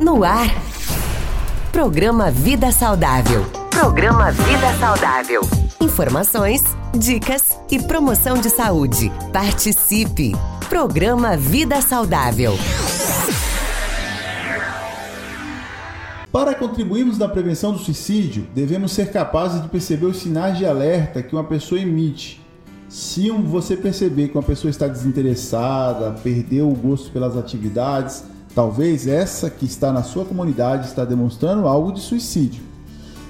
No 0.00 0.24
ar. 0.24 0.48
Programa 1.70 2.30
Vida 2.30 2.72
Saudável. 2.72 3.44
Programa 3.70 4.32
Vida 4.32 4.72
Saudável. 4.80 5.42
Informações, 5.78 6.62
dicas 6.98 7.50
e 7.70 7.78
promoção 7.78 8.38
de 8.38 8.48
saúde. 8.48 9.12
Participe. 9.30 10.32
Programa 10.70 11.36
Vida 11.36 11.82
Saudável. 11.82 12.54
Para 16.32 16.54
contribuirmos 16.54 17.18
na 17.18 17.28
prevenção 17.28 17.72
do 17.72 17.78
suicídio, 17.78 18.48
devemos 18.54 18.92
ser 18.92 19.12
capazes 19.12 19.60
de 19.60 19.68
perceber 19.68 20.06
os 20.06 20.16
sinais 20.16 20.56
de 20.56 20.64
alerta 20.64 21.22
que 21.22 21.34
uma 21.34 21.44
pessoa 21.44 21.78
emite. 21.78 22.40
Se 22.88 23.28
você 23.28 23.76
perceber 23.76 24.28
que 24.28 24.38
uma 24.38 24.42
pessoa 24.42 24.70
está 24.70 24.88
desinteressada, 24.88 26.12
perdeu 26.22 26.70
o 26.70 26.74
gosto 26.74 27.12
pelas 27.12 27.36
atividades, 27.36 28.24
talvez 28.54 29.06
essa 29.06 29.48
que 29.50 29.64
está 29.64 29.92
na 29.92 30.02
sua 30.02 30.24
comunidade 30.24 30.86
está 30.86 31.04
demonstrando 31.04 31.66
algo 31.66 31.92
de 31.92 32.00
suicídio. 32.00 32.62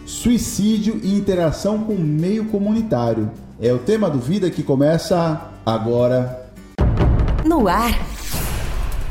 Suicídio 0.07 1.01
e 1.03 1.17
interação 1.17 1.79
com 1.85 1.95
o 1.95 2.01
meio 2.01 2.47
comunitário 2.47 3.31
é 3.61 3.73
o 3.73 3.79
tema 3.79 4.11
do 4.11 4.19
Vida 4.19 4.51
que 4.51 4.63
começa 4.63 5.51
agora. 5.65 6.51
No 7.45 7.69
ar. 7.69 7.93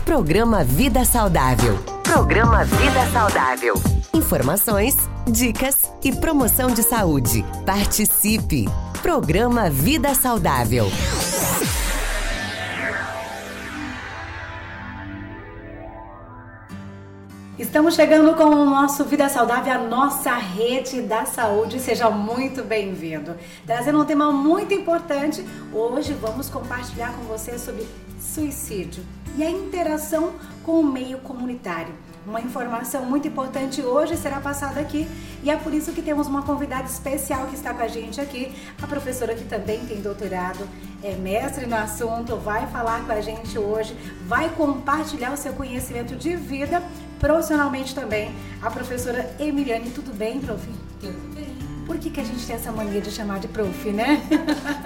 Programa 0.03 0.63
Vida 0.63 1.05
Saudável. 1.05 1.77
Programa 2.03 2.65
Vida 2.65 3.05
Saudável. 3.13 3.75
Informações, 4.13 4.97
dicas 5.27 5.75
e 6.03 6.11
promoção 6.11 6.71
de 6.71 6.81
saúde. 6.81 7.45
Participe. 7.65 8.65
Programa 9.01 9.69
Vida 9.69 10.15
Saudável. 10.15 10.87
Estamos 17.59 17.95
chegando 17.95 18.33
com 18.35 18.45
o 18.45 18.65
nosso 18.65 19.03
Vida 19.03 19.27
Saudável, 19.27 19.73
a 19.73 19.77
nossa 19.79 20.33
rede 20.33 21.01
da 21.01 21.25
saúde. 21.25 21.77
Seja 21.77 22.09
muito 22.09 22.63
bem-vindo. 22.63 23.35
Trazendo 23.65 23.99
um 23.99 24.05
tema 24.05 24.31
muito 24.31 24.73
importante, 24.73 25.45
hoje 25.73 26.13
vamos 26.13 26.49
compartilhar 26.49 27.11
com 27.11 27.23
você 27.23 27.59
sobre 27.59 27.85
suicídio 28.17 29.03
e 29.37 29.43
a 29.43 29.51
interação 29.51 30.35
com 30.63 30.79
o 30.79 30.83
meio 30.85 31.17
comunitário. 31.17 31.93
Uma 32.25 32.39
informação 32.39 33.03
muito 33.05 33.27
importante 33.27 33.81
hoje 33.81 34.15
será 34.15 34.39
passada 34.39 34.79
aqui 34.79 35.05
e 35.43 35.49
é 35.49 35.57
por 35.57 35.73
isso 35.73 35.91
que 35.91 36.01
temos 36.01 36.27
uma 36.27 36.43
convidada 36.43 36.85
especial 36.85 37.47
que 37.47 37.55
está 37.55 37.73
com 37.73 37.83
a 37.83 37.87
gente 37.89 38.21
aqui, 38.21 38.53
a 38.81 38.87
professora 38.87 39.35
que 39.35 39.43
também 39.43 39.85
tem 39.85 39.99
doutorado, 39.99 40.65
é 41.03 41.13
mestre 41.15 41.65
no 41.65 41.75
assunto, 41.75 42.37
vai 42.37 42.67
falar 42.67 43.05
com 43.05 43.11
a 43.11 43.19
gente 43.19 43.57
hoje, 43.57 43.95
vai 44.25 44.47
compartilhar 44.49 45.33
o 45.33 45.37
seu 45.37 45.53
conhecimento 45.53 46.15
de 46.15 46.35
vida 46.35 46.81
profissionalmente 47.19 47.93
também, 47.93 48.33
a 48.61 48.69
professora 48.69 49.35
Emiliane. 49.39 49.91
Tudo 49.91 50.15
bem, 50.15 50.39
prof? 50.39 50.67
Tudo 50.99 51.35
bem. 51.35 51.47
Por 51.85 51.97
que, 51.97 52.11
que 52.11 52.21
a 52.21 52.23
gente 52.23 52.45
tem 52.45 52.55
essa 52.55 52.71
mania 52.71 53.01
de 53.01 53.09
chamar 53.09 53.39
de 53.39 53.47
prof, 53.47 53.91
né? 53.91 54.21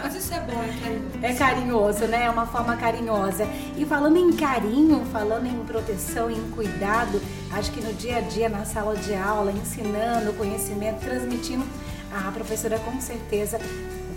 Mas 0.02 0.16
isso 0.16 0.34
é 0.34 0.40
bom, 0.40 0.64
é 0.64 0.68
carinhoso. 0.80 1.18
É 1.22 1.34
carinhoso, 1.34 2.06
né? 2.06 2.24
É 2.26 2.30
uma 2.30 2.46
forma 2.46 2.78
carinhosa. 2.78 3.46
E 3.76 3.86
falando 3.86 4.16
em 4.16 4.32
carinho, 4.32 5.06
falando 5.12 5.46
em 5.46 5.66
proteção, 5.66 6.32
em 6.32 6.50
cuidado, 6.52 7.22
acho 7.52 7.72
que 7.72 7.82
no 7.82 7.94
dia 7.94 8.20
a 8.20 8.22
dia, 8.22 8.48
na 8.48 8.64
sala 8.64 8.96
de 8.96 9.14
aula, 9.14 9.52
ensinando 9.52 10.32
conhecimento, 10.34 11.02
transmitindo, 11.02 11.66
a 12.10 12.32
professora 12.32 12.80
com 12.80 13.02
certeza 13.02 13.60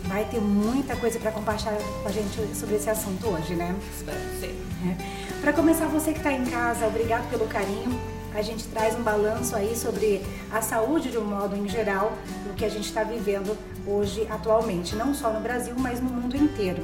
vai 0.06 0.24
ter 0.24 0.40
muita 0.40 0.96
coisa 0.96 1.18
para 1.18 1.30
compartilhar 1.30 1.76
com 2.02 2.08
a 2.08 2.12
gente 2.12 2.54
sobre 2.54 2.76
esse 2.76 2.88
assunto 2.88 3.28
hoje, 3.28 3.54
né? 3.54 3.74
Espero 3.96 4.18
sim. 4.40 4.54
É. 4.88 5.40
Para 5.40 5.52
começar, 5.52 5.86
você 5.86 6.12
que 6.12 6.18
está 6.18 6.32
em 6.32 6.44
casa, 6.44 6.86
obrigado 6.86 7.28
pelo 7.30 7.46
carinho. 7.46 7.98
A 8.34 8.42
gente 8.42 8.64
traz 8.68 8.94
um 8.94 9.02
balanço 9.02 9.56
aí 9.56 9.74
sobre 9.76 10.22
a 10.52 10.60
saúde 10.60 11.10
de 11.10 11.18
um 11.18 11.24
modo 11.24 11.56
em 11.56 11.68
geral, 11.68 12.12
do 12.46 12.54
que 12.54 12.64
a 12.64 12.68
gente 12.68 12.84
está 12.84 13.02
vivendo 13.02 13.56
hoje 13.86 14.26
atualmente, 14.30 14.94
não 14.94 15.14
só 15.14 15.32
no 15.32 15.40
Brasil, 15.40 15.74
mas 15.78 16.00
no 16.00 16.10
mundo 16.10 16.36
inteiro. 16.36 16.82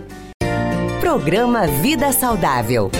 Programa 1.01 1.67
Vida 1.67 2.11
Saudável. 2.13 2.91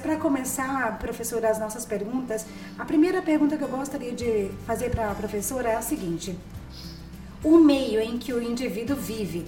Para 0.00 0.16
começar, 0.16 0.98
professora, 0.98 1.50
as 1.50 1.58
nossas 1.58 1.84
perguntas, 1.84 2.46
a 2.78 2.84
primeira 2.84 3.20
pergunta 3.20 3.56
que 3.56 3.62
eu 3.62 3.68
gostaria 3.68 4.12
de 4.12 4.50
fazer 4.66 4.90
para 4.90 5.10
a 5.10 5.14
professora 5.14 5.70
é 5.70 5.74
a 5.74 5.82
seguinte: 5.82 6.38
o 7.42 7.58
meio 7.58 8.00
em 8.00 8.18
que 8.18 8.32
o 8.32 8.42
indivíduo 8.42 8.96
vive, 8.96 9.46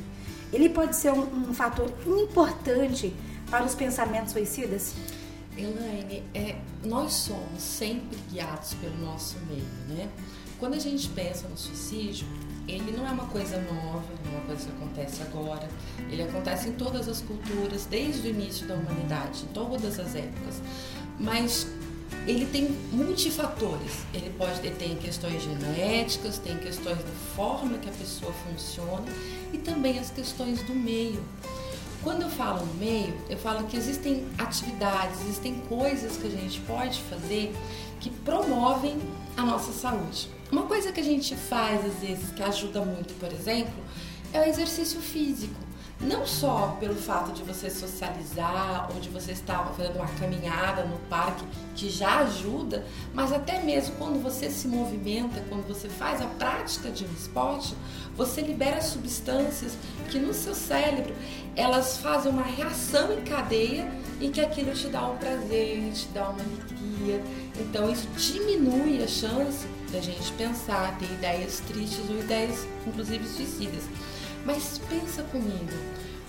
ele 0.53 0.69
pode 0.69 0.97
ser 0.97 1.13
um, 1.13 1.51
um 1.51 1.55
fator 1.55 1.93
importante 2.07 3.15
para 3.51 3.65
os 3.65 3.75
pensamentos 3.75 4.33
suicidas? 4.33 4.95
Elaine, 5.57 6.23
é, 6.35 6.57
nós 6.85 7.13
somos 7.13 7.61
sempre 7.61 8.17
guiados 8.31 8.75
pelo 8.75 8.97
nosso 8.99 9.37
meio, 9.49 9.65
né? 9.89 10.09
Quando 10.59 10.75
a 10.75 10.79
gente 10.79 11.09
pensa 11.09 11.49
no 11.49 11.57
suicídio, 11.57 12.27
ele 12.69 12.93
não 12.93 13.07
é 13.07 13.11
uma 13.11 13.27
coisa 13.27 13.57
nova, 13.63 14.05
não 14.25 14.33
é 14.33 14.37
uma 14.37 14.47
coisa 14.47 14.67
que 14.67 14.73
acontece 14.73 15.23
agora. 15.23 15.69
Ele 16.11 16.23
acontece 16.23 16.69
em 16.69 16.73
todas 16.73 17.09
as 17.09 17.23
culturas, 17.23 17.87
desde 17.87 18.29
o 18.29 18.31
início 18.31 18.67
da 18.67 18.75
humanidade, 18.75 19.45
em 19.45 19.47
todas 19.49 19.99
as 19.99 20.15
épocas. 20.15 20.61
Mas 21.19 21.67
ele 22.27 22.47
tem 22.47 22.69
multifatores. 22.93 24.05
Ele 24.13 24.31
pode 24.31 24.59
ele 24.61 24.75
tem 24.75 24.97
questões 24.97 25.43
genéticas, 25.43 26.39
tem 26.39 26.57
questões 26.59 26.99
da 26.99 27.13
forma 27.35 27.79
que 27.79 27.89
a 27.89 27.93
pessoa 27.93 28.33
funciona 28.33 29.07
e 29.53 29.59
também 29.59 29.99
as 29.99 30.11
questões 30.11 30.63
do 30.63 30.75
meio. 30.75 31.23
Quando 32.03 32.23
eu 32.23 32.31
falo 32.31 32.67
meio, 32.79 33.15
eu 33.29 33.37
falo 33.37 33.67
que 33.67 33.77
existem 33.77 34.27
atividades, 34.39 35.21
existem 35.23 35.57
coisas 35.69 36.17
que 36.17 36.27
a 36.27 36.31
gente 36.31 36.61
pode 36.61 36.99
fazer 37.03 37.55
que 38.01 38.09
promovem 38.09 38.97
a 39.37 39.43
nossa 39.43 39.73
saúde. 39.73 40.29
Uma 40.51 40.63
coisa 40.63 40.91
que 40.93 41.01
a 41.01 41.05
gente 41.05 41.37
faz 41.37 41.85
às 41.85 41.95
vezes 42.01 42.31
que 42.31 42.43
ajuda 42.43 42.81
muito, 42.81 43.13
por 43.21 43.31
exemplo, 43.31 43.75
é 44.33 44.41
o 44.41 44.45
exercício 44.45 45.01
físico. 45.01 45.70
Não 46.01 46.25
só 46.25 46.79
pelo 46.81 46.95
fato 46.95 47.31
de 47.33 47.43
você 47.43 47.69
socializar 47.69 48.89
ou 48.91 49.01
de 49.01 49.11
você 49.11 49.33
estar 49.33 49.63
fazendo 49.77 49.97
uma 49.97 50.09
caminhada 50.09 50.85
no 50.85 50.97
parque, 51.11 51.45
que 51.77 51.91
já 51.91 52.21
ajuda, 52.21 52.87
mas 53.13 53.33
até 53.33 53.63
mesmo 53.63 53.97
quando 53.97 54.23
você 54.23 54.49
se 54.49 54.67
movimenta, 54.67 55.45
quando 55.51 55.69
você 55.69 55.91
faz 55.91 56.23
a 56.23 56.27
prática 56.27 56.91
de 56.91 57.05
um 57.05 57.13
esporte, 57.13 57.75
você 58.17 58.41
libera 58.41 58.81
substâncias 58.81 59.77
que 60.11 60.19
no 60.19 60.33
seu 60.33 60.55
cérebro 60.55 61.15
elas 61.55 61.99
fazem 61.99 62.33
uma 62.33 62.45
reação 62.45 63.13
em 63.13 63.23
cadeia 63.23 63.87
e 64.21 64.31
que 64.31 64.41
aquilo 64.41 64.73
te 64.73 64.89
dá 64.89 65.07
um 65.07 65.19
prazer, 65.19 65.93
te 65.93 66.09
dá 66.09 66.31
uma 66.31 66.41
alegria. 66.41 67.23
Então 67.59 67.91
isso 67.91 68.09
diminui 68.17 69.03
a 69.03 69.07
chance 69.07 69.67
da 69.93 70.01
gente 70.01 70.33
pensar, 70.33 70.97
ter 70.99 71.07
ideias 71.07 71.61
tristes 71.61 72.09
ou 72.09 72.19
ideias 72.19 72.67
inclusive 72.87 73.27
suicidas. 73.29 73.85
Mas 74.45 74.81
pensa 74.89 75.23
comigo, 75.25 75.73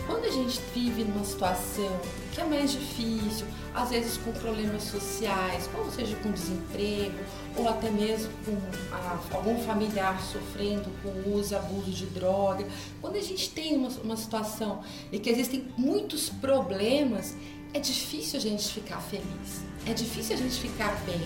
quando 0.06 0.26
a 0.26 0.32
gente 0.32 0.60
vive 0.74 1.04
numa 1.04 1.24
situação 1.24 2.00
que 2.34 2.42
é 2.42 2.46
mais 2.46 2.72
difícil, 2.72 3.46
às 3.74 3.90
vezes 3.90 4.18
com 4.18 4.32
problemas 4.34 4.84
sociais, 4.84 5.70
ou 5.78 5.90
seja, 5.92 6.16
com 6.18 6.32
desemprego, 6.32 7.18
ou 7.56 7.68
até 7.70 7.90
mesmo 7.90 8.32
com 8.46 8.58
a, 8.94 9.20
algum 9.36 9.58
familiar 9.64 10.22
sofrendo 10.22 10.90
com 11.02 11.32
uso 11.32 11.56
abuso 11.56 11.92
de 11.92 12.06
droga, 12.08 12.68
quando 13.00 13.16
a 13.16 13.22
gente 13.22 13.50
tem 13.52 13.78
uma, 13.78 13.90
uma 14.04 14.18
situação 14.18 14.82
em 15.12 15.20
que 15.20 15.30
existem 15.30 15.68
muitos 15.78 16.30
problemas, 16.30 17.36
é 17.74 17.80
difícil 17.80 18.38
a 18.40 18.42
gente 18.42 18.68
ficar 18.74 19.00
feliz, 19.00 19.64
é 19.86 19.94
difícil 19.94 20.36
a 20.36 20.40
gente 20.40 20.60
ficar 20.60 20.94
bem, 21.06 21.22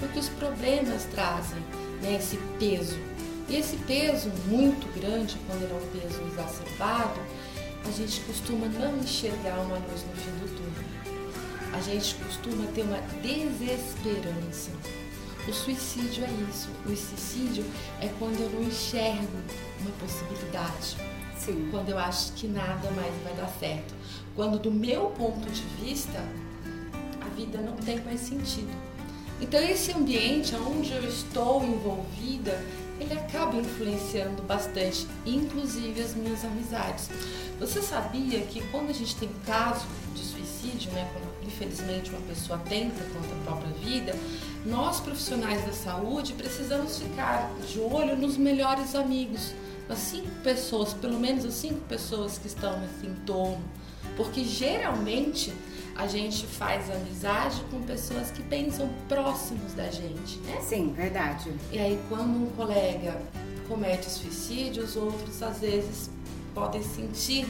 porque 0.00 0.18
os 0.18 0.28
problemas 0.30 1.04
trazem 1.04 1.60
né, 2.02 2.16
esse 2.16 2.36
peso 2.58 2.98
e 3.48 3.56
esse 3.56 3.76
peso 3.76 4.28
muito 4.48 4.92
grande, 4.98 5.36
quando 5.46 5.62
ele 5.62 5.72
é 5.72 5.76
um 5.76 6.00
peso 6.00 6.20
exacerbado, 6.26 7.20
a 7.84 7.90
gente 7.92 8.20
costuma 8.22 8.66
não 8.66 8.98
enxergar 8.98 9.60
uma 9.60 9.76
luz 9.76 10.04
no 10.04 10.16
fim 10.16 10.30
do 10.40 10.48
túnel. 10.56 11.06
A 11.72 11.80
gente 11.80 12.16
costuma 12.16 12.66
ter 12.72 12.82
uma 12.82 13.00
desesperança. 13.22 14.70
O 15.46 15.52
suicídio 15.52 16.24
é 16.24 16.50
isso. 16.50 16.68
O 16.84 16.96
suicídio 16.96 17.64
é 18.00 18.08
quando 18.18 18.40
eu 18.40 18.50
não 18.50 18.62
enxergo 18.62 19.38
uma 19.80 19.90
possibilidade. 20.00 20.96
Sim. 21.38 21.68
Quando 21.70 21.90
eu 21.90 21.98
acho 21.98 22.32
que 22.32 22.48
nada 22.48 22.90
mais 22.90 23.14
vai 23.22 23.34
dar 23.34 23.48
certo. 23.60 23.94
Quando, 24.34 24.58
do 24.58 24.72
meu 24.72 25.10
ponto 25.10 25.48
de 25.48 25.62
vista, 25.80 26.18
a 27.20 27.28
vida 27.36 27.58
não 27.58 27.76
tem 27.76 28.00
mais 28.00 28.20
sentido. 28.20 28.72
Então, 29.40 29.60
esse 29.60 29.92
ambiente 29.92 30.54
onde 30.56 30.92
eu 30.92 31.06
estou 31.06 31.62
envolvida 31.62 32.60
ele 33.00 33.12
acaba 33.12 33.56
influenciando 33.56 34.42
bastante, 34.42 35.06
inclusive 35.24 36.00
as 36.00 36.14
minhas 36.14 36.44
amizades. 36.44 37.08
Você 37.58 37.80
sabia 37.82 38.40
que 38.40 38.60
quando 38.68 38.90
a 38.90 38.92
gente 38.92 39.16
tem 39.16 39.28
caso 39.46 39.86
de 40.14 40.22
suicídio, 40.22 40.90
né, 40.92 41.08
quando 41.12 41.26
infelizmente 41.46 42.10
uma 42.10 42.20
pessoa 42.22 42.58
tenta 42.68 43.02
contra 43.04 43.36
a 43.36 43.42
própria 43.44 43.72
vida, 43.74 44.16
nós 44.64 45.00
profissionais 45.00 45.64
da 45.64 45.72
saúde 45.72 46.32
precisamos 46.32 46.98
ficar 46.98 47.50
de 47.66 47.78
olho 47.78 48.16
nos 48.16 48.36
melhores 48.36 48.94
amigos, 48.94 49.52
nas 49.88 49.98
cinco 49.98 50.28
pessoas, 50.42 50.92
pelo 50.92 51.18
menos 51.18 51.44
as 51.44 51.54
cinco 51.54 51.80
pessoas 51.88 52.38
que 52.38 52.48
estão 52.48 52.78
nesse 52.80 53.06
entorno, 53.06 53.62
porque 54.16 54.44
geralmente 54.44 55.52
a 55.98 56.06
gente 56.06 56.46
faz 56.46 56.90
amizade 56.90 57.62
com 57.70 57.80
pessoas 57.82 58.30
que 58.30 58.42
pensam 58.42 58.88
próximos 59.08 59.72
da 59.72 59.90
gente, 59.90 60.38
né? 60.40 60.60
Sim, 60.60 60.92
verdade. 60.92 61.52
E 61.72 61.78
aí 61.78 61.98
quando 62.08 62.36
um 62.36 62.50
colega 62.50 63.20
comete 63.68 64.10
suicídio, 64.10 64.84
os 64.84 64.96
outros 64.96 65.42
às 65.42 65.60
vezes 65.60 66.10
podem 66.54 66.82
sentir 66.82 67.46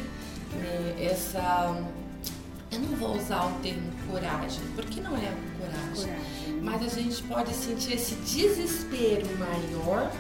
né, 0.53 0.95
essa. 0.99 1.77
Eu 2.71 2.81
não 2.81 2.97
vou 2.97 3.17
usar 3.17 3.47
o 3.47 3.61
termo 3.61 3.91
coragem, 4.11 4.63
porque 4.75 5.01
não 5.01 5.17
é 5.17 5.33
coragem, 5.61 5.95
coragem. 5.95 6.61
mas 6.63 6.83
a 6.83 7.01
gente 7.01 7.23
pode 7.25 7.55
sentir 7.55 7.95
esse 7.95 8.15
desespero 8.17 9.27
maior 9.39 10.11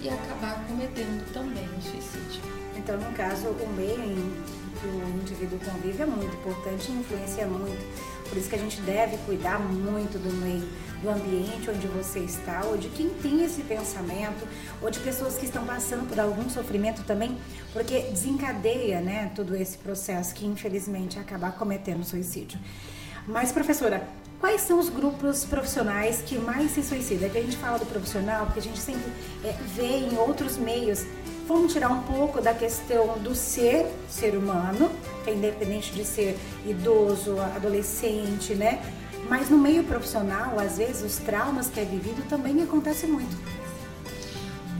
e 0.00 0.08
acabar 0.08 0.64
cometendo 0.66 1.32
também 1.32 1.68
um 1.76 1.80
suicídio. 1.80 2.42
Então, 2.76 2.96
no 2.98 3.12
caso, 3.16 3.48
o 3.48 3.72
meio 3.76 4.32
que 4.86 5.04
o 5.04 5.20
indivíduo 5.20 5.58
convive 5.58 6.02
é 6.02 6.06
muito 6.06 6.34
importante 6.36 6.90
e 6.90 6.94
influencia 6.94 7.46
muito. 7.46 7.84
Por 8.28 8.38
isso 8.38 8.48
que 8.48 8.54
a 8.54 8.58
gente 8.58 8.80
deve 8.80 9.16
cuidar 9.18 9.58
muito 9.58 10.18
do 10.18 10.32
meio, 10.34 10.68
do 11.02 11.10
ambiente 11.10 11.70
onde 11.70 11.86
você 11.88 12.20
está, 12.20 12.62
ou 12.64 12.76
de 12.76 12.88
quem 12.88 13.08
tem 13.10 13.44
esse 13.44 13.62
pensamento, 13.62 14.46
ou 14.82 14.90
de 14.90 14.98
pessoas 15.00 15.36
que 15.36 15.46
estão 15.46 15.64
passando 15.64 16.08
por 16.08 16.18
algum 16.18 16.48
sofrimento 16.50 17.02
também, 17.04 17.36
porque 17.72 18.00
desencadeia, 18.10 19.00
né, 19.00 19.30
todo 19.34 19.54
esse 19.54 19.78
processo 19.78 20.34
que 20.34 20.46
infelizmente 20.46 21.18
acaba 21.18 21.50
cometendo 21.50 22.04
suicídio. 22.04 22.58
Mas, 23.26 23.52
professora, 23.52 24.08
quais 24.40 24.60
são 24.62 24.78
os 24.78 24.88
grupos 24.88 25.44
profissionais 25.44 26.22
que 26.22 26.38
mais 26.38 26.72
se 26.72 26.82
suicidam? 26.82 27.28
É 27.28 27.30
que 27.30 27.38
a 27.38 27.42
gente 27.42 27.56
fala 27.56 27.78
do 27.78 27.86
profissional, 27.86 28.46
porque 28.46 28.60
a 28.60 28.62
gente 28.62 28.78
sempre 28.78 29.10
é, 29.44 29.52
vê 29.74 29.98
em 29.98 30.16
outros 30.16 30.56
meios 30.56 31.04
Vamos 31.46 31.72
tirar 31.72 31.90
um 31.90 32.02
pouco 32.02 32.40
da 32.40 32.52
questão 32.52 33.18
do 33.18 33.32
ser, 33.32 33.86
ser 34.08 34.36
humano, 34.36 34.90
que 35.22 35.30
é 35.30 35.34
independente 35.34 35.92
de 35.92 36.04
ser 36.04 36.36
idoso, 36.66 37.38
adolescente, 37.38 38.52
né? 38.54 38.82
Mas 39.28 39.48
no 39.48 39.56
meio 39.56 39.84
profissional, 39.84 40.58
às 40.58 40.78
vezes, 40.78 41.02
os 41.02 41.24
traumas 41.24 41.68
que 41.68 41.78
é 41.78 41.84
vivido 41.84 42.28
também 42.28 42.60
acontecem 42.62 43.08
muito. 43.08 43.36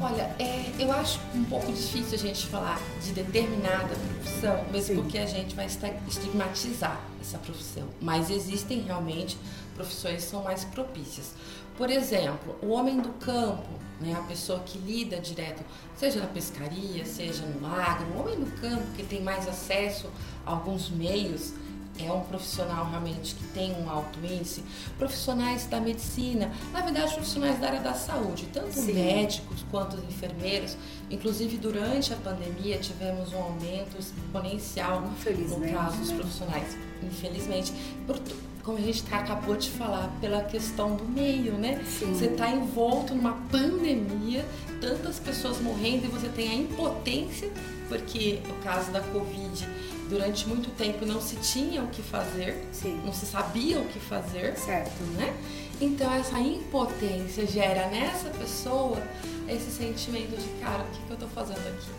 Olha, 0.00 0.34
é, 0.40 0.72
eu 0.78 0.90
acho 0.92 1.20
um 1.34 1.44
pouco 1.44 1.72
difícil 1.72 2.14
a 2.14 2.18
gente 2.18 2.46
falar 2.48 2.80
de 3.02 3.12
determinada 3.12 3.94
profissão, 4.20 4.64
mesmo 4.70 4.96
Sim. 4.96 5.02
porque 5.02 5.19
a 5.19 5.26
gente 5.26 5.54
vai 5.54 5.66
estigmatizar 5.66 7.00
essa 7.20 7.38
profissão. 7.38 7.84
Mas 8.00 8.28
existem 8.28 8.80
realmente 8.80 9.38
profissões 9.76 10.23
são 10.25 10.43
mais 10.43 10.64
propícias. 10.64 11.32
Por 11.76 11.90
exemplo, 11.90 12.56
o 12.62 12.70
homem 12.70 13.00
do 13.00 13.11
campo, 13.11 13.69
né, 14.00 14.14
a 14.19 14.23
pessoa 14.23 14.61
que 14.61 14.78
lida 14.78 15.19
direto, 15.19 15.62
seja 15.94 16.20
na 16.20 16.26
pescaria, 16.26 17.05
seja 17.05 17.44
no 17.44 17.67
agro, 17.67 18.06
o 18.14 18.20
homem 18.20 18.40
do 18.40 18.50
campo 18.61 18.84
que 18.96 19.02
tem 19.02 19.20
mais 19.20 19.46
acesso 19.46 20.08
a 20.44 20.50
alguns 20.50 20.88
meios, 20.88 21.52
é 21.99 22.12
um 22.12 22.20
profissional 22.20 22.88
realmente 22.90 23.34
que 23.34 23.44
tem 23.49 23.73
um 23.73 23.88
alto 23.88 24.19
índice. 24.23 24.62
Profissionais 24.99 25.67
da 25.67 25.81
medicina, 25.81 26.52
na 26.72 26.82
verdade, 26.82 27.14
profissionais 27.14 27.58
da 27.58 27.69
área 27.69 27.81
da 27.81 27.94
saúde, 27.94 28.49
tanto 28.52 28.75
Sim. 28.75 28.93
médicos 28.93 29.64
quanto 29.70 29.96
enfermeiros. 29.96 30.76
Inclusive, 31.11 31.56
durante 31.56 32.12
a 32.12 32.17
pandemia, 32.17 32.79
tivemos 32.79 33.32
um 33.32 33.38
aumento 33.38 33.96
exponencial 33.99 35.00
no 35.00 35.72
caso 35.72 35.96
dos 35.96 36.12
profissionais. 36.12 36.76
Infelizmente, 37.02 37.72
por, 38.06 38.19
como 38.66 38.78
a 38.78 38.80
gente 38.80 39.04
tá, 39.04 39.18
acabou 39.18 39.56
de 39.56 39.70
falar, 39.70 40.10
pela 40.20 40.42
questão 40.42 40.96
do 40.96 41.04
meio, 41.04 41.52
né? 41.52 41.80
Sim. 41.86 42.12
Você 42.12 42.26
está 42.26 42.50
envolto 42.50 43.14
numa 43.14 43.34
pandemia, 43.48 44.44
tantas 44.80 45.20
pessoas 45.20 45.60
morrendo 45.60 46.06
e 46.06 46.08
você 46.08 46.28
tem 46.28 46.50
a 46.50 46.54
impotência, 46.54 47.48
porque 47.88 48.40
no 48.44 48.54
caso 48.56 48.90
da 48.90 49.00
Covid, 49.00 49.68
durante 50.10 50.48
muito 50.48 50.68
tempo 50.76 51.06
não 51.06 51.20
se 51.20 51.36
tinha 51.36 51.80
o 51.80 51.86
que 51.86 52.02
fazer, 52.02 52.66
Sim. 52.72 53.00
não 53.04 53.12
se 53.12 53.24
sabia 53.24 53.78
o 53.78 53.84
que 53.84 54.00
fazer, 54.00 54.56
certo, 54.58 55.00
né? 55.16 55.32
Então 55.80 56.12
essa 56.12 56.40
impotência 56.40 57.46
gera 57.46 57.86
nessa 57.86 58.30
pessoa 58.30 59.00
esse 59.48 59.70
sentimento 59.70 60.36
de 60.36 60.48
cara, 60.60 60.82
o 60.82 60.86
que, 60.86 61.02
que 61.04 61.10
eu 61.10 61.14
estou 61.14 61.28
fazendo 61.28 61.69
aqui? 61.69 61.90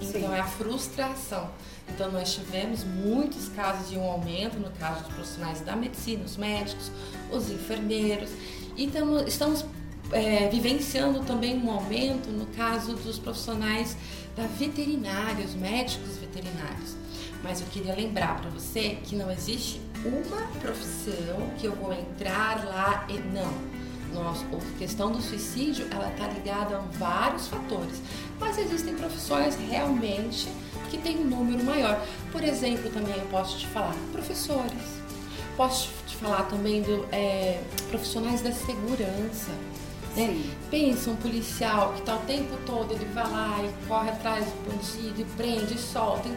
Então 0.00 0.20
Sim. 0.22 0.34
é 0.34 0.40
a 0.40 0.46
frustração. 0.46 1.50
Então, 1.90 2.12
nós 2.12 2.34
tivemos 2.34 2.84
muitos 2.84 3.48
casos 3.48 3.90
de 3.90 3.98
um 3.98 4.04
aumento 4.04 4.58
no 4.58 4.70
caso 4.72 5.04
dos 5.04 5.12
profissionais 5.14 5.60
da 5.60 5.74
medicina, 5.74 6.24
os 6.24 6.36
médicos, 6.36 6.90
os 7.30 7.50
enfermeiros. 7.50 8.30
Então, 8.76 9.26
estamos 9.26 9.64
é, 10.12 10.48
vivenciando 10.48 11.20
também 11.20 11.58
um 11.58 11.70
aumento 11.70 12.30
no 12.30 12.46
caso 12.46 12.94
dos 12.94 13.18
profissionais 13.18 13.96
da 14.36 14.46
veterinária, 14.46 15.44
os 15.44 15.54
médicos 15.54 16.16
veterinários. 16.18 16.96
Mas 17.42 17.60
eu 17.60 17.66
queria 17.68 17.94
lembrar 17.94 18.40
para 18.40 18.50
você 18.50 18.98
que 19.04 19.14
não 19.16 19.30
existe 19.30 19.80
uma 20.04 20.42
profissão 20.60 21.50
que 21.58 21.66
eu 21.66 21.74
vou 21.74 21.92
entrar 21.92 22.64
lá 22.64 23.06
e 23.08 23.18
não. 23.18 23.77
A 24.30 24.78
questão 24.78 25.10
do 25.10 25.20
suicídio 25.20 25.86
ela 25.90 26.10
está 26.10 26.26
ligada 26.28 26.76
a 26.76 26.80
vários 26.98 27.48
fatores, 27.48 28.02
mas 28.38 28.58
existem 28.58 28.94
profissões 28.94 29.56
realmente 29.56 30.48
que 30.90 30.98
tem 30.98 31.18
um 31.18 31.24
número 31.24 31.64
maior. 31.64 32.00
Por 32.30 32.42
exemplo, 32.42 32.90
também 32.90 33.14
eu 33.16 33.26
posso 33.26 33.58
te 33.58 33.66
falar 33.68 33.94
professores, 34.12 35.00
posso 35.56 35.90
te 36.06 36.16
falar 36.16 36.42
também 36.42 36.82
do 36.82 37.06
é, 37.12 37.60
profissionais 37.90 38.40
da 38.42 38.52
segurança. 38.52 39.50
Né? 40.16 40.42
Pensa 40.70 41.10
um 41.10 41.16
policial 41.16 41.92
que 41.94 42.00
está 42.00 42.16
o 42.16 42.20
tempo 42.20 42.56
todo, 42.66 42.92
ele 42.92 43.04
vai 43.06 43.30
lá 43.30 43.58
e 43.62 43.86
corre 43.88 44.10
atrás 44.10 44.44
do 44.44 44.70
bandido 44.70 45.20
e 45.20 45.24
prende 45.36 45.74
e 45.74 45.78
solta. 45.78 46.28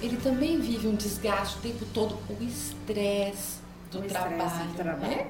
Ele 0.00 0.16
também 0.18 0.60
vive 0.60 0.86
um 0.86 0.94
desgaste 0.94 1.58
o 1.58 1.60
tempo 1.60 1.84
todo, 1.92 2.18
o 2.28 2.44
estresse 2.44 3.58
do, 3.90 4.02
trabalho, 4.02 4.68
do 4.68 4.74
trabalho. 4.74 5.08
Né? 5.08 5.26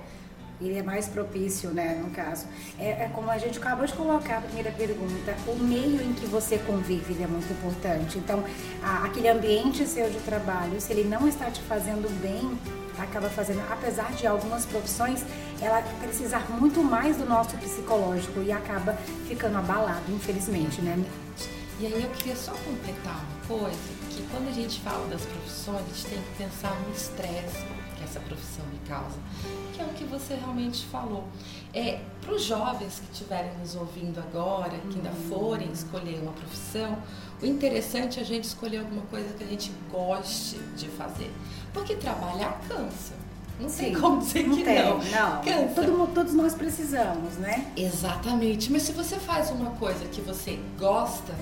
Ele 0.69 0.78
é 0.78 0.82
mais 0.82 1.08
propício, 1.08 1.70
né, 1.70 2.00
no 2.02 2.11
caso. 2.11 2.46
É, 2.78 3.05
é, 3.05 3.11
como 3.14 3.31
a 3.31 3.38
gente 3.38 3.58
acabou 3.58 3.87
de 3.87 3.93
colocar 3.93 4.38
a 4.38 4.40
primeira 4.40 4.70
pergunta, 4.70 5.34
o 5.46 5.56
meio 5.56 6.02
em 6.02 6.12
que 6.12 6.26
você 6.26 6.58
convive 6.58 7.22
é 7.22 7.26
muito 7.26 7.52
importante. 7.52 8.19
Então, 8.19 8.44
a, 8.82 9.05
aquele 9.05 9.28
ambiente 9.28 9.87
seu 9.87 10.08
de 10.11 10.19
trabalho, 10.20 10.81
se 10.81 10.93
ele 10.93 11.05
não 11.05 11.26
está 11.28 11.50
te 11.50 11.61
fazendo 11.62 12.08
bem, 12.20 12.58
acaba 12.99 13.28
fazendo, 13.28 13.62
apesar 13.70 14.12
de 14.12 14.26
algumas 14.26 14.64
profissões, 14.66 15.25
ela 15.61 15.82
precisar 16.00 16.50
muito 16.50 16.82
mais 16.82 17.16
do 17.16 17.25
nosso 17.25 17.56
psicológico 17.56 18.40
e 18.43 18.52
acaba 18.52 18.94
ficando 19.26 19.58
abalado, 19.58 20.12
infelizmente, 20.12 20.81
né? 20.81 21.02
E 21.81 21.87
aí 21.87 22.02
eu 22.02 22.11
queria 22.11 22.37
só 22.37 22.52
completar 22.52 23.25
uma 23.25 23.58
coisa, 23.58 23.76
que 24.11 24.22
quando 24.31 24.49
a 24.49 24.52
gente 24.52 24.81
fala 24.81 25.06
das 25.08 25.22
profissões, 25.22 25.81
a 25.81 25.94
gente 25.94 26.06
tem 26.06 26.19
que 26.22 26.44
pensar 26.44 26.81
no 26.87 26.94
estresse 26.94 27.64
que 28.05 28.11
essa 28.11 28.21
profissão 28.21 28.65
me 28.67 28.79
causa 28.89 29.19
que 29.75 29.83
é 29.83 29.85
o 29.85 29.89
que 29.89 30.05
você 30.05 30.35
realmente 30.35 30.87
falou. 30.87 31.25
É, 31.73 32.01
Para 32.21 32.35
os 32.35 32.45
jovens 32.45 33.00
que 33.00 33.12
estiverem 33.12 33.50
nos 33.59 33.75
ouvindo 33.75 34.19
agora, 34.21 34.78
que 34.90 34.97
ainda 34.97 35.11
uhum. 35.11 35.28
forem 35.28 35.71
escolher 35.73 36.21
uma 36.23 36.33
profissão, 36.33 36.97
o 37.43 37.47
interessante 37.47 38.19
é 38.19 38.23
a 38.23 38.25
gente 38.25 38.45
escolher 38.45 38.78
alguma 38.78 39.02
coisa 39.02 39.35
que 39.35 39.43
a 39.43 39.47
gente 39.47 39.73
goste 39.90 40.57
de 40.76 40.88
fazer. 40.88 41.31
Porque 41.73 41.97
trabalhar 41.97 42.61
cansa. 42.69 43.14
Não 43.61 43.69
Sim, 43.69 43.85
tem 43.85 43.95
como 43.95 44.21
dizer 44.21 44.49
não 44.49 44.57
que 44.57 44.64
tem, 44.64 44.85
não. 44.85 44.99
não. 44.99 45.43
Cansa. 45.43 45.75
Todo, 45.75 46.14
todos 46.14 46.35
nós 46.35 46.55
precisamos, 46.55 47.35
né? 47.35 47.73
Exatamente. 47.76 48.71
Mas 48.71 48.83
se 48.83 48.93
você 48.93 49.17
faz 49.17 49.50
uma 49.50 49.71
coisa 49.73 50.05
que 50.07 50.21
você 50.21 50.59
gosta, 50.78 51.35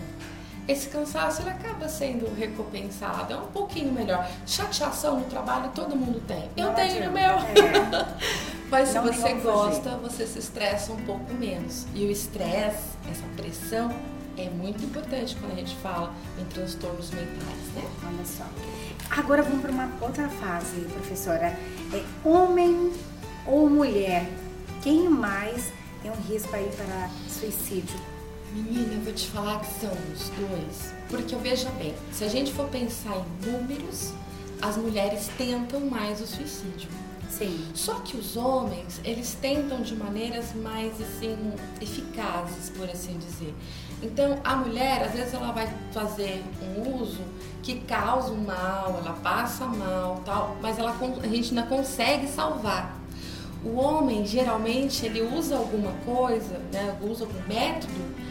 esse 0.68 0.88
cansaço 0.88 1.42
ele 1.42 1.50
acaba 1.50 1.88
sendo 1.88 2.32
recompensado, 2.34 3.32
é 3.32 3.36
um 3.36 3.48
pouquinho 3.48 3.92
melhor. 3.92 4.28
Chateação 4.46 5.20
no 5.20 5.26
trabalho 5.26 5.70
todo 5.74 5.96
mundo 5.96 6.22
tem. 6.26 6.48
Eu 6.56 6.68
Não 6.68 6.74
tenho 6.74 7.10
o 7.10 7.12
meu. 7.12 7.22
É. 7.22 8.06
Mas 8.70 8.88
se 8.88 8.94
Não 8.94 9.04
você 9.04 9.34
gosta, 9.34 9.90
fazer. 9.90 10.02
você 10.02 10.26
se 10.26 10.38
estressa 10.38 10.92
um 10.92 11.02
pouco 11.04 11.34
menos. 11.34 11.86
E 11.94 12.06
o 12.06 12.10
estresse, 12.10 12.96
essa 13.10 13.24
pressão, 13.36 13.94
é 14.38 14.48
muito 14.48 14.82
importante 14.82 15.36
quando 15.36 15.52
a 15.52 15.56
gente 15.56 15.76
fala 15.76 16.10
em 16.40 16.44
transtornos 16.46 17.10
mentais, 17.10 17.74
né? 17.74 17.82
Olha 18.06 18.24
só. 18.24 18.44
Agora 19.10 19.42
vamos 19.42 19.60
para 19.60 19.70
uma 19.72 19.90
outra 20.00 20.26
fase, 20.28 20.80
professora. 20.92 21.58
É 21.92 22.02
homem 22.26 22.92
ou 23.46 23.68
mulher? 23.68 24.26
Quem 24.82 25.06
mais 25.08 25.70
tem 26.02 26.10
um 26.10 26.14
risco 26.32 26.54
aí 26.56 26.70
para 26.74 27.10
suicídio? 27.28 28.00
Menina, 28.54 28.94
eu 28.94 29.00
vou 29.00 29.12
te 29.14 29.28
falar 29.28 29.60
que 29.60 29.80
são 29.80 29.90
os 29.90 30.28
dois. 30.28 30.92
Porque 31.08 31.34
eu 31.34 31.38
veja 31.38 31.70
bem, 31.70 31.94
se 32.12 32.22
a 32.22 32.28
gente 32.28 32.52
for 32.52 32.68
pensar 32.68 33.16
em 33.16 33.50
números, 33.50 34.12
as 34.60 34.76
mulheres 34.76 35.30
tentam 35.38 35.80
mais 35.80 36.20
o 36.20 36.26
suicídio. 36.26 36.90
Sim. 37.30 37.66
Só 37.74 37.94
que 37.94 38.14
os 38.14 38.36
homens, 38.36 39.00
eles 39.04 39.34
tentam 39.40 39.80
de 39.80 39.96
maneiras 39.96 40.54
mais 40.54 40.92
assim 41.00 41.54
eficazes, 41.80 42.68
por 42.68 42.88
assim 42.90 43.16
dizer. 43.16 43.54
Então, 44.02 44.38
a 44.44 44.54
mulher, 44.54 45.02
às 45.02 45.12
vezes 45.12 45.32
ela 45.32 45.50
vai 45.50 45.72
fazer 45.92 46.44
um 46.60 47.00
uso 47.00 47.22
que 47.62 47.80
causa 47.80 48.32
um 48.32 48.44
mal, 48.44 48.98
ela 48.98 49.16
passa 49.22 49.64
mal, 49.64 50.20
tal, 50.26 50.58
mas 50.60 50.78
ela 50.78 50.94
a 51.22 51.26
gente 51.26 51.48
ainda 51.48 51.62
consegue 51.62 52.28
salvar. 52.28 53.00
O 53.64 53.76
homem, 53.76 54.26
geralmente, 54.26 55.06
ele 55.06 55.22
usa 55.22 55.56
alguma 55.56 55.92
coisa, 56.04 56.58
né, 56.70 56.98
usa 57.00 57.24
algum 57.24 57.40
método 57.48 58.21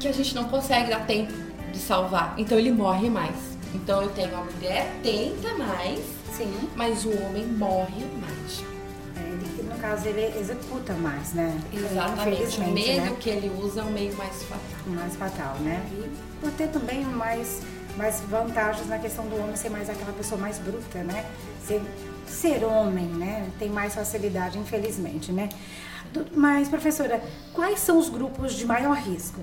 que 0.00 0.08
a 0.08 0.12
gente 0.12 0.34
não 0.34 0.44
consegue 0.44 0.90
dar 0.90 1.06
tempo 1.06 1.32
de 1.70 1.78
salvar. 1.78 2.34
Então 2.38 2.58
ele 2.58 2.72
morre 2.72 3.08
mais. 3.08 3.36
Então 3.74 4.02
eu 4.02 4.08
tenho 4.10 4.34
a 4.36 4.42
mulher 4.42 4.90
tenta 5.02 5.54
mais, 5.54 6.00
Sim. 6.36 6.68
mas 6.74 7.04
o 7.04 7.10
homem 7.22 7.46
morre 7.46 8.04
mais. 8.18 8.64
É, 9.16 9.20
ele, 9.20 9.68
no 9.68 9.78
caso, 9.78 10.08
ele 10.08 10.38
executa 10.38 10.94
mais, 10.94 11.34
né? 11.34 11.60
Exatamente. 11.72 12.60
O 12.60 12.72
meio 12.72 13.02
né? 13.02 13.16
que 13.20 13.30
ele 13.30 13.52
usa 13.62 13.82
é 13.82 13.84
o 13.84 13.90
meio 13.90 14.16
mais 14.16 14.42
fatal. 14.42 14.60
mais 14.86 15.16
fatal, 15.16 15.54
né? 15.60 15.86
E 15.92 16.10
por 16.40 16.50
ter 16.52 16.68
também 16.68 17.04
mais, 17.04 17.60
mais 17.96 18.20
vantagens 18.22 18.88
na 18.88 18.98
questão 18.98 19.26
do 19.26 19.36
homem 19.36 19.54
ser 19.54 19.68
mais 19.68 19.88
aquela 19.88 20.12
pessoa 20.12 20.40
mais 20.40 20.58
bruta, 20.58 21.02
né? 21.04 21.26
Ser, 21.64 21.82
ser 22.26 22.64
homem, 22.64 23.06
né? 23.06 23.46
Tem 23.58 23.68
mais 23.68 23.94
facilidade, 23.94 24.58
infelizmente, 24.58 25.30
né? 25.30 25.50
Mas, 26.34 26.68
professora, 26.68 27.22
quais 27.52 27.78
são 27.78 27.98
os 27.98 28.08
grupos 28.08 28.54
de 28.54 28.66
maior 28.66 28.96
risco? 28.96 29.40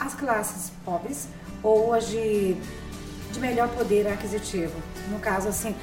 As 0.00 0.14
classes 0.14 0.72
pobres 0.84 1.28
ou 1.62 1.92
as 1.94 2.08
de, 2.08 2.54
de 3.32 3.40
melhor 3.40 3.68
poder 3.68 4.06
aquisitivo? 4.08 4.72
No 5.10 5.18
caso, 5.18 5.48
assim, 5.48 5.74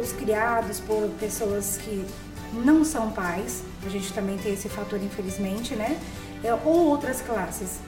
os 0.00 0.12
criados 0.12 0.80
por 0.80 1.08
pessoas 1.20 1.78
que 1.78 2.04
não 2.52 2.84
são 2.84 3.10
pais, 3.10 3.62
a 3.86 3.88
gente 3.88 4.12
também 4.12 4.36
tem 4.38 4.52
esse 4.54 4.68
fator, 4.68 5.00
infelizmente, 5.02 5.74
né? 5.76 5.98
É, 6.42 6.52
ou 6.54 6.88
outras 6.88 7.20
classes. 7.20 7.78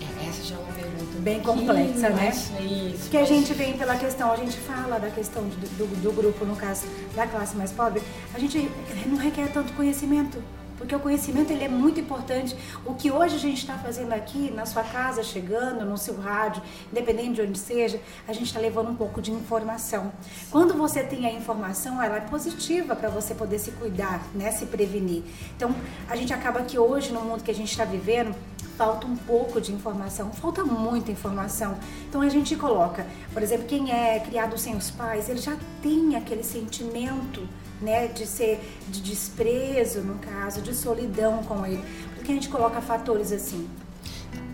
É, 0.00 0.28
essa 0.28 0.42
já 0.44 0.54
é 0.54 0.58
uma 0.58 0.72
pergunta 0.72 0.96
Bem 1.18 1.40
complexa, 1.40 2.10
né? 2.10 2.10
mais- 2.10 2.50
Isso. 2.60 3.10
Que 3.10 3.16
a 3.16 3.24
gente 3.24 3.52
vem 3.54 3.76
pela 3.76 3.96
questão, 3.96 4.30
a 4.30 4.36
gente 4.36 4.56
fala 4.58 4.98
da 4.98 5.10
questão 5.10 5.48
de- 5.48 5.56
do, 5.56 5.86
do 6.02 6.12
grupo, 6.12 6.44
no 6.44 6.54
caso 6.54 6.86
da 7.16 7.26
classe 7.26 7.56
mais 7.56 7.72
pobre, 7.72 8.00
a 8.32 8.38
gente 8.38 8.70
não 9.06 9.16
requer 9.16 9.48
tanto 9.52 9.72
conhecimento. 9.72 10.40
Porque 10.86 10.94
o 10.94 11.00
conhecimento 11.00 11.52
ele 11.52 11.64
é 11.64 11.68
muito 11.68 11.98
importante. 11.98 12.56
O 12.84 12.94
que 12.94 13.10
hoje 13.10 13.34
a 13.34 13.38
gente 13.40 13.58
está 13.58 13.76
fazendo 13.76 14.12
aqui, 14.12 14.52
na 14.52 14.64
sua 14.64 14.84
casa, 14.84 15.20
chegando, 15.24 15.84
no 15.84 15.98
seu 15.98 16.16
rádio, 16.16 16.62
independente 16.92 17.34
de 17.34 17.42
onde 17.42 17.58
seja, 17.58 18.00
a 18.28 18.32
gente 18.32 18.46
está 18.46 18.60
levando 18.60 18.90
um 18.90 18.94
pouco 18.94 19.20
de 19.20 19.32
informação. 19.32 20.12
Quando 20.48 20.74
você 20.74 21.02
tem 21.02 21.26
a 21.26 21.32
informação, 21.32 22.00
ela 22.00 22.18
é 22.18 22.20
positiva 22.20 22.94
para 22.94 23.08
você 23.08 23.34
poder 23.34 23.58
se 23.58 23.72
cuidar, 23.72 24.22
né, 24.32 24.52
se 24.52 24.64
prevenir. 24.66 25.24
Então, 25.56 25.74
a 26.08 26.14
gente 26.14 26.32
acaba 26.32 26.62
que 26.62 26.78
hoje, 26.78 27.12
no 27.12 27.20
mundo 27.20 27.42
que 27.42 27.50
a 27.50 27.54
gente 27.54 27.72
está 27.72 27.84
vivendo, 27.84 28.32
falta 28.76 29.08
um 29.08 29.16
pouco 29.16 29.60
de 29.60 29.72
informação, 29.72 30.30
falta 30.30 30.62
muita 30.62 31.10
informação. 31.10 31.76
Então 32.08 32.20
a 32.20 32.28
gente 32.28 32.54
coloca, 32.54 33.04
por 33.32 33.42
exemplo, 33.42 33.66
quem 33.66 33.90
é 33.90 34.20
criado 34.20 34.56
sem 34.56 34.76
os 34.76 34.90
pais, 34.90 35.28
ele 35.28 35.40
já 35.40 35.56
tem 35.82 36.14
aquele 36.14 36.44
sentimento, 36.44 37.48
né, 37.80 38.08
de 38.08 38.26
ser 38.26 38.60
de 38.88 39.00
desprezo, 39.00 40.00
no 40.00 40.18
caso, 40.18 40.60
de 40.60 40.74
solidão 40.74 41.42
com 41.42 41.64
ele. 41.66 41.82
Porque 42.14 42.32
a 42.32 42.34
gente 42.34 42.48
coloca 42.48 42.80
fatores 42.80 43.32
assim. 43.32 43.68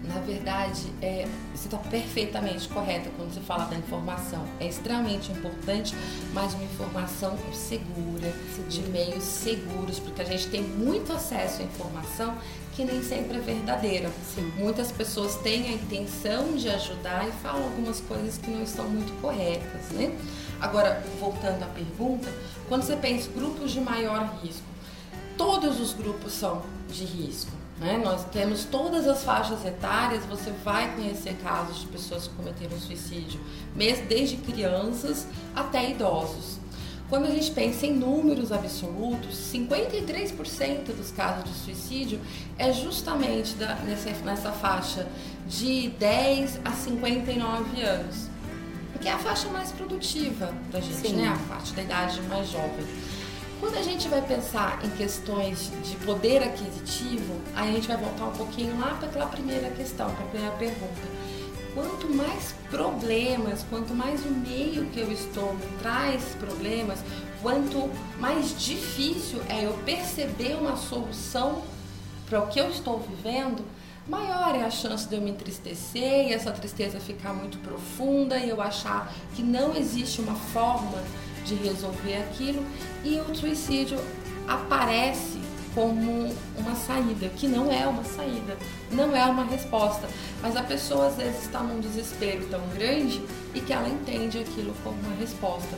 Na 0.05 0.21
verdade, 0.21 0.93
é, 1.01 1.27
você 1.55 1.69
está 1.69 1.79
perfeitamente 1.79 2.69
correta 2.69 3.09
quando 3.17 3.33
você 3.33 3.41
fala 3.41 3.65
da 3.67 3.77
informação. 3.77 4.45
É 4.59 4.67
extremamente 4.67 5.31
importante, 5.31 5.95
mas 6.35 6.55
uma 6.55 6.65
informação 6.65 7.39
segura, 7.53 8.35
de 8.69 8.83
meios 8.91 9.23
seguros, 9.23 9.99
porque 9.99 10.21
a 10.21 10.25
gente 10.25 10.49
tem 10.49 10.63
muito 10.63 11.13
acesso 11.13 11.63
à 11.63 11.65
informação 11.65 12.37
que 12.75 12.85
nem 12.85 13.03
sempre 13.03 13.37
é 13.37 13.41
verdadeira. 13.41 14.11
Muitas 14.57 14.91
pessoas 14.91 15.37
têm 15.37 15.69
a 15.69 15.73
intenção 15.73 16.57
de 16.57 16.69
ajudar 16.69 17.29
e 17.29 17.33
falam 17.43 17.63
algumas 17.63 18.01
coisas 18.01 18.39
que 18.39 18.51
não 18.51 18.63
estão 18.63 18.89
muito 18.89 19.13
corretas, 19.21 19.91
né? 19.93 20.15
Agora, 20.63 21.03
voltando 21.19 21.63
à 21.65 21.67
pergunta, 21.67 22.29
quando 22.69 22.83
você 22.85 22.95
pensa 22.97 23.29
em 23.29 23.33
grupos 23.33 23.73
de 23.73 23.81
maior 23.81 24.33
risco, 24.43 24.63
todos 25.37 25.81
os 25.81 25.93
grupos 25.93 26.33
são 26.33 26.63
de 26.89 27.05
risco. 27.05 27.51
Né? 27.81 28.01
Nós 28.03 28.25
temos 28.27 28.65
todas 28.65 29.09
as 29.09 29.25
faixas 29.25 29.65
etárias, 29.67 30.25
você 30.27 30.53
vai 30.65 30.95
conhecer 30.95 31.35
casos 31.43 31.81
de 31.81 31.87
pessoas 31.89 32.29
que 32.29 32.35
cometeram 32.35 32.79
suicídio, 32.79 33.41
desde 34.09 34.37
crianças 34.37 35.27
até 35.55 35.91
idosos. 35.91 36.59
Quando 37.09 37.27
a 37.27 37.31
gente 37.31 37.51
pensa 37.51 37.85
em 37.85 37.93
números 37.93 38.53
absolutos, 38.53 39.37
53% 39.53 40.95
dos 40.97 41.11
casos 41.11 41.45
de 41.45 41.59
suicídio 41.59 42.21
é 42.57 42.73
justamente 42.73 43.55
da- 43.57 43.75
nessa, 43.77 44.11
nessa 44.25 44.53
faixa 44.53 45.07
de 45.47 45.89
10 45.99 46.61
a 46.65 46.71
59 46.71 47.83
anos, 47.83 48.29
que 49.03 49.09
é 49.09 49.13
a 49.13 49.19
faixa 49.19 49.49
mais 49.49 49.73
produtiva 49.73 50.55
da 50.71 50.81
gente, 50.81 51.09
Sim. 51.09 51.17
né? 51.17 51.29
A 51.29 51.37
faixa 51.37 51.75
da 51.75 51.83
idade 51.83 52.23
mais 52.23 52.49
jovem. 52.49 52.87
Quando 53.59 53.77
a 53.77 53.83
gente 53.83 54.09
vai 54.09 54.23
pensar 54.23 54.81
em 54.85 54.91
questões 54.91 55.71
de 55.85 55.97
poder 55.97 56.43
aquisitivo, 56.43 57.35
aí 57.55 57.71
a 57.71 57.73
gente 57.73 57.89
vai 57.89 57.97
voltar 57.97 58.27
um 58.27 58.33
pouquinho 58.33 58.79
lá 58.79 58.95
para 58.95 59.09
aquela 59.09 59.27
primeira 59.27 59.71
questão, 59.71 60.11
para 60.11 60.25
a 60.25 60.29
primeira 60.29 60.57
pergunta. 60.57 61.03
Quanto 61.75 62.09
mais 62.15 62.55
problemas, 62.71 63.65
quanto 63.69 63.95
mais 63.95 64.25
o 64.25 64.31
meio 64.31 64.87
que 64.87 65.01
eu 65.01 65.11
estou 65.11 65.55
me 65.55 65.67
traz 65.81 66.23
problemas, 66.39 67.01
quanto 67.41 67.91
mais 68.19 68.55
difícil 68.59 69.41
é 69.49 69.65
eu 69.65 69.73
perceber 69.85 70.55
uma 70.55 70.77
solução 70.77 71.63
para 72.29 72.41
o 72.41 72.47
que 72.49 72.61
eu 72.61 72.69
estou 72.69 73.01
vivendo, 73.01 73.65
maior 74.09 74.55
é 74.55 74.65
a 74.65 74.71
chance 74.71 75.09
de 75.09 75.15
eu 75.15 75.21
me 75.21 75.31
entristecer 75.31 76.29
e 76.29 76.33
essa 76.33 76.51
tristeza 76.51 76.99
ficar 76.99 77.33
muito 77.33 77.59
profunda 77.59 78.37
e 78.39 78.49
eu 78.49 78.61
achar 78.61 79.13
que 79.35 79.43
não 79.43 79.77
existe 79.77 80.21
uma 80.21 80.35
forma 80.35 81.03
de 81.45 81.55
resolver 81.55 82.17
aquilo 82.17 82.65
e 83.05 83.19
o 83.21 83.35
suicídio 83.35 83.99
aparece 84.47 85.41
como 85.75 86.31
uma 86.57 86.75
saída, 86.75 87.29
que 87.31 87.49
não 87.49 87.73
é 87.73 87.87
uma 87.87 88.05
saída, 88.05 88.57
não 88.91 89.17
é 89.17 89.25
uma 89.25 89.45
resposta, 89.45 90.07
mas 90.43 90.55
a 90.55 90.63
pessoa 90.63 91.07
às 91.07 91.17
vezes 91.17 91.43
está 91.43 91.61
num 91.61 91.81
desespero 91.81 92.47
tão 92.51 92.61
grande 92.75 93.23
e 93.55 93.61
que 93.61 93.73
ela 93.73 93.89
entende 93.89 94.39
aquilo 94.39 94.75
como 94.85 94.99
uma 95.01 95.17
resposta. 95.17 95.77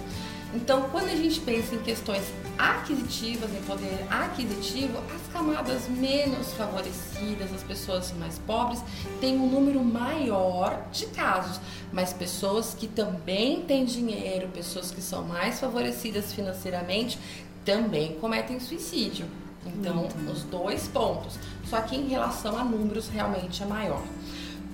Então, 0.55 0.89
quando 0.91 1.09
a 1.09 1.17
gente 1.17 1.41
pensa 1.41 1.75
em 1.75 1.79
questões 1.79 2.23
aquisitivas, 2.57 3.51
em 3.51 3.61
poder 3.63 4.07
aquisitivo, 4.09 4.99
as 5.13 5.33
camadas 5.33 5.89
menos 5.89 6.53
favorecidas, 6.53 7.53
as 7.53 7.65
pessoas 7.65 8.13
mais 8.13 8.39
pobres, 8.39 8.81
têm 9.21 9.37
um 9.37 9.51
número 9.51 9.83
maior 9.83 10.87
de 10.93 11.07
casos, 11.07 11.61
mas 11.93 12.13
pessoas 12.13 12.73
que 12.73 12.87
também 12.87 13.63
têm 13.63 13.85
dinheiro, 13.85 14.49
pessoas 14.49 14.93
que 14.93 15.03
são 15.03 15.25
mais 15.25 15.59
favorecidas 15.59 16.33
financeiramente, 16.33 17.19
também 17.65 18.15
cometem 18.21 18.61
suicídio. 18.61 19.27
Então, 19.67 20.09
os 20.31 20.45
dois 20.45 20.87
pontos. 20.87 21.39
Só 21.69 21.81
que 21.81 21.97
em 21.97 22.07
relação 22.07 22.57
a 22.57 22.63
números, 22.63 23.09
realmente 23.09 23.63
é 23.63 23.67
maior. 23.67 24.03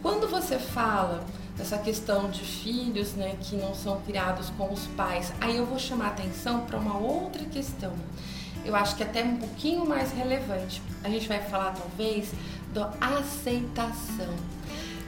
Quando 0.03 0.29
você 0.29 0.59
fala 0.59 1.25
dessa 1.61 1.77
questão 1.77 2.31
de 2.31 2.41
filhos 2.41 3.13
né, 3.13 3.37
que 3.39 3.55
não 3.55 3.75
são 3.75 4.01
criados 4.01 4.49
com 4.57 4.73
os 4.73 4.87
pais, 4.97 5.31
aí 5.43 5.59
eu 5.59 5.67
vou 5.67 5.79
chamar 5.79 6.09
atenção 6.09 6.61
para 6.61 6.79
uma 6.79 6.97
outra 6.97 7.45
questão. 7.45 7.93
Eu 8.65 8.75
acho 8.75 8.97
que 8.97 9.03
até 9.03 9.23
um 9.23 9.37
pouquinho 9.37 9.87
mais 9.87 10.11
relevante. 10.11 10.83
A 11.05 11.11
gente 11.11 11.29
vai 11.29 11.39
falar 11.39 11.73
talvez 11.73 12.33
da 12.73 12.93
aceitação. 13.01 14.35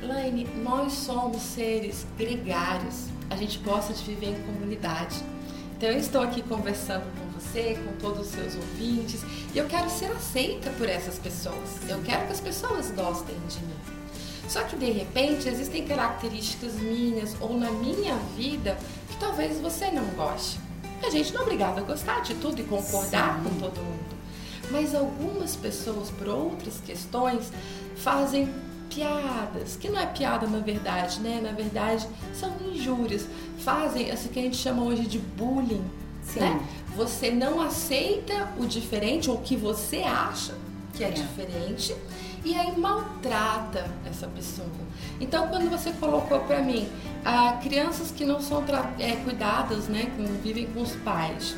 Laine, 0.03 0.45
nós 0.63 0.93
somos 0.93 1.41
seres 1.41 2.07
gregários. 2.19 3.07
A 3.31 3.37
gente 3.37 3.59
gosta 3.59 3.95
de 3.95 4.03
viver 4.03 4.39
em 4.39 4.43
comunidade. 4.43 5.23
Então 5.77 5.89
eu 5.89 5.99
estou 5.99 6.21
aqui 6.21 6.43
conversando 6.43 7.05
com 7.19 7.41
você, 7.41 7.79
com 7.83 7.97
todos 7.99 8.27
os 8.27 8.33
seus 8.33 8.55
ouvintes, 8.57 9.23
e 9.55 9.59
eu 9.59 9.67
quero 9.67 9.89
ser 9.89 10.13
aceita 10.13 10.71
por 10.71 10.89
essas 10.89 11.19
pessoas. 11.19 11.89
Eu 11.89 12.01
quero 12.03 12.27
que 12.27 12.33
as 12.33 12.41
pessoas 12.41 12.91
gostem 12.91 13.37
de 13.49 13.61
mim. 13.61 14.02
Só 14.49 14.63
que 14.65 14.77
de 14.77 14.91
repente 14.91 15.49
existem 15.49 15.87
características 15.87 16.75
minhas 16.75 17.35
ou 17.41 17.57
na 17.57 17.71
minha 17.71 18.17
vida 18.37 18.77
que 19.09 19.17
talvez 19.17 19.61
você 19.61 19.91
não 19.91 20.05
goste. 20.17 20.59
A 21.05 21.11
gente 21.11 21.33
não 21.33 21.41
é 21.41 21.45
obrigado 21.45 21.79
a 21.79 21.83
gostar 21.83 22.21
de 22.21 22.35
tudo 22.35 22.61
e 22.61 22.65
concordar 22.65 23.39
Sim. 23.43 23.49
com 23.49 23.55
todo 23.61 23.77
mundo. 23.79 24.13
Mas 24.71 24.95
algumas 24.95 25.57
pessoas, 25.57 26.11
por 26.11 26.29
outras 26.29 26.81
questões, 26.85 27.53
fazem 27.97 28.49
piadas, 28.89 29.77
que 29.77 29.89
não 29.89 29.99
é 29.99 30.07
piada 30.07 30.47
na 30.47 30.59
verdade, 30.59 31.21
né? 31.21 31.41
Na 31.43 31.53
verdade, 31.53 32.07
são 32.35 32.53
injúrias. 32.73 33.27
Fazem 33.59 34.11
assim 34.11 34.29
que 34.29 34.39
a 34.39 34.43
gente 34.43 34.57
chama 34.57 34.83
hoje 34.83 35.03
de 35.03 35.19
bullying, 35.19 35.85
Sim. 36.23 36.41
né? 36.41 36.61
Você 36.97 37.31
não 37.31 37.61
aceita 37.61 38.49
o 38.59 38.67
diferente 38.67 39.31
ou 39.31 39.37
o 39.37 39.41
que 39.41 39.57
você 39.57 39.99
acha 39.99 40.55
que 40.95 41.03
é, 41.03 41.09
É. 41.09 41.11
diferente 41.11 41.97
e 42.45 42.57
aí 42.57 42.77
maltrata 42.77 43.89
essa 44.05 44.27
pessoa. 44.27 44.69
Então, 45.21 45.49
quando 45.49 45.71
você 45.71 45.93
colocou 45.93 46.41
para 46.41 46.61
mim 46.61 46.89
ah, 47.25 47.59
crianças 47.63 48.11
que 48.11 48.25
não 48.25 48.41
são 48.41 48.65
é, 48.99 49.13
cuidadas, 49.17 49.89
né, 49.89 50.11
que 50.17 50.23
vivem 50.43 50.67
com 50.67 50.83
os 50.83 50.93
pais, 50.97 51.55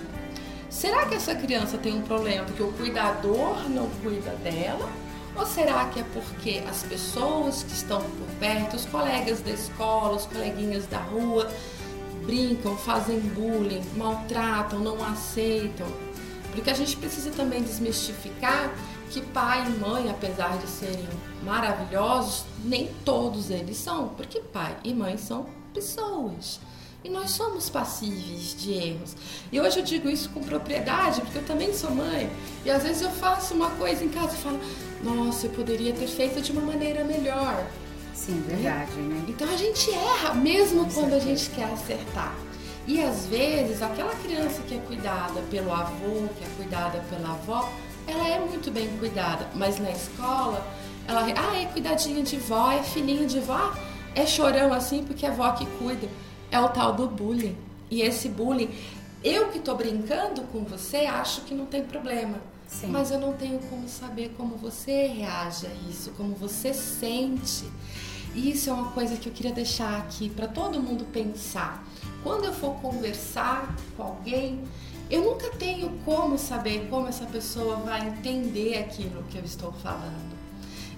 será 0.68 1.06
que 1.06 1.14
essa 1.14 1.34
criança 1.34 1.78
tem 1.78 1.94
um 1.94 2.02
problema 2.02 2.44
porque 2.44 2.62
o 2.62 2.72
cuidador 2.72 3.68
não 3.70 3.88
cuida 4.02 4.30
dela? 4.42 4.88
Ou 5.36 5.44
será 5.44 5.86
que 5.86 6.00
é 6.00 6.04
porque 6.12 6.62
as 6.68 6.84
pessoas 6.84 7.64
que 7.64 7.72
estão 7.72 8.00
por 8.00 8.28
perto, 8.38 8.76
os 8.76 8.84
colegas 8.84 9.40
da 9.40 9.50
escola, 9.50 10.14
os 10.14 10.26
coleguinhas 10.26 10.86
da 10.86 10.98
rua, 10.98 11.50
brincam, 12.24 12.76
fazem 12.76 13.18
bullying, 13.18 13.82
maltratam, 13.96 14.78
não 14.78 15.02
aceitam? 15.04 15.88
Porque 16.52 16.70
a 16.70 16.74
gente 16.74 16.96
precisa 16.96 17.30
também 17.32 17.62
desmistificar 17.64 18.70
que 19.14 19.20
pai 19.20 19.64
e 19.64 19.78
mãe, 19.78 20.10
apesar 20.10 20.58
de 20.58 20.66
serem 20.66 21.08
maravilhosos, 21.44 22.44
nem 22.64 22.90
todos 23.04 23.48
eles 23.48 23.76
são, 23.76 24.08
porque 24.08 24.40
pai 24.40 24.76
e 24.82 24.92
mãe 24.92 25.16
são 25.16 25.46
pessoas. 25.72 26.58
E 27.04 27.08
nós 27.08 27.30
somos 27.30 27.70
passíveis 27.70 28.56
de 28.56 28.72
erros. 28.72 29.14
E 29.52 29.60
hoje 29.60 29.78
eu 29.78 29.84
digo 29.84 30.08
isso 30.08 30.30
com 30.30 30.40
propriedade, 30.40 31.20
porque 31.20 31.38
eu 31.38 31.44
também 31.44 31.72
sou 31.72 31.92
mãe. 31.92 32.28
E 32.64 32.70
às 32.70 32.82
vezes 32.82 33.02
eu 33.02 33.10
faço 33.10 33.54
uma 33.54 33.70
coisa 33.70 34.02
em 34.02 34.08
casa 34.08 34.34
e 34.34 34.38
falo, 34.38 34.58
nossa, 35.04 35.46
eu 35.46 35.50
poderia 35.50 35.92
ter 35.92 36.08
feito 36.08 36.40
de 36.40 36.50
uma 36.50 36.62
maneira 36.62 37.04
melhor. 37.04 37.64
Sim, 38.12 38.42
verdade, 38.48 38.96
né? 38.96 39.24
Então 39.28 39.48
a 39.48 39.56
gente 39.56 39.92
erra, 39.92 40.34
mesmo 40.34 40.90
quando 40.92 41.12
a 41.12 41.20
gente 41.20 41.50
quer 41.50 41.70
acertar. 41.72 42.34
E 42.84 43.00
às 43.00 43.26
vezes 43.26 43.80
aquela 43.80 44.14
criança 44.16 44.60
que 44.62 44.74
é 44.74 44.78
cuidada 44.78 45.40
pelo 45.50 45.72
avô, 45.72 46.28
que 46.36 46.44
é 46.44 46.48
cuidada 46.56 46.98
pela 47.08 47.30
avó, 47.30 47.70
ela 48.06 48.28
é 48.28 48.38
muito 48.38 48.70
bem 48.70 48.88
cuidada, 48.98 49.48
mas 49.54 49.78
na 49.78 49.90
escola, 49.90 50.64
ela, 51.06 51.24
ah, 51.36 51.56
é 51.56 51.66
cuidadinha 51.66 52.22
de 52.22 52.36
vó, 52.36 52.70
é 52.70 52.82
filhinho 52.82 53.26
de 53.26 53.40
vó, 53.40 53.74
é 54.14 54.26
chorão 54.26 54.72
assim 54.72 55.04
porque 55.04 55.26
é 55.26 55.30
vó 55.30 55.50
que 55.52 55.66
cuida. 55.78 56.08
É 56.50 56.60
o 56.60 56.68
tal 56.68 56.92
do 56.92 57.08
bullying. 57.08 57.56
E 57.90 58.00
esse 58.00 58.28
bullying, 58.28 58.70
eu 59.22 59.48
que 59.48 59.58
tô 59.58 59.74
brincando 59.74 60.42
com 60.52 60.64
você, 60.64 60.98
acho 60.98 61.42
que 61.42 61.54
não 61.54 61.66
tem 61.66 61.82
problema. 61.82 62.38
Sim. 62.66 62.88
Mas 62.88 63.10
eu 63.10 63.18
não 63.18 63.32
tenho 63.32 63.58
como 63.70 63.88
saber 63.88 64.34
como 64.36 64.56
você 64.56 65.06
reage 65.06 65.66
a 65.66 65.90
isso, 65.90 66.10
como 66.12 66.34
você 66.34 66.72
sente. 66.72 67.64
Isso 68.34 68.68
é 68.68 68.72
uma 68.72 68.90
coisa 68.90 69.16
que 69.16 69.28
eu 69.28 69.32
queria 69.32 69.52
deixar 69.52 69.96
aqui 69.98 70.28
para 70.28 70.48
todo 70.48 70.80
mundo 70.80 71.04
pensar. 71.12 71.86
Quando 72.22 72.44
eu 72.46 72.52
for 72.52 72.74
conversar 72.80 73.76
com 73.96 74.02
alguém, 74.02 74.62
eu 75.14 75.22
nunca 75.22 75.48
tenho 75.50 75.90
como 76.04 76.36
saber 76.36 76.88
como 76.90 77.06
essa 77.06 77.24
pessoa 77.26 77.76
vai 77.76 78.08
entender 78.08 78.78
aquilo 78.78 79.22
que 79.30 79.38
eu 79.38 79.44
estou 79.44 79.72
falando. 79.72 80.34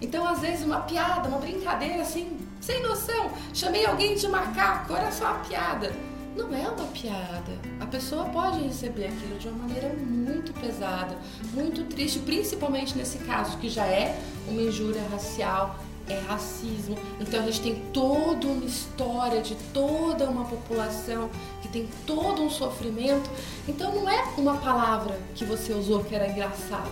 Então, 0.00 0.26
às 0.26 0.40
vezes, 0.40 0.64
uma 0.64 0.80
piada, 0.80 1.28
uma 1.28 1.38
brincadeira 1.38 2.00
assim, 2.00 2.38
sem 2.58 2.82
noção, 2.82 3.30
chamei 3.52 3.84
alguém 3.84 4.14
de 4.14 4.26
macaco, 4.26 4.94
era 4.94 5.12
só 5.12 5.32
uma 5.32 5.40
piada. 5.40 5.92
Não 6.34 6.54
é 6.54 6.66
uma 6.68 6.86
piada. 6.86 7.58
A 7.78 7.86
pessoa 7.86 8.24
pode 8.26 8.62
receber 8.62 9.06
aquilo 9.06 9.38
de 9.38 9.48
uma 9.48 9.66
maneira 9.66 9.88
muito 9.94 10.52
pesada, 10.54 11.16
muito 11.52 11.84
triste, 11.84 12.18
principalmente 12.20 12.96
nesse 12.96 13.18
caso 13.18 13.58
que 13.58 13.68
já 13.68 13.86
é 13.86 14.18
uma 14.48 14.62
injúria 14.62 15.02
racial, 15.10 15.76
é 16.08 16.18
racismo. 16.20 16.96
Então 17.20 17.40
a 17.40 17.46
gente 17.46 17.60
tem 17.60 17.74
toda 17.92 18.46
uma 18.46 18.64
história 18.64 19.40
de 19.40 19.54
toda 19.72 20.28
uma 20.28 20.44
população 20.44 21.30
que 21.62 21.68
tem 21.68 21.88
todo 22.06 22.42
um 22.42 22.50
sofrimento. 22.50 23.28
Então 23.68 23.94
não 23.94 24.08
é 24.08 24.22
uma 24.36 24.56
palavra 24.58 25.18
que 25.34 25.44
você 25.44 25.72
usou 25.72 26.04
que 26.04 26.14
era 26.14 26.28
engraçada. 26.28 26.90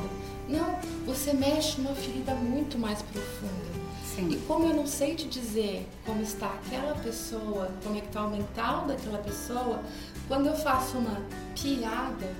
Não, 0.48 0.78
você 1.06 1.32
mexe 1.32 1.80
numa 1.80 1.94
ferida 1.94 2.34
muito 2.34 2.78
mais 2.78 3.00
profunda. 3.02 3.74
Sim. 4.14 4.28
E 4.30 4.36
como 4.46 4.66
eu 4.66 4.74
não 4.74 4.86
sei 4.86 5.16
te 5.16 5.26
dizer 5.26 5.88
como 6.06 6.22
está 6.22 6.46
aquela 6.46 6.94
pessoa, 6.94 7.70
como 7.82 7.96
é 7.96 8.00
que 8.00 8.06
está 8.06 8.24
o 8.24 8.30
mental 8.30 8.84
daquela 8.86 9.18
pessoa, 9.18 9.80
quando 10.28 10.46
eu 10.46 10.54
faço 10.54 10.98
uma 10.98 11.20
piada, 11.60 12.32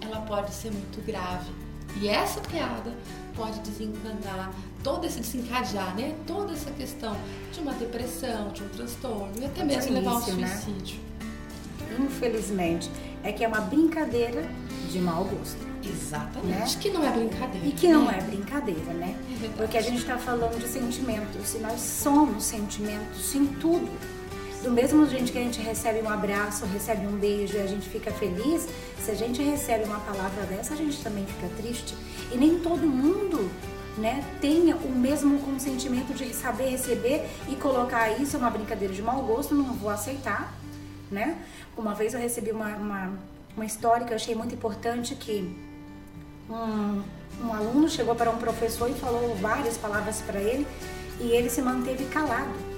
ela 0.00 0.20
pode 0.22 0.52
ser 0.52 0.72
muito 0.72 1.04
grave. 1.06 1.52
E 2.00 2.08
essa 2.08 2.40
piada 2.40 2.92
pode 3.36 3.60
desencadear 3.60 4.52
todo 4.82 5.06
esse 5.06 5.20
desencadear, 5.20 5.94
né? 5.96 6.14
Toda 6.26 6.52
essa 6.52 6.70
questão 6.70 7.16
de 7.52 7.60
uma 7.60 7.72
depressão, 7.72 8.48
de 8.48 8.62
um 8.62 8.68
transtorno 8.68 9.32
e 9.40 9.44
até 9.44 9.64
mesmo 9.64 9.92
levar 9.92 10.12
ao 10.12 10.32
né? 10.34 10.46
suicídio. 10.46 11.00
Né? 11.80 12.06
Infelizmente, 12.06 12.90
é 13.22 13.32
que 13.32 13.44
é 13.44 13.48
uma 13.48 13.60
brincadeira 13.60 14.42
de 14.90 14.98
mau 14.98 15.24
gosto. 15.24 15.72
Exatamente. 15.84 16.76
Né? 16.76 16.80
Que 16.80 16.90
não 16.90 17.04
é 17.04 17.10
brincadeira. 17.10 17.66
E 17.66 17.72
que 17.72 17.86
né? 17.88 17.92
não 17.94 18.10
é 18.10 18.20
brincadeira, 18.20 18.92
né? 18.92 19.16
É 19.42 19.48
Porque 19.56 19.76
a 19.76 19.82
gente 19.82 19.98
está 19.98 20.16
falando 20.16 20.58
de 20.58 20.68
sentimentos. 20.68 21.54
E 21.54 21.58
nós 21.58 21.80
somos 21.80 22.44
sentimentos 22.44 23.34
em 23.34 23.46
tudo. 23.46 23.90
Do 24.62 24.70
mesmo 24.70 25.04
jeito 25.08 25.32
que 25.32 25.38
a 25.38 25.42
gente 25.42 25.60
recebe 25.60 26.00
um 26.00 26.08
abraço, 26.08 26.64
recebe 26.66 27.04
um 27.04 27.16
beijo 27.16 27.56
e 27.56 27.60
a 27.60 27.66
gente 27.66 27.88
fica 27.88 28.12
feliz, 28.12 28.68
se 29.00 29.10
a 29.10 29.14
gente 29.14 29.42
recebe 29.42 29.84
uma 29.84 29.98
palavra 29.98 30.44
dessa, 30.44 30.74
a 30.74 30.76
gente 30.76 31.02
também 31.02 31.26
fica 31.26 31.48
triste. 31.56 31.96
E 32.30 32.36
nem 32.36 32.60
todo 32.60 32.86
mundo 32.86 33.50
né, 33.98 34.24
tenha 34.40 34.76
o 34.76 34.88
mesmo 34.88 35.40
consentimento 35.40 36.14
de 36.14 36.32
saber 36.32 36.68
receber 36.68 37.28
e 37.48 37.56
colocar 37.56 38.10
isso, 38.20 38.36
é 38.36 38.38
uma 38.38 38.50
brincadeira 38.50 38.94
de 38.94 39.02
mau 39.02 39.22
gosto, 39.22 39.52
não 39.52 39.74
vou 39.74 39.90
aceitar, 39.90 40.54
né? 41.10 41.36
Uma 41.76 41.92
vez 41.92 42.14
eu 42.14 42.20
recebi 42.20 42.52
uma, 42.52 42.68
uma, 42.76 43.12
uma 43.56 43.64
história 43.64 44.06
que 44.06 44.12
eu 44.12 44.16
achei 44.16 44.34
muito 44.36 44.54
importante 44.54 45.16
que 45.16 45.56
um, 46.48 47.02
um 47.44 47.52
aluno 47.52 47.88
chegou 47.88 48.14
para 48.14 48.30
um 48.30 48.38
professor 48.38 48.88
e 48.88 48.94
falou 48.94 49.34
várias 49.36 49.76
palavras 49.76 50.20
para 50.20 50.40
ele 50.40 50.66
e 51.20 51.32
ele 51.32 51.50
se 51.50 51.60
manteve 51.60 52.04
calado. 52.04 52.71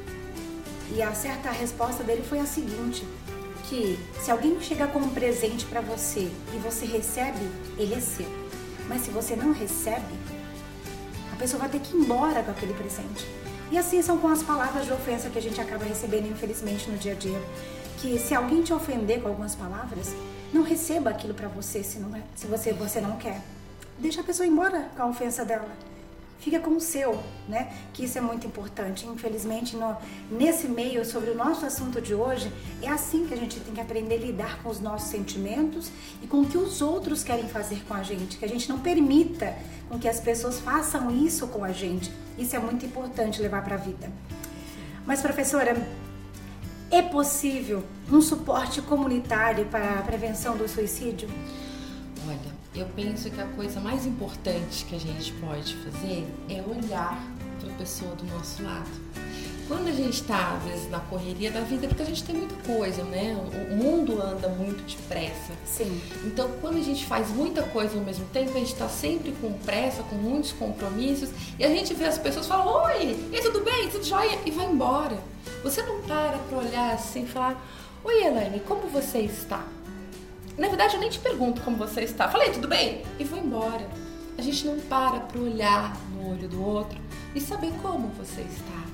E 0.93 1.03
a 1.03 1.15
certa 1.15 1.51
resposta 1.51 2.03
dele 2.05 2.23
foi 2.23 2.39
a 2.39 2.47
seguinte: 2.47 3.07
que 3.69 3.99
se 4.21 4.31
alguém 4.31 4.61
chega 4.61 4.87
com 4.87 4.99
um 4.99 5.11
presente 5.11 5.65
para 5.65 5.81
você 5.81 6.31
e 6.53 6.59
você 6.59 6.85
recebe, 6.85 7.49
ele 7.79 7.95
é 7.95 8.01
seu. 8.01 8.27
Mas 8.89 9.03
se 9.03 9.11
você 9.11 9.35
não 9.35 9.53
recebe, 9.53 10.15
a 11.33 11.37
pessoa 11.37 11.61
vai 11.61 11.69
ter 11.69 11.81
que 11.81 11.97
ir 11.97 12.01
embora 12.01 12.43
com 12.43 12.51
aquele 12.51 12.75
presente. 12.75 13.27
E 13.71 13.79
assim 13.79 14.03
são 14.03 14.19
com 14.19 14.29
as 14.29 14.43
palavras 14.43 14.85
de 14.85 14.93
ofensa 14.93 15.31
que 15.31 15.39
a 15.39 15.43
gente 15.43 15.61
acaba 15.61 15.85
recebendo, 15.85 16.31
infelizmente, 16.31 16.89
no 16.91 16.99
dia 16.99 17.13
a 17.13 17.17
dia. 17.17 17.41
Que 18.01 18.19
se 18.19 18.35
alguém 18.35 18.63
te 18.63 18.73
ofender 18.73 19.23
com 19.23 19.29
algumas 19.29 19.55
palavras, 19.55 20.15
não 20.53 20.63
receba 20.63 21.11
aquilo 21.11 21.33
para 21.33 21.49
você 21.49 21.83
se, 21.83 21.99
não 21.99 22.15
é, 22.15 22.23
se 22.37 22.47
você, 22.47 22.73
você 22.73 23.01
não 23.01 23.17
quer. 23.17 23.41
Deixa 23.99 24.21
a 24.21 24.25
pessoa 24.25 24.47
embora 24.47 24.91
com 24.95 25.03
a 25.03 25.07
ofensa 25.07 25.45
dela 25.45 25.69
fica 26.45 26.61
com 26.61 26.77
o 26.77 26.81
seu, 26.81 27.19
né? 27.49 27.73
Que 27.95 28.05
isso 28.05 28.19
é 28.19 28.21
muito 28.21 28.47
importante. 28.47 29.07
Infelizmente, 29.07 29.75
no, 29.75 29.97
nesse 30.31 30.69
meio, 30.69 31.03
sobre 31.05 31.31
o 31.31 31.35
nosso 31.35 31.65
assunto 31.65 32.03
de 32.03 32.15
hoje, 32.15 32.53
é 32.83 32.89
assim 32.89 33.27
que 33.27 33.33
a 33.33 33.37
gente 33.37 33.59
tem 33.59 33.73
que 33.73 33.81
aprender 33.81 34.17
a 34.17 34.19
lidar 34.19 34.63
com 34.63 34.69
os 34.69 34.79
nossos 34.79 35.09
sentimentos 35.09 35.91
e 36.23 36.27
com 36.27 36.43
o 36.43 36.47
que 36.47 36.59
os 36.59 36.83
outros 36.83 37.25
querem 37.25 37.49
fazer 37.49 37.83
com 37.89 37.95
a 37.95 38.03
gente. 38.03 38.37
Que 38.37 38.45
a 38.45 38.49
gente 38.49 38.69
não 38.69 38.79
permita 38.79 39.57
com 39.89 39.99
que 39.99 40.07
as 40.07 40.21
pessoas 40.21 40.61
façam 40.61 41.11
isso 41.11 41.49
com 41.49 41.65
a 41.65 41.73
gente. 41.73 42.13
Isso 42.37 42.55
é 42.55 42.59
muito 42.59 42.85
importante 42.85 43.41
levar 43.41 43.65
para 43.65 43.77
a 43.77 43.79
vida. 43.79 44.13
Mas, 45.07 45.23
professora, 45.23 45.75
é 46.91 47.01
possível 47.01 47.83
um 48.13 48.21
suporte 48.21 48.83
comunitário 48.83 49.65
para 49.67 49.99
a 49.99 50.03
prevenção 50.03 50.57
do 50.57 50.69
suicídio? 50.69 51.29
Olha, 52.29 52.54
eu 52.75 52.87
penso 52.97 53.31
que 53.31 53.41
a 53.41 53.47
coisa 53.47 53.81
mais 53.81 54.05
importante 54.05 54.85
que 54.85 54.97
a 54.97 54.99
gente 54.99 55.33
pode 55.35 55.75
fazer 55.77 56.27
é 56.49 56.61
olhar 56.63 57.23
para 57.61 57.71
a 57.71 57.75
pessoa 57.77 58.15
do 58.17 58.25
nosso 58.25 58.63
lado. 58.63 58.91
Quando 59.69 59.89
a 59.89 59.93
gente 59.93 60.21
está, 60.21 60.57
às 60.57 60.63
vezes, 60.65 60.91
na 60.91 61.01
correria 61.01 61.51
da 61.51 61.61
vida, 61.61 61.89
porque 61.89 62.03
a 62.03 62.07
gente 62.07 62.23
tem 62.23 62.37
muita 62.37 62.55
coisa, 62.67 63.03
né? 63.05 63.35
O 63.71 63.77
mundo 63.77 64.21
anda 64.21 64.49
muito 64.49 64.85
depressa. 64.85 65.55
Sim. 65.65 66.03
Então, 66.25 66.51
quando 66.61 66.77
a 66.77 66.83
gente 66.83 67.07
faz 67.07 67.31
muita 67.31 67.63
coisa 67.63 67.97
ao 67.97 68.05
mesmo 68.05 68.27
tempo, 68.27 68.51
a 68.51 68.59
gente 68.59 68.73
está 68.73 68.89
sempre 68.89 69.33
com 69.41 69.53
pressa, 69.61 70.03
com 70.03 70.17
muitos 70.17 70.53
compromissos, 70.53 71.31
e 71.59 71.65
a 71.65 71.69
gente 71.69 71.95
vê 71.95 72.05
as 72.05 72.19
pessoas 72.19 72.47
falam: 72.47 72.67
Oi, 72.85 73.17
e 73.33 73.41
tudo 73.41 73.61
bem, 73.61 73.89
tudo 73.89 74.05
jóia? 74.05 74.39
E 74.45 74.51
vai 74.51 74.67
embora. 74.67 75.17
Você 75.63 75.83
não 75.83 76.03
para 76.03 76.37
para 76.37 76.59
olhar 76.59 76.93
assim 76.93 77.23
e 77.23 77.27
falar: 77.27 77.59
Oi, 78.05 78.23
Elaine, 78.23 78.61
como 78.61 78.83
você 78.89 79.21
está? 79.21 79.65
Na 80.57 80.69
verdade, 80.69 80.95
eu 80.95 81.01
nem 81.01 81.11
te 81.11 81.19
pergunto 81.19 81.61
como 81.63 81.77
você 81.77 82.03
está. 82.03 82.29
Falei, 82.29 82.51
tudo 82.51 82.69
bem? 82.69 83.03
E 83.19 83.25
vou 83.25 83.39
embora. 83.39 83.89
A 84.39 84.43
gente 84.43 84.67
não 84.67 84.79
para 84.81 85.21
para 85.21 85.41
olhar 85.41 85.97
no 86.13 86.33
olho 86.33 86.49
do 86.49 86.63
outro 86.65 86.99
e 87.35 87.41
saber 87.41 87.73
como 87.83 88.09
você 88.09 88.43
está. 88.43 88.85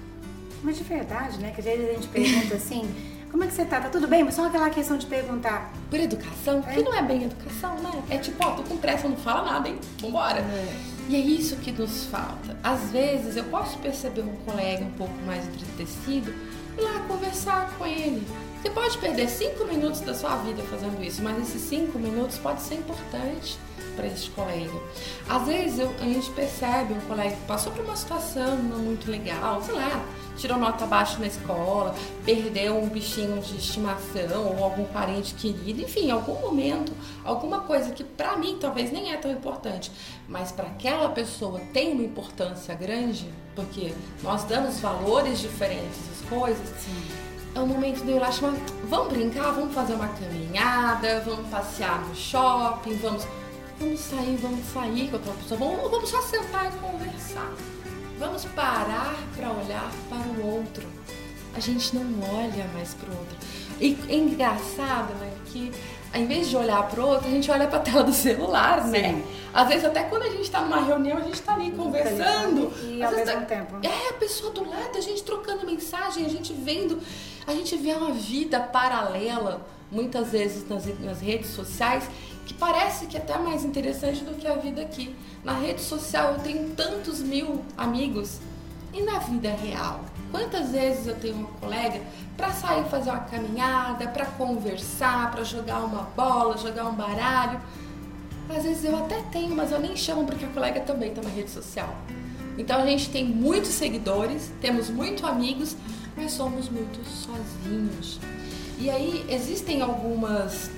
Mas 0.62 0.76
de 0.76 0.84
verdade, 0.84 1.38
né? 1.38 1.50
Que 1.52 1.60
às 1.60 1.64
vezes 1.66 1.88
a 1.88 1.92
gente 1.92 2.08
pergunta 2.08 2.54
assim, 2.54 2.82
como 3.30 3.44
é 3.44 3.46
que 3.46 3.54
você 3.54 3.64
tá? 3.64 3.80
Tá 3.80 3.88
tudo 3.88 4.06
bem? 4.06 4.24
Mas 4.24 4.34
só 4.34 4.46
aquela 4.46 4.68
questão 4.70 4.96
de 4.96 5.06
perguntar. 5.06 5.72
Por 5.88 5.98
educação? 5.98 6.62
É. 6.66 6.74
Que 6.74 6.82
não 6.82 6.94
é 6.94 7.02
bem 7.02 7.24
educação, 7.24 7.74
né? 7.76 8.02
É 8.10 8.18
tipo, 8.18 8.44
ó, 8.44 8.52
tô 8.52 8.62
com 8.62 8.76
pressa, 8.76 9.08
não 9.08 9.16
fala 9.16 9.42
nada, 9.42 9.68
hein? 9.68 9.78
Vambora. 10.00 10.40
É. 10.40 10.76
E 11.08 11.16
é 11.16 11.18
isso 11.18 11.56
que 11.56 11.72
nos 11.72 12.04
falta. 12.04 12.56
Às 12.62 12.90
vezes 12.90 13.36
eu 13.36 13.44
posso 13.44 13.78
perceber 13.78 14.22
um 14.22 14.36
colega 14.44 14.84
um 14.84 14.92
pouco 14.92 15.14
mais 15.26 15.46
entristecido 15.48 16.32
e 16.78 16.80
lá 16.80 17.00
conversar 17.08 17.74
com 17.76 17.86
ele 17.86 18.26
você 18.60 18.68
pode 18.68 18.98
perder 18.98 19.26
cinco 19.26 19.64
minutos 19.64 20.00
da 20.02 20.14
sua 20.14 20.36
vida 20.36 20.62
fazendo 20.64 21.02
isso, 21.02 21.22
mas 21.22 21.38
esses 21.38 21.62
cinco 21.62 21.98
minutos 21.98 22.36
pode 22.36 22.60
ser 22.60 22.74
importante 22.74 23.58
para 23.96 24.06
esse 24.06 24.28
colega. 24.30 24.78
Às 25.26 25.46
vezes 25.46 25.78
eu, 25.78 25.90
a 25.98 26.04
gente 26.04 26.30
percebe 26.32 26.92
um 26.92 27.00
colega 27.00 27.30
que 27.30 27.46
passou 27.46 27.72
por 27.72 27.82
uma 27.86 27.96
situação 27.96 28.58
não 28.58 28.78
muito 28.78 29.10
legal, 29.10 29.62
sei 29.62 29.74
lá, 29.74 30.04
tirou 30.36 30.58
nota 30.58 30.84
baixa 30.84 31.18
na 31.18 31.26
escola, 31.26 31.94
perdeu 32.22 32.76
um 32.76 32.86
bichinho 32.86 33.40
de 33.40 33.56
estimação 33.56 34.54
ou 34.54 34.62
algum 34.62 34.84
parente 34.84 35.32
querido, 35.34 35.80
enfim, 35.80 36.10
algum 36.10 36.38
momento, 36.38 36.92
alguma 37.24 37.60
coisa 37.60 37.92
que 37.92 38.04
para 38.04 38.36
mim 38.36 38.58
talvez 38.60 38.92
nem 38.92 39.10
é 39.10 39.16
tão 39.16 39.32
importante, 39.32 39.90
mas 40.28 40.52
para 40.52 40.66
aquela 40.66 41.08
pessoa 41.08 41.60
tem 41.72 41.92
uma 41.92 42.02
importância 42.02 42.74
grande, 42.74 43.26
porque 43.56 43.94
nós 44.22 44.44
damos 44.44 44.80
valores 44.80 45.40
diferentes 45.40 45.98
às 46.12 46.28
coisas. 46.28 46.68
Sim 46.78 47.19
é 47.54 47.60
o 47.60 47.66
momento 47.66 48.04
de 48.04 48.12
eu 48.12 48.18
lá 48.18 48.30
chamar, 48.30 48.56
vamos 48.84 49.12
brincar, 49.12 49.52
vamos 49.52 49.74
fazer 49.74 49.94
uma 49.94 50.08
caminhada, 50.08 51.20
vamos 51.20 51.48
passear 51.48 52.00
no 52.06 52.14
shopping, 52.14 52.94
vamos, 52.96 53.26
vamos 53.78 54.00
sair, 54.00 54.36
vamos 54.36 54.66
sair 54.66 55.08
com 55.08 55.16
outra 55.16 55.32
pessoa, 55.32 55.58
vamos, 55.58 55.90
vamos 55.90 56.10
só 56.10 56.22
sentar 56.22 56.66
e 56.66 56.78
conversar. 56.78 57.52
Vamos 58.18 58.44
parar 58.44 59.16
para 59.34 59.50
olhar 59.50 59.90
para 60.08 60.28
o 60.28 60.56
outro. 60.56 60.86
A 61.54 61.60
gente 61.60 61.96
não 61.96 62.02
olha 62.34 62.66
mais 62.74 62.94
pro 62.94 63.10
outro. 63.10 63.36
E 63.80 63.98
é 64.08 64.14
engraçado, 64.14 65.14
né, 65.14 65.32
que 65.46 65.72
em 66.14 66.26
vez 66.26 66.48
de 66.48 66.56
olhar 66.56 66.88
pro 66.88 67.06
outro, 67.06 67.28
a 67.28 67.30
gente 67.30 67.50
olha 67.50 67.68
pra 67.68 67.78
tela 67.78 68.02
do 68.02 68.12
celular, 68.12 68.86
né? 68.86 69.10
Sim. 69.10 69.16
né? 69.16 69.24
Às 69.52 69.68
vezes 69.68 69.84
até 69.84 70.04
quando 70.04 70.22
a 70.22 70.30
gente 70.30 70.50
tá 70.50 70.60
numa 70.60 70.80
reunião, 70.80 71.18
a 71.18 71.22
gente 71.22 71.40
tá 71.42 71.54
ali 71.54 71.70
conversando. 71.72 72.72
E 72.84 73.02
ao 73.02 73.10
mesmo 73.12 73.24
tá... 73.24 73.40
tempo. 73.42 73.76
É, 73.82 74.10
a 74.10 74.12
pessoa 74.14 74.52
do 74.52 74.68
lado, 74.68 74.96
a 74.96 75.00
gente 75.00 75.22
trocando 75.22 75.66
mensagem, 75.66 76.24
a 76.24 76.28
gente 76.28 76.52
vendo, 76.52 77.00
a 77.46 77.52
gente 77.52 77.76
vê 77.76 77.92
uma 77.92 78.12
vida 78.12 78.60
paralela, 78.60 79.66
muitas 79.90 80.30
vezes 80.30 80.68
nas, 80.68 80.86
nas 81.00 81.20
redes 81.20 81.50
sociais, 81.50 82.08
que 82.46 82.54
parece 82.54 83.06
que 83.06 83.16
é 83.16 83.20
até 83.20 83.38
mais 83.38 83.64
interessante 83.64 84.24
do 84.24 84.34
que 84.34 84.46
a 84.46 84.54
vida 84.54 84.82
aqui. 84.82 85.14
Na 85.44 85.54
rede 85.54 85.80
social 85.80 86.34
eu 86.34 86.40
tenho 86.40 86.70
tantos 86.70 87.20
mil 87.20 87.64
amigos 87.76 88.38
e 88.92 89.02
na 89.02 89.18
vida 89.18 89.50
real. 89.50 90.04
Quantas 90.30 90.70
vezes 90.70 91.06
eu 91.06 91.16
tenho 91.16 91.36
uma 91.36 91.48
colega 91.60 92.00
para 92.36 92.52
sair 92.52 92.84
fazer 92.84 93.10
uma 93.10 93.20
caminhada, 93.20 94.06
para 94.08 94.26
conversar, 94.26 95.30
para 95.30 95.42
jogar 95.42 95.80
uma 95.80 96.02
bola, 96.16 96.56
jogar 96.56 96.86
um 96.86 96.94
baralho? 96.94 97.60
Às 98.48 98.64
vezes 98.64 98.84
eu 98.84 98.96
até 98.96 99.22
tenho, 99.30 99.54
mas 99.54 99.70
eu 99.70 99.80
nem 99.80 99.96
chamo 99.96 100.24
porque 100.24 100.44
a 100.44 100.48
colega 100.48 100.80
também 100.80 101.10
está 101.10 101.22
na 101.22 101.30
rede 101.30 101.50
social. 101.50 101.94
Então 102.58 102.80
a 102.80 102.86
gente 102.86 103.10
tem 103.10 103.24
muitos 103.24 103.70
seguidores, 103.70 104.50
temos 104.60 104.90
muitos 104.90 105.24
amigos, 105.24 105.76
mas 106.16 106.32
somos 106.32 106.68
muito 106.68 107.02
sozinhos. 107.08 108.18
E 108.78 108.90
aí 108.90 109.24
existem 109.28 109.82
algumas 109.82 110.70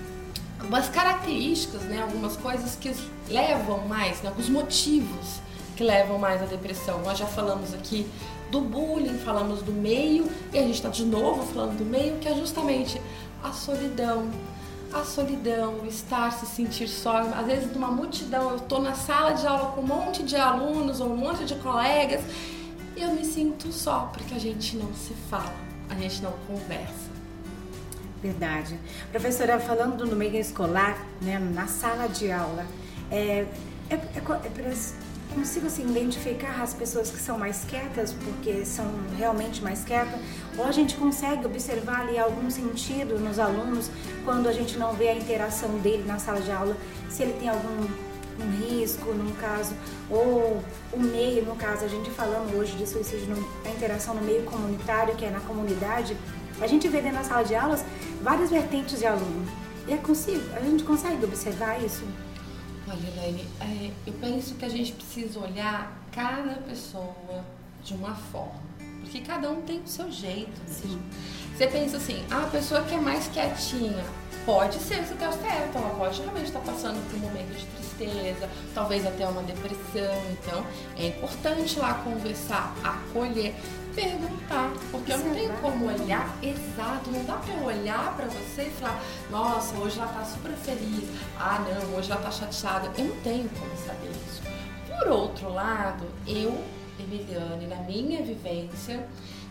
algumas 0.58 0.88
características, 0.88 1.82
né, 1.82 2.02
algumas 2.02 2.36
coisas 2.36 2.76
que 2.76 2.94
levam 3.28 3.86
mais, 3.88 4.22
né, 4.22 4.28
alguns 4.28 4.48
motivos 4.48 5.40
que 5.76 5.82
levam 5.82 6.18
mais 6.18 6.40
à 6.40 6.46
depressão. 6.46 7.00
Nós 7.02 7.18
já 7.18 7.26
falamos 7.26 7.74
aqui 7.74 8.06
do 8.52 8.60
bullying, 8.60 9.18
falamos 9.18 9.62
do 9.62 9.72
meio 9.72 10.30
e 10.52 10.58
a 10.58 10.62
gente 10.62 10.74
está 10.74 10.90
de 10.90 11.06
novo 11.06 11.42
falando 11.52 11.78
do 11.78 11.84
meio, 11.86 12.18
que 12.18 12.28
é 12.28 12.34
justamente 12.34 13.00
a 13.42 13.50
solidão. 13.50 14.30
A 14.92 15.04
solidão, 15.04 15.86
estar, 15.86 16.30
se 16.32 16.44
sentir 16.44 16.86
só. 16.86 17.20
Às 17.20 17.46
vezes, 17.46 17.72
numa 17.72 17.88
multidão, 17.88 18.50
eu 18.50 18.56
estou 18.56 18.78
na 18.82 18.92
sala 18.92 19.32
de 19.32 19.46
aula 19.46 19.72
com 19.72 19.80
um 19.80 19.86
monte 19.86 20.22
de 20.22 20.36
alunos 20.36 21.00
ou 21.00 21.10
um 21.10 21.16
monte 21.16 21.46
de 21.46 21.54
colegas 21.54 22.20
e 22.94 23.00
eu 23.00 23.10
me 23.14 23.24
sinto 23.24 23.72
só, 23.72 24.10
porque 24.12 24.34
a 24.34 24.38
gente 24.38 24.76
não 24.76 24.92
se 24.92 25.14
fala, 25.30 25.54
a 25.88 25.94
gente 25.94 26.20
não 26.22 26.32
conversa. 26.46 27.10
Verdade. 28.22 28.78
Professora, 29.10 29.58
falando 29.58 30.04
no 30.04 30.14
meio 30.14 30.36
escolar, 30.36 31.02
né, 31.22 31.38
na 31.38 31.66
sala 31.66 32.06
de 32.06 32.30
aula, 32.30 32.66
é, 33.10 33.46
é, 33.88 33.94
é, 33.94 34.20
é 34.44 34.48
consigo 35.32 35.66
assim, 35.66 35.82
identificar 35.88 36.62
as 36.62 36.72
pessoas 36.74 37.10
que 37.10 37.18
são 37.18 37.38
mais 37.38 37.64
quietas, 37.64 38.12
porque 38.12 38.64
são 38.64 38.86
realmente 39.16 39.62
mais 39.62 39.84
quietas, 39.84 40.20
ou 40.56 40.64
a 40.64 40.72
gente 40.72 40.94
consegue 40.96 41.46
observar 41.46 42.02
ali 42.02 42.18
algum 42.18 42.50
sentido 42.50 43.18
nos 43.18 43.38
alunos 43.38 43.90
quando 44.24 44.48
a 44.48 44.52
gente 44.52 44.78
não 44.78 44.92
vê 44.94 45.08
a 45.08 45.14
interação 45.14 45.78
dele 45.78 46.04
na 46.06 46.18
sala 46.18 46.40
de 46.40 46.50
aula, 46.50 46.76
se 47.08 47.22
ele 47.22 47.32
tem 47.34 47.48
algum 47.48 48.12
um 48.40 48.50
risco, 48.50 49.12
no 49.12 49.32
caso, 49.34 49.74
ou 50.10 50.62
o 50.92 50.98
meio, 50.98 51.44
no 51.44 51.54
caso, 51.54 51.84
a 51.84 51.88
gente 51.88 52.10
falando 52.10 52.56
hoje 52.56 52.74
de 52.76 52.86
suicídio, 52.86 53.36
a 53.64 53.68
interação 53.68 54.14
no 54.14 54.22
meio 54.22 54.42
comunitário, 54.44 55.14
que 55.14 55.24
é 55.24 55.30
na 55.30 55.40
comunidade, 55.40 56.16
a 56.60 56.66
gente 56.66 56.88
vê 56.88 57.00
dentro 57.00 57.18
da 57.18 57.24
sala 57.24 57.44
de 57.44 57.54
aulas 57.54 57.84
várias 58.22 58.50
vertentes 58.50 58.98
de 58.98 59.06
aluno. 59.06 59.46
E 59.86 59.92
é 59.92 59.96
consigo, 59.96 60.42
a 60.54 60.60
gente 60.60 60.84
consegue 60.84 61.24
observar 61.24 61.82
isso? 61.82 62.04
Olha, 62.92 63.08
Elaine, 63.16 63.48
é, 63.58 63.90
eu 64.06 64.12
penso 64.20 64.54
que 64.56 64.66
a 64.66 64.68
gente 64.68 64.92
precisa 64.92 65.40
olhar 65.40 65.98
cada 66.12 66.56
pessoa 66.56 67.42
de 67.82 67.94
uma 67.94 68.14
forma. 68.14 68.60
Porque 69.00 69.20
cada 69.20 69.50
um 69.50 69.62
tem 69.62 69.80
o 69.80 69.88
seu 69.88 70.12
jeito. 70.12 70.60
Sim. 70.66 71.00
Você 71.56 71.66
pensa 71.68 71.96
assim, 71.96 72.22
ah, 72.30 72.42
a 72.42 72.48
pessoa 72.48 72.82
que 72.82 72.94
é 72.94 72.98
mais 72.98 73.28
quietinha, 73.28 74.04
pode 74.44 74.74
ser, 74.74 74.96
você 75.06 75.14
está 75.14 75.32
certo, 75.32 75.78
ela 75.78 75.94
pode 75.96 76.20
realmente 76.20 76.48
estar 76.48 76.60
passando 76.60 77.02
por 77.08 77.16
um 77.16 77.20
momento 77.20 77.56
de 77.56 77.64
tristeza, 77.64 78.48
talvez 78.74 79.06
até 79.06 79.26
uma 79.26 79.42
depressão. 79.42 80.22
Então, 80.32 80.66
é 80.98 81.06
importante 81.06 81.78
lá 81.78 81.94
conversar, 81.94 82.76
acolher 82.84 83.54
perguntar, 83.94 84.72
porque 84.90 85.12
eu 85.12 85.18
não 85.18 85.34
tenho 85.34 85.52
como 85.58 85.86
olhar 85.86 86.36
exato, 86.42 87.10
não 87.10 87.24
dá 87.24 87.34
para 87.34 87.54
eu 87.54 87.64
olhar 87.64 88.16
para 88.16 88.26
você 88.26 88.64
e 88.64 88.70
falar, 88.70 89.00
nossa, 89.30 89.74
hoje 89.76 89.98
ela 89.98 90.08
tá 90.08 90.24
super 90.24 90.52
feliz, 90.52 91.08
ah 91.38 91.58
não, 91.60 91.96
hoje 91.96 92.10
ela 92.10 92.20
tá 92.20 92.30
chateada, 92.30 92.90
eu 92.98 93.04
não 93.04 93.16
tenho 93.22 93.48
como 93.50 93.76
saber 93.76 94.10
isso. 94.10 94.42
Por 94.98 95.08
outro 95.08 95.52
lado, 95.52 96.06
eu, 96.26 96.62
Emiliane, 96.98 97.66
na 97.66 97.76
minha 97.76 98.22
vivência, 98.22 99.06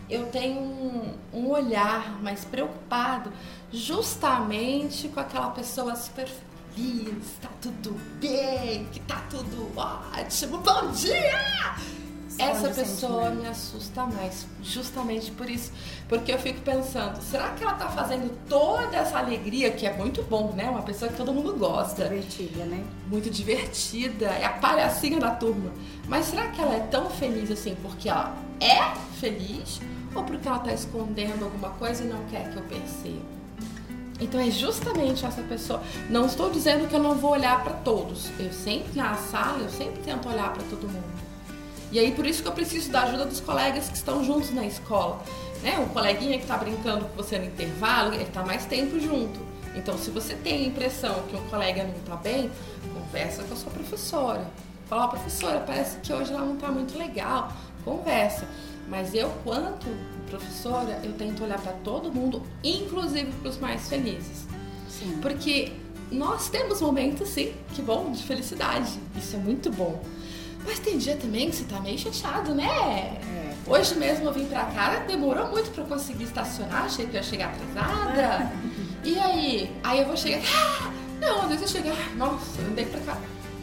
eu 0.08 0.26
tenho 0.26 0.60
um, 0.60 1.14
um 1.32 1.50
olhar 1.50 2.20
mais 2.22 2.44
preocupado 2.44 3.32
justamente 3.72 5.08
com 5.08 5.20
aquela 5.20 5.50
pessoa 5.50 5.94
super 5.96 6.28
feliz, 6.74 7.38
tá 7.40 7.48
tudo 7.60 7.98
bem, 8.20 8.86
que 8.92 9.00
tá 9.00 9.22
tudo 9.30 9.70
ótimo, 9.76 10.58
bom 10.58 10.90
dia! 10.90 12.01
Essa 12.38 12.68
pessoa 12.70 13.30
me 13.30 13.46
assusta 13.46 14.04
mais, 14.06 14.46
justamente 14.62 15.30
por 15.30 15.48
isso, 15.48 15.72
porque 16.08 16.32
eu 16.32 16.38
fico 16.38 16.60
pensando, 16.60 17.20
será 17.22 17.50
que 17.50 17.62
ela 17.62 17.74
tá 17.74 17.88
fazendo 17.88 18.32
toda 18.48 18.96
essa 18.96 19.18
alegria 19.18 19.70
que 19.70 19.86
é 19.86 19.92
muito 19.92 20.22
bom, 20.22 20.52
né? 20.52 20.68
Uma 20.68 20.82
pessoa 20.82 21.10
que 21.10 21.16
todo 21.16 21.32
mundo 21.32 21.54
gosta, 21.56 22.04
divertida, 22.04 22.64
né? 22.64 22.84
Muito 23.08 23.30
divertida, 23.30 24.26
é 24.26 24.44
a 24.44 24.50
palhacinha 24.50 25.18
da 25.18 25.30
turma. 25.30 25.72
Mas 26.08 26.26
será 26.26 26.48
que 26.48 26.60
ela 26.60 26.74
é 26.74 26.80
tão 26.80 27.10
feliz 27.10 27.50
assim 27.50 27.76
porque 27.82 28.08
ela 28.08 28.34
é 28.60 28.94
feliz 29.18 29.80
ou 30.14 30.24
porque 30.24 30.46
ela 30.46 30.58
tá 30.58 30.72
escondendo 30.72 31.44
alguma 31.44 31.70
coisa 31.70 32.04
e 32.04 32.06
não 32.06 32.24
quer 32.26 32.50
que 32.50 32.56
eu 32.56 32.62
perceba? 32.62 33.32
Então 34.20 34.40
é 34.40 34.50
justamente 34.50 35.26
essa 35.26 35.42
pessoa. 35.42 35.82
Não 36.08 36.26
estou 36.26 36.48
dizendo 36.48 36.88
que 36.88 36.94
eu 36.94 37.02
não 37.02 37.16
vou 37.16 37.32
olhar 37.32 37.62
para 37.64 37.72
todos. 37.72 38.30
Eu 38.38 38.52
sempre 38.52 38.96
na 38.96 39.16
sala, 39.16 39.58
eu 39.58 39.70
sempre 39.70 40.00
tento 40.02 40.28
olhar 40.28 40.52
para 40.52 40.62
todo 40.64 40.88
mundo. 40.88 41.31
E 41.92 41.98
aí 41.98 42.10
por 42.12 42.26
isso 42.26 42.42
que 42.42 42.48
eu 42.48 42.52
preciso 42.52 42.90
da 42.90 43.02
ajuda 43.02 43.26
dos 43.26 43.38
colegas 43.38 43.88
que 43.88 43.96
estão 43.96 44.24
juntos 44.24 44.50
na 44.50 44.64
escola. 44.64 45.22
Né? 45.62 45.78
O 45.78 45.90
coleguinha 45.90 46.38
que 46.38 46.44
está 46.44 46.56
brincando 46.56 47.04
com 47.04 47.14
você 47.14 47.38
no 47.38 47.44
intervalo, 47.44 48.14
ele 48.14 48.24
está 48.24 48.42
mais 48.42 48.64
tempo 48.64 48.98
junto. 48.98 49.38
Então, 49.74 49.96
se 49.96 50.10
você 50.10 50.34
tem 50.34 50.64
a 50.64 50.68
impressão 50.68 51.22
que 51.28 51.36
um 51.36 51.46
colega 51.48 51.84
não 51.84 51.94
está 51.94 52.16
bem, 52.16 52.50
conversa 52.94 53.42
com 53.44 53.54
a 53.54 53.56
sua 53.56 53.70
professora. 53.70 54.50
Fala, 54.88 55.06
oh, 55.06 55.08
professora, 55.08 55.60
parece 55.60 55.98
que 55.98 56.12
hoje 56.12 56.32
ela 56.32 56.44
não 56.44 56.54
está 56.54 56.70
muito 56.70 56.96
legal. 56.98 57.52
Conversa. 57.84 58.46
Mas 58.88 59.14
eu, 59.14 59.30
quanto 59.44 59.86
professora, 60.28 61.00
eu 61.04 61.12
tento 61.12 61.44
olhar 61.44 61.60
para 61.60 61.72
todo 61.84 62.12
mundo, 62.12 62.42
inclusive 62.64 63.30
para 63.32 63.50
os 63.50 63.58
mais 63.58 63.88
felizes. 63.88 64.46
Sim. 64.88 65.18
Porque 65.22 65.72
nós 66.10 66.48
temos 66.48 66.80
momentos, 66.80 67.28
sim, 67.30 67.54
que 67.74 67.80
bom, 67.80 68.12
de 68.12 68.22
felicidade. 68.22 68.98
Isso 69.16 69.36
é 69.36 69.38
muito 69.38 69.70
bom. 69.70 70.02
Mas 70.64 70.78
tem 70.78 70.98
dia 70.98 71.16
também 71.16 71.50
que 71.50 71.56
você 71.56 71.64
tá 71.64 71.80
meio 71.80 71.98
chateado, 71.98 72.54
né? 72.54 72.66
É. 72.66 73.54
Hoje 73.66 73.94
mesmo 73.94 74.26
eu 74.26 74.32
vim 74.32 74.46
pra 74.46 74.64
cá, 74.66 75.04
demorou 75.06 75.48
muito 75.48 75.70
pra 75.70 75.84
eu 75.84 75.86
conseguir 75.86 76.24
estacionar, 76.24 76.84
achei 76.84 77.06
que 77.06 77.14
ia 77.14 77.22
chegar 77.22 77.52
atrasada. 77.52 78.52
e 79.04 79.18
aí? 79.18 79.76
Aí 79.82 80.00
eu 80.00 80.06
vou 80.06 80.16
chegar. 80.16 80.40
Ah, 80.54 80.92
não, 81.20 81.42
às 81.42 81.48
vezes 81.48 81.62
eu 81.62 81.82
chego, 81.82 81.94
ah, 81.96 82.14
nossa, 82.16 82.60
eu 82.60 82.66
andei 82.68 82.86
pra 82.86 83.00
cá. 83.00 83.18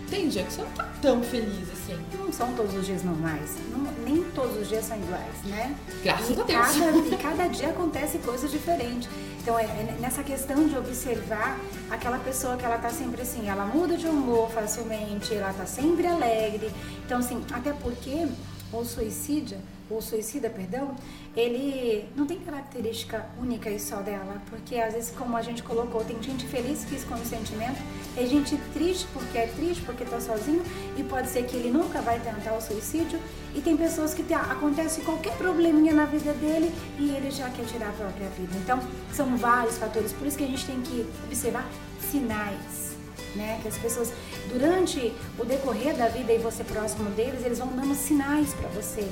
Tem 0.09 0.27
dia 0.27 0.43
que 0.43 0.53
você 0.53 0.61
não 0.61 0.71
tá 0.71 0.89
tão 1.01 1.21
feliz 1.21 1.69
assim. 1.71 1.97
Não 2.17 2.31
são 2.33 2.53
todos 2.53 2.73
os 2.73 2.85
dias 2.85 3.03
normais. 3.03 3.55
Não, 3.71 3.79
nem 4.03 4.23
todos 4.31 4.57
os 4.57 4.67
dias 4.67 4.85
são 4.85 4.97
iguais, 4.97 5.43
né? 5.45 5.75
Graças 6.03 6.29
e 6.29 6.41
a 6.41 6.43
Deus. 6.43 6.67
Cada, 6.67 6.97
e 7.07 7.17
cada 7.17 7.47
dia 7.47 7.69
acontece 7.69 8.17
coisas 8.19 8.49
diferentes. 8.49 9.09
Então, 9.41 9.57
é, 9.57 9.63
é, 9.63 9.97
nessa 9.99 10.23
questão 10.23 10.67
de 10.67 10.77
observar 10.77 11.59
aquela 11.89 12.17
pessoa 12.19 12.57
que 12.57 12.65
ela 12.65 12.77
tá 12.77 12.89
sempre 12.89 13.21
assim, 13.21 13.47
ela 13.47 13.65
muda 13.65 13.95
de 13.95 14.07
humor 14.07 14.49
facilmente, 14.49 15.33
ela 15.33 15.53
tá 15.53 15.65
sempre 15.65 16.07
alegre. 16.07 16.71
Então, 17.05 17.19
assim, 17.19 17.43
até 17.51 17.71
porque 17.73 18.27
o 18.71 18.84
suicídio 18.84 19.58
o 19.89 20.01
suicida, 20.01 20.49
perdão, 20.49 20.95
ele 21.36 22.08
não 22.15 22.25
tem 22.25 22.39
característica 22.39 23.25
única 23.41 23.69
e 23.69 23.79
só 23.79 23.97
dela, 24.01 24.39
porque 24.49 24.75
às 24.75 24.93
vezes, 24.93 25.12
como 25.17 25.36
a 25.36 25.41
gente 25.41 25.63
colocou, 25.63 26.03
tem 26.03 26.21
gente 26.21 26.45
feliz 26.45 26.86
que 26.86 26.95
esconde 26.95 27.25
sentimento, 27.25 27.82
tem 28.13 28.27
gente 28.27 28.55
triste 28.73 29.08
porque 29.13 29.38
é 29.38 29.47
triste, 29.47 29.82
porque 29.84 30.03
está 30.03 30.21
sozinho, 30.21 30.62
e 30.95 31.03
pode 31.03 31.29
ser 31.29 31.43
que 31.45 31.55
ele 31.55 31.71
nunca 31.71 32.01
vai 32.01 32.19
tentar 32.19 32.53
o 32.53 32.62
suicídio, 32.62 33.19
e 33.55 33.62
tem 33.62 33.75
pessoas 33.75 34.13
que 34.13 34.21
tem, 34.21 34.38
acontece 34.38 35.01
qualquer 35.01 35.36
probleminha 35.38 35.93
na 35.93 36.05
vida 36.05 36.34
dele 36.34 36.71
e 36.99 37.10
ele 37.10 37.32
já 37.32 37.49
quer 37.49 37.65
tirar 37.65 37.89
a 37.89 37.93
própria 37.93 38.29
vida. 38.29 38.55
Então, 38.58 38.79
são 39.12 39.36
vários 39.38 39.77
fatores, 39.77 40.13
por 40.13 40.27
isso 40.27 40.38
que 40.38 40.43
a 40.43 40.47
gente 40.47 40.65
tem 40.65 40.79
que 40.82 41.08
observar 41.25 41.67
sinais. 42.12 42.88
Né? 43.35 43.59
Que 43.61 43.67
as 43.67 43.77
pessoas, 43.77 44.11
durante 44.51 45.13
o 45.37 45.45
decorrer 45.45 45.95
da 45.95 46.07
vida 46.07 46.33
e 46.33 46.39
você 46.39 46.63
próximo 46.63 47.09
deles, 47.11 47.45
eles 47.45 47.59
vão 47.59 47.67
dando 47.67 47.93
sinais 47.93 48.53
para 48.53 48.67
você. 48.69 49.07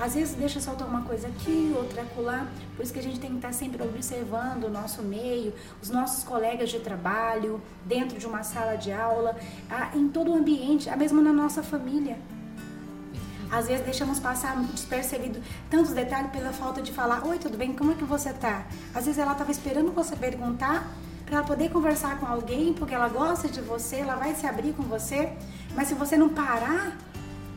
Às 0.00 0.14
vezes 0.14 0.34
deixa 0.34 0.60
soltar 0.60 0.88
uma 0.88 1.02
coisa 1.02 1.28
aqui, 1.28 1.72
outra 1.76 2.02
acolá. 2.02 2.48
Por 2.74 2.82
isso 2.82 2.92
que 2.92 2.98
a 2.98 3.02
gente 3.02 3.20
tem 3.20 3.30
que 3.30 3.36
estar 3.36 3.52
sempre 3.52 3.82
observando 3.82 4.64
o 4.64 4.70
nosso 4.70 5.02
meio, 5.02 5.52
os 5.80 5.90
nossos 5.90 6.24
colegas 6.24 6.70
de 6.70 6.80
trabalho, 6.80 7.60
dentro 7.84 8.18
de 8.18 8.26
uma 8.26 8.42
sala 8.42 8.74
de 8.74 8.90
aula, 8.90 9.36
em 9.94 10.08
todo 10.08 10.32
o 10.32 10.34
ambiente, 10.34 10.90
mesmo 10.96 11.20
na 11.20 11.32
nossa 11.32 11.62
família. 11.62 12.18
Às 13.50 13.68
vezes 13.68 13.84
deixamos 13.84 14.18
passar 14.18 14.56
despercebido 14.62 15.38
tantos 15.70 15.92
detalhes 15.92 16.32
pela 16.32 16.52
falta 16.54 16.80
de 16.80 16.90
falar: 16.90 17.26
Oi, 17.26 17.38
tudo 17.38 17.58
bem? 17.58 17.74
Como 17.74 17.92
é 17.92 17.94
que 17.94 18.02
você 18.02 18.32
tá? 18.32 18.66
Às 18.94 19.04
vezes 19.04 19.18
ela 19.18 19.32
estava 19.32 19.52
esperando 19.52 19.92
você 19.92 20.16
perguntar 20.16 20.90
para 21.32 21.42
poder 21.42 21.70
conversar 21.70 22.20
com 22.20 22.26
alguém, 22.26 22.74
porque 22.74 22.94
ela 22.94 23.08
gosta 23.08 23.48
de 23.48 23.62
você, 23.62 23.96
ela 24.00 24.16
vai 24.16 24.34
se 24.34 24.46
abrir 24.46 24.74
com 24.74 24.82
você. 24.82 25.32
Mas 25.74 25.88
se 25.88 25.94
você 25.94 26.14
não 26.14 26.28
parar 26.28 26.98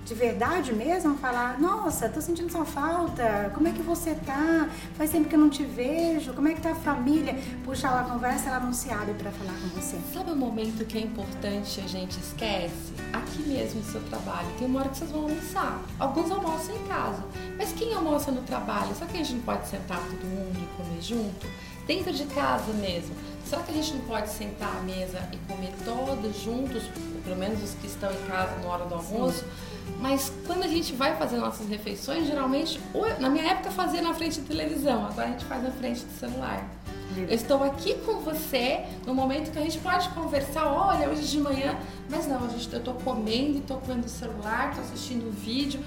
de 0.05 0.13
verdade 0.13 0.71
mesmo, 0.71 1.17
falar, 1.17 1.59
nossa, 1.59 2.07
tô 2.07 2.21
sentindo 2.21 2.49
sua 2.49 2.63
falta, 2.63 3.51
como 3.53 3.67
é 3.67 3.71
que 3.71 3.81
você 3.81 4.15
tá? 4.15 4.69
Faz 4.95 5.09
tempo 5.09 5.27
que 5.27 5.35
eu 5.35 5.39
não 5.39 5.49
te 5.49 5.63
vejo, 5.63 6.31
como 6.31 6.47
é 6.47 6.53
que 6.53 6.61
tá 6.61 6.71
a 6.71 6.75
família? 6.75 7.37
Puxa 7.65 7.87
ela 7.87 7.99
a 7.99 8.03
conversa, 8.05 8.47
ela 8.47 8.61
não 8.61 8.71
se 8.71 8.89
abre 8.89 9.13
para 9.15 9.29
falar 9.31 9.53
com 9.59 9.67
você. 9.67 9.97
Sabe 10.13 10.31
o 10.31 10.35
momento 10.37 10.85
que 10.85 10.97
é 10.97 11.01
importante 11.01 11.81
a 11.81 11.87
gente 11.87 12.17
esquece? 12.17 12.93
Aqui 13.11 13.41
mesmo 13.41 13.81
no 13.81 13.85
seu 13.85 14.01
trabalho, 14.03 14.47
tem 14.57 14.67
uma 14.67 14.79
hora 14.79 14.89
que 14.89 14.99
vocês 14.99 15.11
vão 15.11 15.23
almoçar. 15.23 15.81
Alguns 15.99 16.31
almoçam 16.31 16.73
em 16.77 16.87
casa, 16.87 17.25
mas 17.57 17.73
quem 17.73 17.93
almoça 17.93 18.31
no 18.31 18.41
trabalho? 18.43 18.95
Será 18.95 19.07
que 19.07 19.17
a 19.17 19.23
gente 19.23 19.33
não 19.33 19.41
pode 19.41 19.67
sentar 19.67 19.97
todo 19.97 20.23
mundo 20.23 20.57
e 20.57 20.81
comer 20.81 21.01
junto? 21.01 21.45
Dentro 21.85 22.11
de 22.13 22.25
casa 22.25 22.73
mesmo. 22.73 23.13
Será 23.45 23.61
que 23.61 23.71
a 23.71 23.75
gente 23.75 23.93
não 23.93 24.01
pode 24.05 24.29
sentar 24.29 24.75
à 24.77 24.81
mesa 24.81 25.21
e 25.31 25.37
comer 25.51 25.73
todos 25.83 26.41
juntos, 26.41 26.83
pelo 27.23 27.35
menos 27.35 27.63
os 27.63 27.75
que 27.75 27.87
estão 27.87 28.11
em 28.11 28.25
casa 28.27 28.55
na 28.57 28.67
hora 28.67 28.85
do 28.85 28.95
almoço? 28.95 29.39
Sim 29.39 29.75
mas 29.99 30.31
quando 30.45 30.63
a 30.63 30.67
gente 30.67 30.93
vai 30.93 31.15
fazer 31.15 31.37
nossas 31.37 31.67
refeições, 31.67 32.27
geralmente, 32.27 32.79
na 33.19 33.29
minha 33.29 33.51
época 33.51 33.71
fazia 33.71 34.01
na 34.01 34.13
frente 34.13 34.41
da 34.41 34.47
televisão, 34.47 35.05
agora 35.05 35.27
a 35.27 35.31
gente 35.31 35.45
faz 35.45 35.63
na 35.63 35.71
frente 35.71 36.03
do 36.03 36.11
celular. 36.19 36.67
Eu 37.15 37.33
estou 37.33 37.63
aqui 37.63 37.93
com 38.05 38.19
você 38.19 38.83
no 39.05 39.13
momento 39.13 39.51
que 39.51 39.59
a 39.59 39.61
gente 39.61 39.77
pode 39.77 40.09
conversar, 40.09 40.67
olha, 40.67 41.09
hoje 41.09 41.27
de 41.27 41.39
manhã, 41.39 41.77
mas 42.09 42.27
não, 42.27 42.41
eu 42.41 42.57
estou 42.57 42.93
comendo, 42.95 43.59
estou 43.59 43.77
comendo 43.77 44.05
o 44.05 44.09
celular, 44.09 44.69
estou 44.69 44.83
assistindo 44.83 45.27
o 45.27 45.31
vídeo 45.31 45.79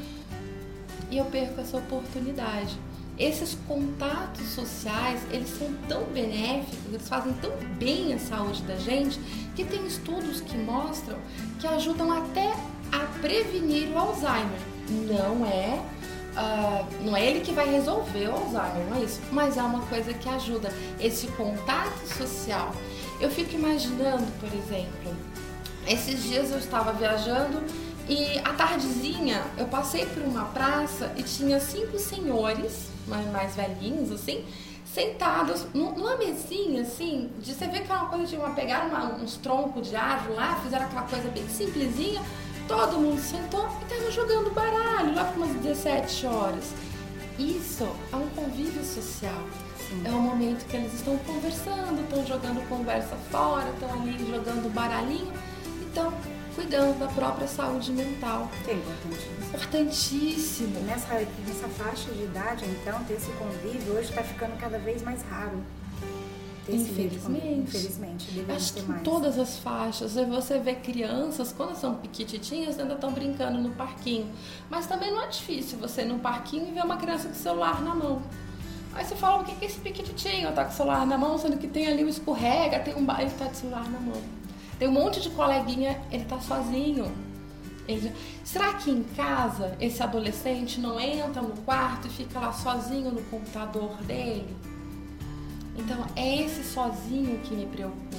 e 1.10 1.18
eu 1.18 1.24
perco 1.26 1.60
essa 1.60 1.76
oportunidade. 1.76 2.78
Esses 3.18 3.58
contatos 3.66 4.46
sociais, 4.50 5.20
eles 5.32 5.48
são 5.58 5.72
tão 5.88 6.04
benéficos, 6.04 6.78
eles 6.88 7.08
fazem 7.08 7.32
tão 7.34 7.50
bem 7.78 8.14
a 8.14 8.18
saúde 8.18 8.62
da 8.62 8.76
gente, 8.76 9.18
que 9.56 9.64
tem 9.64 9.84
estudos 9.86 10.40
que 10.40 10.56
mostram 10.56 11.18
que 11.58 11.66
ajudam 11.66 12.12
até 12.12 12.54
a 12.92 12.98
prevenir 13.20 13.88
o 13.88 13.98
Alzheimer. 13.98 14.60
Não 14.88 15.44
é 15.44 15.82
uh, 16.38 17.04
não 17.04 17.16
é 17.16 17.26
ele 17.26 17.40
que 17.40 17.52
vai 17.52 17.68
resolver 17.68 18.28
o 18.28 18.32
Alzheimer, 18.32 18.86
não 18.88 18.96
é 18.96 19.04
isso, 19.04 19.20
mas 19.32 19.56
é 19.56 19.62
uma 19.62 19.80
coisa 19.86 20.14
que 20.14 20.28
ajuda 20.28 20.72
esse 21.00 21.26
contato 21.28 22.06
social. 22.06 22.72
Eu 23.20 23.30
fico 23.30 23.54
imaginando, 23.54 24.26
por 24.38 24.48
exemplo, 24.48 25.14
esses 25.86 26.22
dias 26.22 26.50
eu 26.50 26.58
estava 26.58 26.92
viajando 26.92 27.62
e 28.08 28.38
à 28.38 28.52
tardezinha 28.52 29.42
eu 29.56 29.66
passei 29.66 30.06
por 30.06 30.22
uma 30.22 30.44
praça 30.46 31.12
e 31.16 31.22
tinha 31.22 31.60
cinco 31.60 31.98
senhores, 31.98 32.88
mais 33.08 33.56
velhinhos 33.56 34.12
assim, 34.12 34.44
sentados 34.84 35.66
numa 35.74 36.16
mesinha 36.16 36.82
assim, 36.82 37.30
de 37.40 37.54
você 37.54 37.66
ver 37.66 37.84
que 37.84 37.92
é 37.92 37.94
uma 37.94 38.08
coisa 38.08 38.26
de 38.26 38.36
uma 38.36 38.50
pegaram 38.50 38.88
uma, 38.88 39.14
uns 39.16 39.36
troncos 39.36 39.88
de 39.88 39.96
árvore 39.96 40.34
lá, 40.34 40.60
fizeram 40.62 40.86
aquela 40.86 41.02
coisa 41.02 41.28
bem 41.28 41.48
simplesinha 41.48 42.20
Todo 42.68 42.98
mundo 42.98 43.18
sentou 43.18 43.66
e 43.80 43.84
estava 43.84 44.10
jogando 44.10 44.52
baralho 44.52 45.14
lá 45.14 45.24
por 45.24 45.42
umas 45.42 45.56
17 45.62 46.26
horas. 46.26 46.74
Isso 47.38 47.88
é 48.12 48.16
um 48.16 48.28
convívio 48.28 48.84
social. 48.84 49.42
Sim. 49.88 50.02
É 50.04 50.10
um 50.10 50.20
momento 50.20 50.66
que 50.66 50.76
eles 50.76 50.92
estão 50.92 51.16
conversando, 51.16 52.02
estão 52.02 52.26
jogando 52.26 52.68
conversa 52.68 53.16
fora, 53.30 53.70
estão 53.70 53.90
ali 53.94 54.18
jogando 54.30 54.70
baralhinho. 54.74 55.32
Então, 55.80 56.12
cuidando 56.54 56.98
da 56.98 57.06
própria 57.06 57.48
saúde 57.48 57.90
mental. 57.90 58.50
Que 58.62 58.72
é 58.72 58.74
importantíssimo. 58.74 59.37
Importantíssimo. 59.48 60.80
Nessa, 60.80 61.14
nessa 61.14 61.68
faixa 61.68 62.10
de 62.12 62.24
idade, 62.24 62.64
então, 62.66 63.02
ter 63.04 63.14
esse 63.14 63.30
convívio 63.32 63.94
hoje 63.94 64.10
está 64.10 64.22
ficando 64.22 64.56
cada 64.58 64.78
vez 64.78 65.02
mais 65.02 65.22
raro. 65.22 65.62
Infelizmente. 66.68 67.76
Infelizmente, 67.78 68.44
Acho 68.54 68.74
que 68.74 68.82
mais. 68.82 69.02
todas 69.02 69.38
as 69.38 69.58
faixas. 69.58 70.14
Você 70.14 70.58
vê 70.58 70.74
crianças, 70.74 71.50
quando 71.50 71.74
são 71.74 71.94
pequititinhas, 71.94 72.78
ainda 72.78 72.92
estão 72.94 73.10
brincando 73.10 73.58
no 73.58 73.70
parquinho. 73.70 74.30
Mas 74.68 74.86
também 74.86 75.10
não 75.10 75.22
é 75.22 75.28
difícil 75.28 75.78
você 75.78 76.02
ir 76.02 76.06
no 76.06 76.18
parquinho 76.18 76.68
e 76.68 76.72
ver 76.72 76.84
uma 76.84 76.98
criança 76.98 77.28
com 77.28 77.34
celular 77.34 77.80
na 77.80 77.94
mão. 77.94 78.20
Aí 78.94 79.04
você 79.04 79.16
fala, 79.16 79.40
o 79.40 79.44
que 79.44 79.64
é 79.64 79.68
esse 79.68 79.80
pequititinho? 79.80 80.52
Tá 80.52 80.64
com 80.64 80.72
o 80.72 80.74
celular 80.74 81.06
na 81.06 81.16
mão, 81.16 81.38
sendo 81.38 81.56
que 81.56 81.66
tem 81.66 81.86
ali 81.86 82.04
um 82.04 82.08
escorrega, 82.08 82.80
tem 82.80 82.94
um 82.94 83.04
bar, 83.04 83.22
ele 83.22 83.30
tá 83.30 83.46
de 83.46 83.56
celular 83.56 83.88
na 83.88 84.00
mão. 84.00 84.20
Tem 84.78 84.88
um 84.88 84.92
monte 84.92 85.20
de 85.20 85.30
coleguinha, 85.30 86.00
ele 86.10 86.24
tá 86.24 86.38
sozinho. 86.38 87.10
Será 88.44 88.74
que 88.74 88.90
em 88.90 89.02
casa 89.02 89.74
esse 89.80 90.02
adolescente 90.02 90.78
não 90.78 91.00
entra 91.00 91.40
no 91.40 91.56
quarto 91.62 92.06
e 92.06 92.10
fica 92.10 92.38
lá 92.38 92.52
sozinho 92.52 93.10
no 93.10 93.22
computador 93.22 93.96
dele? 94.02 94.54
Então 95.74 96.04
é 96.14 96.44
esse 96.44 96.62
sozinho 96.64 97.38
que 97.38 97.54
me 97.54 97.66
preocupa. 97.66 98.18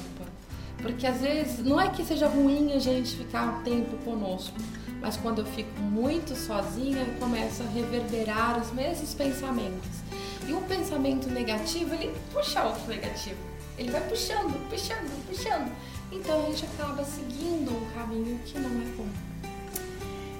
Porque 0.82 1.06
às 1.06 1.22
vezes 1.22 1.64
não 1.64 1.80
é 1.80 1.90
que 1.90 2.04
seja 2.04 2.28
ruim 2.28 2.74
a 2.74 2.80
gente 2.80 3.18
ficar 3.18 3.60
um 3.60 3.64
tempo 3.64 3.98
conosco, 3.98 4.56
mas 5.02 5.18
quando 5.18 5.40
eu 5.40 5.46
fico 5.46 5.80
muito 5.82 6.36
sozinha, 6.36 7.04
eu 7.04 7.20
começo 7.20 7.62
a 7.62 7.66
reverberar 7.68 8.60
os 8.60 8.72
mesmos 8.72 9.14
pensamentos. 9.14 10.00
E 10.48 10.54
um 10.54 10.64
pensamento 10.64 11.30
negativo, 11.30 11.94
ele 11.94 12.12
puxa 12.34 12.64
outro 12.64 12.88
negativo. 12.88 13.38
Ele 13.78 13.92
vai 13.92 14.02
puxando, 14.02 14.70
puxando, 14.70 15.28
puxando. 15.28 15.72
Então 16.12 16.42
a 16.42 16.46
gente 16.50 16.66
acaba 16.66 17.04
seguindo 17.04 17.72
um 17.72 17.86
caminho 17.94 18.40
que 18.46 18.58
não 18.58 18.70
é 18.70 18.86
bom. 18.98 19.29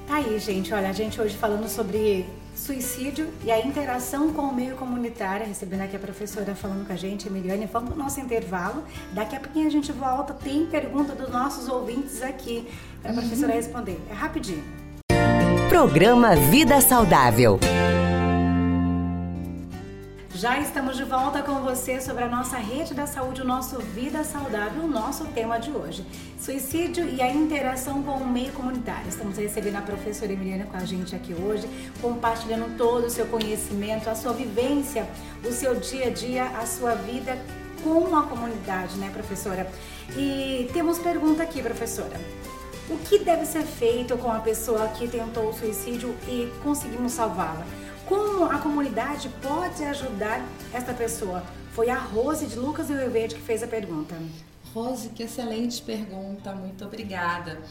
Tá 0.10 0.16
aí, 0.16 0.40
gente. 0.40 0.74
Olha, 0.74 0.90
a 0.90 0.92
gente 0.92 1.22
hoje 1.22 1.38
falando 1.38 1.70
sobre 1.70 2.26
suicídio 2.56 3.28
e 3.46 3.52
a 3.52 3.64
interação 3.64 4.34
com 4.34 4.42
o 4.42 4.52
meio 4.52 4.76
comunitário. 4.76 5.46
Recebendo 5.46 5.82
aqui 5.82 5.96
a 5.96 6.00
professora 6.00 6.56
falando 6.56 6.88
com 6.88 6.92
a 6.92 6.96
gente, 6.96 7.28
Emiliane. 7.28 7.70
Vamos 7.72 7.92
no 7.92 7.96
nosso 7.96 8.20
intervalo. 8.20 8.84
Daqui 9.14 9.36
a 9.36 9.40
pouquinho 9.40 9.68
a 9.68 9.70
gente 9.70 9.92
volta. 9.92 10.34
Tem 10.34 10.66
pergunta 10.66 11.14
dos 11.14 11.30
nossos 11.30 11.70
ouvintes 11.70 12.24
aqui 12.24 12.68
para 13.04 13.12
a 13.12 13.14
professora 13.14 13.50
uhum. 13.50 13.60
responder. 13.60 14.00
É 14.10 14.14
rapidinho. 14.16 14.64
Programa 15.70 16.36
Vida 16.36 16.82
Saudável. 16.82 17.60
Já 20.40 20.58
estamos 20.58 20.96
de 20.96 21.04
volta 21.04 21.42
com 21.44 21.56
você 21.56 22.00
sobre 22.00 22.24
a 22.24 22.30
nossa 22.30 22.56
rede 22.56 22.94
da 22.94 23.06
saúde, 23.06 23.42
o 23.42 23.46
nosso 23.46 23.78
Vida 23.78 24.24
Saudável, 24.24 24.84
o 24.84 24.88
nosso 24.88 25.26
tema 25.26 25.60
de 25.60 25.70
hoje: 25.70 26.06
suicídio 26.40 27.10
e 27.10 27.22
a 27.22 27.30
interação 27.30 28.02
com 28.02 28.14
o 28.14 28.26
meio 28.26 28.54
comunitário. 28.54 29.10
Estamos 29.10 29.36
recebendo 29.36 29.76
a 29.76 29.82
professora 29.82 30.32
Emiliana 30.32 30.64
com 30.64 30.78
a 30.78 30.86
gente 30.86 31.14
aqui 31.14 31.34
hoje, 31.34 31.68
compartilhando 32.02 32.78
todo 32.78 33.08
o 33.08 33.10
seu 33.10 33.26
conhecimento, 33.26 34.10
a 34.10 34.16
sua 34.16 34.32
vivência, 34.32 35.06
o 35.44 35.52
seu 35.52 35.76
dia 35.76 36.08
a 36.08 36.10
dia, 36.10 36.46
a 36.58 36.66
sua 36.66 36.96
vida 36.96 37.38
com 37.84 38.16
a 38.16 38.24
comunidade, 38.24 38.96
né, 38.96 39.10
professora? 39.12 39.70
E 40.16 40.70
temos 40.72 41.00
pergunta 41.00 41.44
aqui, 41.44 41.62
professora. 41.62 42.18
O 42.90 42.98
que 42.98 43.20
deve 43.20 43.46
ser 43.46 43.64
feito 43.64 44.18
com 44.18 44.32
a 44.32 44.40
pessoa 44.40 44.88
que 44.88 45.06
tentou 45.06 45.50
o 45.50 45.54
suicídio 45.54 46.16
e 46.30 46.50
conseguimos 46.64 47.12
salvá-la? 47.12 47.66
Como 48.10 48.46
a 48.46 48.58
comunidade 48.58 49.30
pode 49.40 49.84
ajudar 49.84 50.44
esta 50.74 50.96
pessoa? 50.96 51.44
Foi 51.74 51.92
a 51.92 52.00
Rose 52.00 52.48
de 52.48 52.56
Lucas 52.56 52.88
do 52.88 52.96
Rio 52.96 53.12
Verde 53.12 53.36
que 53.36 53.42
fez 53.42 53.62
a 53.62 53.68
pergunta. 53.68 54.16
Rose, 54.74 55.10
que 55.10 55.22
excelente 55.22 55.80
pergunta, 55.84 56.52
muito 56.56 56.84
obrigada. 56.84 57.62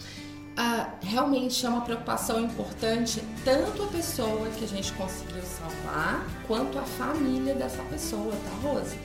Ah, 0.57 0.91
realmente 1.03 1.67
é 1.67 1.69
uma 1.69 1.81
preocupação 1.81 2.41
importante, 2.41 3.21
tanto 3.45 3.83
a 3.83 3.87
pessoa 3.89 4.49
que 4.51 4.65
a 4.65 4.69
gente 4.69 4.93
conseguiu 4.93 5.43
salvar, 5.43 6.25
quanto 6.47 6.79
a 6.79 6.83
família 6.83 7.55
dessa 7.57 7.83
pessoa, 7.83 8.31
tá, 8.31 8.69
Rose? 8.69 8.97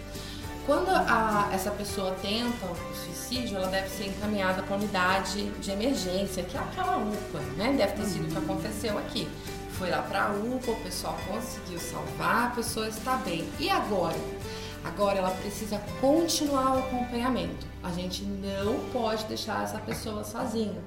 Quando 0.68 0.90
a, 0.90 1.50
essa 1.52 1.72
pessoa 1.72 2.12
tenta 2.22 2.64
o 2.68 2.96
suicídio, 2.96 3.58
ela 3.58 3.70
deve 3.70 3.90
ser 3.90 4.06
encaminhada 4.06 4.62
para 4.62 4.76
a 4.76 4.78
unidade 4.78 5.50
de 5.50 5.72
emergência, 5.72 6.44
que 6.44 6.56
é 6.56 6.60
aquela 6.60 6.98
UPA, 6.98 7.40
né? 7.58 7.74
Deve 7.76 7.94
ter 7.94 8.06
sido 8.06 8.26
o 8.26 8.30
que 8.30 8.38
aconteceu 8.38 9.00
aqui 9.00 9.28
foi 9.74 9.90
lá 9.90 10.02
para 10.02 10.32
UPA, 10.32 10.72
o 10.72 10.76
pessoal 10.84 11.18
conseguiu 11.28 11.80
salvar, 11.80 12.48
a 12.48 12.50
pessoa 12.52 12.88
está 12.88 13.16
bem. 13.18 13.48
E 13.60 13.70
agora? 13.70 14.18
Agora 14.84 15.18
ela 15.18 15.32
precisa 15.32 15.82
continuar 16.02 16.76
o 16.76 16.80
acompanhamento. 16.80 17.66
A 17.82 17.92
gente 17.92 18.24
não 18.24 18.80
pode 18.92 19.26
deixar 19.26 19.64
essa 19.64 19.80
pessoa 19.80 20.24
sozinha. 20.24 20.82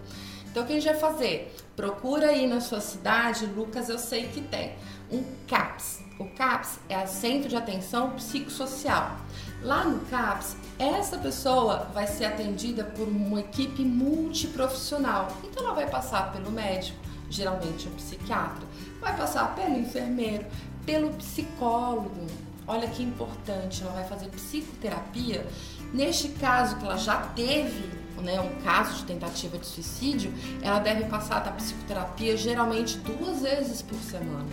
Então 0.51 0.63
o 0.63 0.67
que 0.67 0.73
a 0.73 0.77
gente 0.81 0.89
vai 0.89 0.99
fazer? 0.99 1.55
Procura 1.75 2.29
aí 2.29 2.47
na 2.47 2.61
sua 2.61 2.81
cidade, 2.81 3.47
Lucas, 3.47 3.89
eu 3.89 3.99
sei 3.99 4.29
que 4.29 4.41
tem 4.41 4.75
um 5.11 5.23
CAPS. 5.47 6.01
O 6.19 6.25
CAPS 6.31 6.79
é 6.89 7.05
Centro 7.07 7.49
de 7.49 7.57
Atenção 7.57 8.11
Psicossocial. 8.13 9.17
Lá 9.63 9.85
no 9.85 10.01
CAPS, 10.07 10.57
essa 10.79 11.19
pessoa 11.19 11.91
vai 11.93 12.07
ser 12.07 12.27
atendida 12.27 12.85
por 12.85 13.07
uma 13.07 13.41
equipe 13.41 13.83
multiprofissional. 13.83 15.29
Então 15.45 15.65
ela 15.65 15.75
vai 15.75 15.89
passar 15.89 16.33
pelo 16.33 16.51
médico, 16.51 16.99
geralmente 17.29 17.89
um 17.89 17.93
psiquiatra, 17.93 18.67
vai 19.07 19.17
passar 19.17 19.55
pelo 19.55 19.79
enfermeiro, 19.79 20.45
pelo 20.85 21.11
psicólogo. 21.11 22.27
Olha 22.67 22.89
que 22.89 23.05
importante, 23.05 23.83
ela 23.83 23.93
vai 23.93 24.05
fazer 24.05 24.27
psicoterapia. 24.31 25.47
Neste 25.95 26.29
caso 26.31 26.77
que 26.77 26.85
ela 26.85 26.97
já 26.97 27.19
teve 27.29 27.89
né, 28.21 28.41
um 28.41 28.61
caso 28.63 28.97
de 28.97 29.05
tentativa 29.05 29.57
de 29.59 29.67
suicídio, 29.67 30.35
ela 30.61 30.81
deve 30.81 31.05
passar 31.05 31.41
da 31.41 31.53
psicoterapia 31.53 32.37
geralmente 32.37 32.99
duas 32.99 33.43
vezes 33.43 33.81
por 33.81 33.97
semana. 33.99 34.49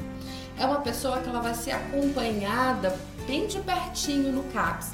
É 0.60 0.66
uma 0.66 0.82
pessoa 0.82 1.18
que 1.18 1.30
ela 1.30 1.42
vai 1.42 1.56
ser 1.56 1.72
acompanhada 1.72 2.96
bem 3.26 3.48
de 3.48 3.60
pertinho 3.60 4.32
no 4.32 4.44
CAPS. 4.52 4.92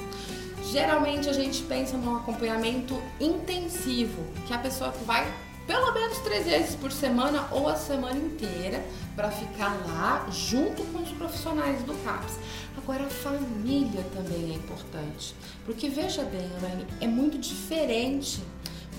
Geralmente 0.71 1.27
a 1.27 1.33
gente 1.33 1.63
pensa 1.63 1.97
num 1.97 2.15
acompanhamento 2.15 3.01
intensivo, 3.19 4.23
que 4.47 4.53
é 4.53 4.55
a 4.55 4.59
pessoa 4.59 4.91
que 4.91 5.03
vai 5.03 5.27
pelo 5.69 5.93
menos 5.93 6.17
três 6.17 6.47
vezes 6.47 6.75
por 6.75 6.91
semana 6.91 7.47
ou 7.51 7.69
a 7.69 7.75
semana 7.75 8.17
inteira 8.17 8.83
para 9.15 9.29
ficar 9.29 9.71
lá 9.85 10.27
junto 10.31 10.81
com 10.85 11.03
os 11.03 11.11
profissionais 11.11 11.83
do 11.83 11.93
CAPS. 12.03 12.39
Agora, 12.75 13.03
a 13.03 13.09
família 13.09 14.03
também 14.15 14.51
é 14.51 14.55
importante, 14.55 15.35
porque 15.67 15.87
veja 15.87 16.23
bem, 16.23 16.49
Elaine, 16.57 16.87
é 16.99 17.05
muito 17.05 17.37
diferente 17.37 18.41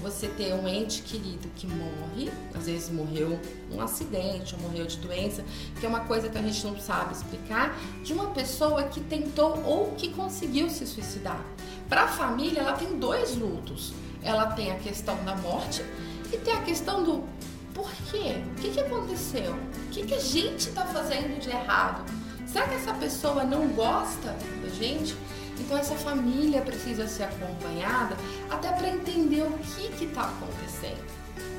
você 0.00 0.28
ter 0.28 0.54
um 0.54 0.68
ente 0.68 1.02
querido 1.02 1.48
que 1.56 1.66
morre, 1.66 2.30
às 2.54 2.66
vezes 2.66 2.88
morreu 2.88 3.36
um 3.72 3.80
acidente 3.80 4.54
ou 4.54 4.60
morreu 4.60 4.86
de 4.86 4.98
doença, 4.98 5.44
que 5.80 5.84
é 5.84 5.88
uma 5.88 6.04
coisa 6.04 6.28
que 6.28 6.38
a 6.38 6.42
gente 6.42 6.64
não 6.64 6.78
sabe 6.78 7.14
explicar, 7.14 7.76
de 8.04 8.12
uma 8.12 8.26
pessoa 8.28 8.84
que 8.84 9.00
tentou 9.00 9.60
ou 9.64 9.90
que 9.96 10.10
conseguiu 10.10 10.70
se 10.70 10.86
suicidar. 10.86 11.44
Para 11.88 12.04
a 12.04 12.08
família, 12.08 12.60
ela 12.60 12.74
tem 12.74 12.96
dois 12.96 13.34
lutos. 13.34 13.92
Ela 14.22 14.46
tem 14.52 14.70
a 14.70 14.76
questão 14.76 15.16
da 15.24 15.34
morte 15.36 15.82
e 16.32 16.38
tem 16.38 16.54
a 16.54 16.62
questão 16.62 17.02
do 17.02 17.24
porquê? 17.74 18.42
O 18.56 18.60
que, 18.60 18.70
que 18.70 18.80
aconteceu? 18.80 19.52
O 19.52 19.90
que, 19.90 20.06
que 20.06 20.14
a 20.14 20.20
gente 20.20 20.68
está 20.68 20.84
fazendo 20.86 21.40
de 21.40 21.50
errado? 21.50 22.04
Será 22.46 22.66
que 22.68 22.74
essa 22.74 22.94
pessoa 22.94 23.44
não 23.44 23.68
gosta 23.68 24.36
da 24.62 24.68
gente? 24.70 25.14
Então 25.58 25.76
essa 25.76 25.94
família 25.94 26.62
precisa 26.62 27.06
ser 27.06 27.24
acompanhada 27.24 28.16
até 28.48 28.72
para 28.72 28.88
entender 28.88 29.42
o 29.42 29.58
que 29.58 30.04
está 30.04 30.22
acontecendo. 30.22 31.04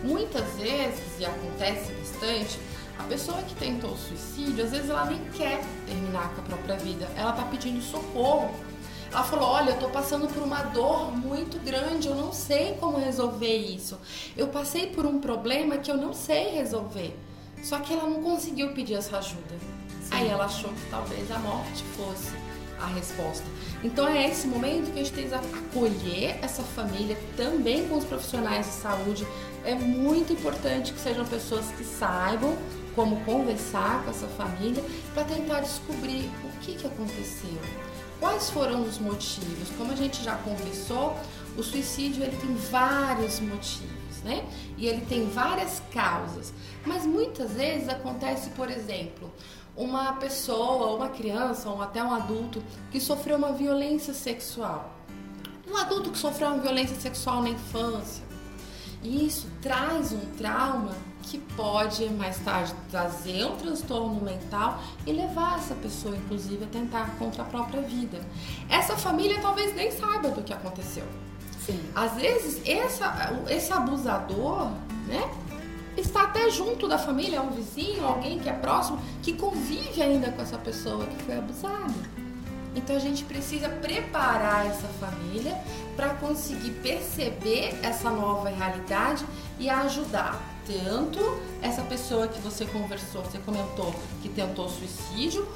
Muitas 0.04 0.56
vezes, 0.56 1.20
e 1.20 1.26
acontece 1.26 1.94
bastante, 1.94 2.60
a 2.98 3.04
pessoa 3.04 3.42
que 3.44 3.56
tentou 3.56 3.96
suicídio, 3.96 4.64
às 4.64 4.72
vezes 4.72 4.90
ela 4.90 5.06
nem 5.06 5.24
quer 5.32 5.64
terminar 5.86 6.34
com 6.34 6.42
a 6.42 6.44
própria 6.44 6.76
vida, 6.78 7.08
ela 7.16 7.32
está 7.32 7.44
pedindo 7.44 7.82
socorro. 7.82 8.54
Ela 9.12 9.24
falou: 9.24 9.50
Olha, 9.50 9.72
eu 9.72 9.74
estou 9.74 9.90
passando 9.90 10.28
por 10.28 10.42
uma 10.42 10.62
dor 10.64 11.12
muito 11.12 11.60
grande, 11.64 12.08
eu 12.08 12.16
não 12.16 12.32
sei 12.32 12.78
como 12.80 12.98
resolver 12.98 13.58
isso. 13.58 14.00
Eu 14.38 14.48
passei 14.48 14.88
por 14.88 15.06
um 15.06 15.20
problema 15.20 15.78
que 15.78 15.92
eu 15.92 15.98
não 15.98 16.14
sei 16.14 16.52
resolver. 16.52 17.18
Só 17.62 17.80
que 17.80 17.94
ela 17.94 18.10
não 18.10 18.24
conseguiu 18.24 18.74
pedir 18.74 18.96
essa 18.96 19.18
ajuda. 19.18 19.56
Aí 20.10 20.28
ela 20.28 20.46
achou 20.46 20.70
que 20.72 20.90
talvez 20.90 21.30
a 21.30 21.40
morte 21.40 21.84
fosse 21.96 22.32
a 22.80 22.88
resposta. 22.88 23.46
Então 23.84 24.08
é 24.08 24.28
esse 24.28 24.48
momento 24.48 24.92
que 24.92 25.00
a 25.00 25.04
gente 25.04 25.14
tem 25.14 25.28
que 25.28 25.36
acolher 25.36 26.40
essa 26.42 26.64
família 26.64 27.18
também 27.38 27.88
com 27.88 27.98
os 27.98 28.06
profissionais 28.06 28.66
de 28.66 28.72
saúde. 28.74 29.28
É 29.64 29.76
muito 29.76 30.34
importante 30.34 30.92
que 30.92 31.00
sejam 31.00 31.26
pessoas 31.26 31.66
que 31.78 31.84
saibam 31.84 32.58
como 32.96 33.24
conversar 33.24 34.04
com 34.04 34.10
essa 34.10 34.28
família 34.28 34.84
para 35.14 35.24
tentar 35.24 35.62
descobrir 35.62 36.30
o 36.44 36.60
que, 36.60 36.76
que 36.76 36.88
aconteceu. 36.88 37.60
Quais 38.22 38.52
foram 38.52 38.84
os 38.84 39.00
motivos? 39.00 39.70
Como 39.76 39.92
a 39.92 39.96
gente 39.96 40.24
já 40.24 40.36
conversou, 40.36 41.18
o 41.58 41.64
suicídio 41.64 42.24
ele 42.24 42.38
tem 42.38 42.54
vários 42.54 43.40
motivos, 43.40 44.22
né? 44.24 44.46
E 44.78 44.86
ele 44.86 45.04
tem 45.08 45.28
várias 45.28 45.82
causas. 45.92 46.54
Mas 46.86 47.04
muitas 47.04 47.54
vezes 47.54 47.90
acontece, 47.90 48.52
por 48.52 48.70
exemplo, 48.70 49.34
uma 49.76 50.14
pessoa, 50.14 50.96
uma 50.96 51.10
criança 51.10 51.68
ou 51.68 51.82
até 51.82 52.04
um 52.04 52.14
adulto 52.14 52.64
que 52.92 53.00
sofreu 53.00 53.38
uma 53.38 53.54
violência 53.54 54.14
sexual. 54.14 54.96
Um 55.68 55.76
adulto 55.76 56.12
que 56.12 56.20
sofreu 56.20 56.50
uma 56.50 56.60
violência 56.60 56.96
sexual 57.00 57.42
na 57.42 57.50
infância. 57.50 58.24
E 59.02 59.26
isso 59.26 59.48
traz 59.64 60.12
um 60.12 60.24
trauma 60.38 60.96
que 61.22 61.38
pode 61.38 62.06
mais 62.10 62.38
tarde 62.40 62.74
trazer 62.90 63.46
um 63.46 63.56
transtorno 63.56 64.22
mental 64.22 64.82
e 65.06 65.12
levar 65.12 65.58
essa 65.58 65.76
pessoa, 65.76 66.16
inclusive, 66.16 66.64
a 66.64 66.68
tentar 66.68 67.16
contra 67.18 67.44
a 67.44 67.46
própria 67.46 67.82
vida. 67.82 68.20
Essa 68.70 68.98
família 68.98 69.40
talvez 69.42 69.76
nem 69.76 69.92
saiba 69.92 70.30
do 70.30 70.42
que 70.42 70.54
aconteceu. 70.54 71.06
Sim. 71.66 71.80
Às 71.96 72.14
vezes, 72.16 72.62
essa, 72.68 73.34
esse 73.50 73.72
abusador, 73.72 74.72
né, 75.08 75.30
está 75.96 76.24
até 76.24 76.50
junto 76.50 76.88
da 76.88 76.98
família, 76.98 77.38
é 77.38 77.42
um 77.42 77.52
vizinho, 77.52 78.06
alguém 78.06 78.40
que 78.40 78.50
é 78.50 78.54
próximo, 78.54 79.00
que 79.22 79.34
convive 79.34 80.02
ainda 80.02 80.32
com 80.32 80.42
essa 80.42 80.58
pessoa 80.58 81.06
que 81.06 81.24
foi 81.24 81.38
abusada. 81.38 81.94
Então 82.76 82.96
a 82.96 83.00
gente 83.00 83.24
precisa 83.26 83.68
preparar 83.68 84.66
essa 84.66 84.88
família 85.00 85.56
para 85.96 86.10
conseguir 86.16 86.72
perceber 86.82 87.78
essa 87.84 88.10
nova 88.10 88.50
realidade 88.50 89.26
e 89.60 89.70
ajudar 89.70 90.40
tanto 90.66 91.20
essa 91.62 91.82
pessoa 91.84 92.28
que 92.28 92.40
você 92.40 92.66
conversou, 92.66 93.24
você 93.24 93.40
comentou 93.40 93.94
que 94.22 94.30
tentou 94.30 94.70
suicídio, 94.70 95.48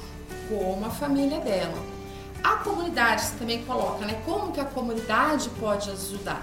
como 0.48 0.84
a 0.84 0.90
família 0.90 1.40
dela. 1.40 1.76
A 2.42 2.56
comunidade 2.56 3.22
você 3.22 3.36
também 3.36 3.64
coloca, 3.64 4.04
né? 4.04 4.20
Como 4.24 4.52
que 4.52 4.60
a 4.60 4.64
comunidade 4.64 5.48
pode 5.58 5.90
ajudar? 5.90 6.42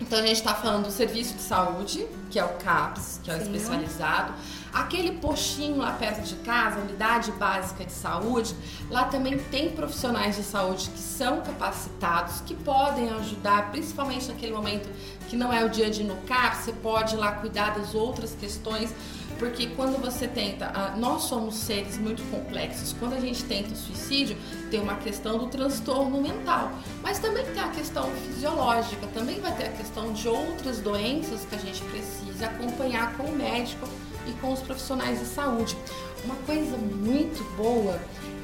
Então 0.00 0.18
a 0.18 0.22
gente 0.22 0.38
está 0.38 0.54
falando 0.54 0.86
do 0.86 0.90
serviço 0.90 1.34
de 1.34 1.42
saúde, 1.42 2.06
que 2.28 2.38
é 2.38 2.44
o 2.44 2.54
CAPS, 2.54 3.20
que 3.22 3.30
é 3.30 3.36
o 3.36 3.36
Sim. 3.38 3.52
especializado. 3.52 4.34
Aquele 4.72 5.12
postinho 5.18 5.76
lá 5.76 5.92
perto 5.92 6.22
de 6.22 6.34
casa, 6.36 6.80
unidade 6.80 7.30
básica 7.32 7.84
de 7.84 7.92
saúde, 7.92 8.54
lá 8.90 9.04
também 9.04 9.38
tem 9.38 9.70
profissionais 9.70 10.36
de 10.36 10.42
saúde 10.42 10.88
que 10.88 10.98
são 10.98 11.42
capacitados, 11.42 12.40
que 12.40 12.54
podem 12.54 13.10
ajudar, 13.10 13.70
principalmente 13.70 14.28
naquele 14.28 14.52
momento 14.52 14.88
que 15.28 15.36
não 15.36 15.52
é 15.52 15.64
o 15.64 15.68
dia 15.68 15.90
de 15.90 16.00
ir 16.02 16.04
no 16.04 16.16
CAPS, 16.22 16.64
você 16.64 16.72
pode 16.72 17.14
ir 17.14 17.18
lá 17.18 17.32
cuidar 17.32 17.74
das 17.74 17.94
outras 17.94 18.34
questões 18.34 18.94
porque 19.42 19.66
quando 19.74 20.00
você 20.00 20.28
tenta, 20.28 20.70
nós 20.96 21.22
somos 21.22 21.56
seres 21.56 21.98
muito 21.98 22.22
complexos. 22.30 22.94
Quando 22.96 23.14
a 23.14 23.20
gente 23.20 23.42
tenta 23.42 23.72
o 23.72 23.76
suicídio, 23.76 24.36
tem 24.70 24.80
uma 24.80 24.94
questão 24.94 25.36
do 25.36 25.48
transtorno 25.48 26.20
mental, 26.20 26.70
mas 27.02 27.18
também 27.18 27.44
tem 27.46 27.60
a 27.60 27.68
questão 27.70 28.08
fisiológica, 28.24 29.04
também 29.08 29.40
vai 29.40 29.52
ter 29.56 29.64
a 29.64 29.72
questão 29.72 30.12
de 30.12 30.28
outras 30.28 30.78
doenças 30.78 31.44
que 31.44 31.56
a 31.56 31.58
gente 31.58 31.82
precisa 31.82 32.46
acompanhar 32.46 33.16
com 33.16 33.24
o 33.24 33.36
médico 33.36 33.88
e 34.26 34.32
com 34.40 34.52
os 34.52 34.60
profissionais 34.60 35.18
de 35.18 35.26
saúde. 35.26 35.76
Uma 36.24 36.36
coisa 36.46 36.76
muito 36.76 37.42
boa 37.56 38.00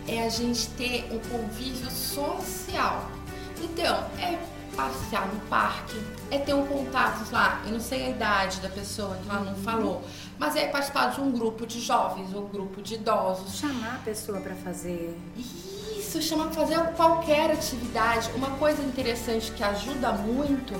é 0.06 0.24
a 0.24 0.28
gente 0.28 0.68
ter 0.70 1.08
um 1.12 1.18
convívio 1.18 1.90
social. 1.90 3.08
Então, 3.62 4.04
é 4.18 4.38
passear 4.74 5.26
no 5.26 5.40
parque, 5.48 6.00
é 6.30 6.38
ter 6.38 6.54
um 6.54 6.64
contato 6.64 7.28
lá, 7.32 7.60
eu 7.66 7.72
não 7.72 7.80
sei 7.80 8.06
a 8.06 8.10
idade 8.10 8.60
da 8.60 8.68
pessoa 8.68 9.16
que 9.16 9.28
ela 9.28 9.40
não 9.40 9.52
uhum. 9.54 9.62
falou, 9.62 10.04
mas 10.38 10.54
é 10.54 10.68
participar 10.68 11.10
de 11.10 11.20
um 11.20 11.32
grupo 11.32 11.66
de 11.66 11.80
jovens, 11.80 12.32
um 12.32 12.46
grupo 12.46 12.80
de 12.80 12.94
idosos. 12.94 13.58
Chamar 13.58 13.96
a 13.96 13.98
pessoa 13.98 14.40
para 14.40 14.54
fazer. 14.54 15.18
Isso, 15.36 16.22
chamar 16.22 16.44
para 16.44 16.64
fazer 16.64 16.78
qualquer 16.94 17.50
atividade. 17.50 18.30
Uma 18.36 18.50
coisa 18.50 18.80
interessante 18.82 19.50
que 19.50 19.64
ajuda 19.64 20.12
muito 20.12 20.74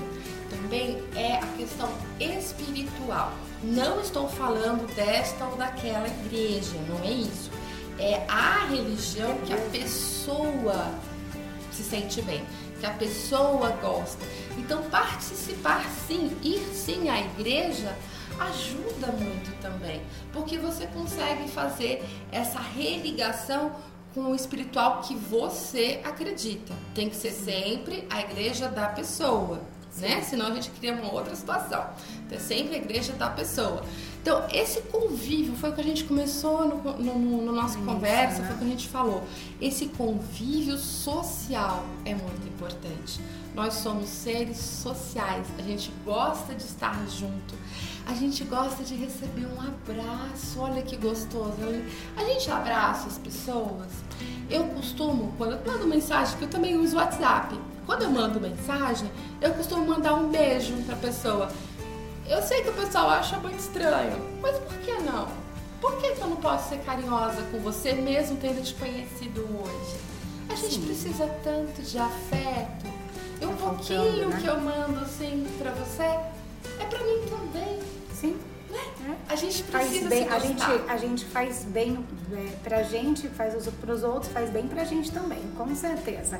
também 0.49 1.03
é 1.13 1.35
a 1.35 1.47
questão 1.57 1.89
espiritual. 2.19 3.33
Não 3.63 3.99
estou 3.99 4.27
falando 4.27 4.87
desta 4.95 5.45
ou 5.45 5.57
daquela 5.57 6.07
igreja, 6.07 6.77
não 6.87 7.03
é 7.03 7.11
isso. 7.11 7.51
É 7.97 8.25
a 8.29 8.65
religião 8.65 9.37
que 9.45 9.53
a 9.53 9.57
pessoa 9.57 10.93
se 11.71 11.83
sente 11.83 12.21
bem 12.21 12.45
que 12.79 12.85
a 12.85 12.91
pessoa 12.91 13.69
gosta. 13.81 14.25
Então, 14.57 14.83
participar 14.83 15.85
sim, 16.07 16.35
ir 16.43 16.59
sim 16.73 17.09
à 17.09 17.19
igreja 17.19 17.95
ajuda 18.39 19.07
muito 19.11 19.53
também, 19.61 20.01
porque 20.31 20.57
você 20.57 20.87
consegue 20.87 21.49
fazer 21.49 22.03
essa 22.31 22.59
religação 22.59 23.75
com 24.13 24.31
o 24.31 24.35
espiritual 24.35 25.01
que 25.01 25.13
você 25.13 25.99
acredita. 26.03 26.73
Tem 26.95 27.09
que 27.09 27.15
ser 27.15 27.31
sempre 27.31 28.07
a 28.09 28.21
igreja 28.21 28.69
da 28.69 28.87
pessoa, 28.87 29.61
né? 29.99 30.21
Senão 30.21 30.47
a 30.47 30.53
gente 30.55 30.69
cria 30.71 30.93
uma 30.93 31.11
outra 31.11 31.35
situação. 31.35 31.85
Então, 32.25 32.37
é 32.37 32.41
sempre 32.41 32.75
a 32.75 32.77
igreja 32.77 33.13
da 33.13 33.29
pessoa. 33.29 33.83
Então, 34.21 34.45
esse 34.51 34.81
convívio 34.81 35.55
foi 35.55 35.69
o 35.69 35.73
que 35.73 35.81
a 35.81 35.83
gente 35.83 36.03
começou 36.03 36.67
no, 36.67 36.97
no, 36.97 37.41
no 37.45 37.51
nossa 37.51 37.79
conversa, 37.79 38.41
né? 38.41 38.47
foi 38.47 38.55
o 38.55 38.59
que 38.59 38.65
a 38.65 38.67
gente 38.67 38.87
falou. 38.89 39.23
Esse 39.61 39.87
convívio 39.87 40.77
social 40.77 41.85
é 42.05 42.13
muito 42.13 42.47
importante. 42.47 43.19
Nós 43.55 43.75
somos 43.75 44.07
seres 44.09 44.57
sociais, 44.57 45.47
a 45.57 45.61
gente 45.61 45.91
gosta 46.05 46.53
de 46.53 46.63
estar 46.63 46.95
junto, 47.09 47.55
a 48.05 48.13
gente 48.13 48.43
gosta 48.43 48.83
de 48.83 48.95
receber 48.95 49.47
um 49.47 49.61
abraço. 49.61 50.59
Olha 50.59 50.81
que 50.81 50.95
gostoso. 50.97 51.55
A 52.15 52.23
gente 52.23 52.51
abraça 52.51 53.07
as 53.07 53.17
pessoas. 53.17 53.87
Eu 54.49 54.65
costumo, 54.65 55.33
quando 55.37 55.53
eu 55.53 55.61
mando 55.65 55.87
mensagem, 55.87 56.37
que 56.37 56.43
eu 56.43 56.49
também 56.49 56.77
uso 56.77 56.95
WhatsApp. 56.97 57.57
Quando 57.89 58.03
eu 58.03 58.11
mando 58.11 58.39
mensagem, 58.39 59.09
eu 59.41 59.51
costumo 59.55 59.83
mandar 59.83 60.13
um 60.13 60.29
beijo 60.29 60.75
para 60.83 60.93
a 60.93 60.97
pessoa. 60.99 61.49
Eu 62.27 62.39
sei 62.43 62.61
que 62.61 62.69
o 62.69 62.73
pessoal 62.73 63.09
acha 63.09 63.35
muito 63.39 63.57
estranho, 63.57 64.15
mas 64.39 64.55
por 64.59 64.77
que 64.77 64.93
não? 64.99 65.27
Por 65.81 65.97
que, 65.97 66.11
que 66.11 66.21
eu 66.21 66.27
não 66.27 66.35
posso 66.35 66.69
ser 66.69 66.77
carinhosa 66.81 67.41
com 67.51 67.57
você 67.57 67.93
mesmo 67.93 68.37
tendo 68.37 68.63
te 68.63 68.75
conhecido 68.75 69.41
hoje? 69.41 69.97
A 70.49 70.53
gente 70.53 70.75
Sim. 70.75 70.85
precisa 70.85 71.25
tanto 71.43 71.81
de 71.81 71.97
afeto, 71.97 72.85
E 73.41 73.45
um 73.47 73.55
tá 73.55 73.65
pouquinho 73.69 74.29
né? 74.29 74.37
que 74.39 74.45
eu 74.45 74.61
mando 74.61 74.99
assim 74.99 75.47
para 75.57 75.71
você 75.71 76.03
é 76.03 76.85
para 76.87 76.99
mim 76.99 77.25
também. 77.27 77.79
Sim. 78.13 78.37
Né? 78.69 78.83
É. 79.09 79.33
A 79.33 79.35
gente 79.35 79.63
precisa 79.63 80.01
faz 80.01 80.09
bem, 80.09 80.29
a 80.29 80.37
gente, 80.37 80.63
a 80.87 80.97
gente 80.97 81.25
faz 81.25 81.63
bem 81.63 82.05
é, 82.33 82.51
pra 82.63 82.83
gente, 82.83 83.27
faz 83.29 83.55
pros 83.81 84.03
outros, 84.03 84.31
faz 84.31 84.51
bem 84.51 84.67
pra 84.67 84.83
gente 84.83 85.11
também, 85.11 85.41
com 85.57 85.73
certeza. 85.73 86.39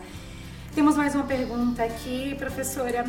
Temos 0.74 0.96
mais 0.96 1.16
uma 1.16 1.24
pergunta 1.24 1.84
aqui, 1.84 2.36
professora. 2.36 3.06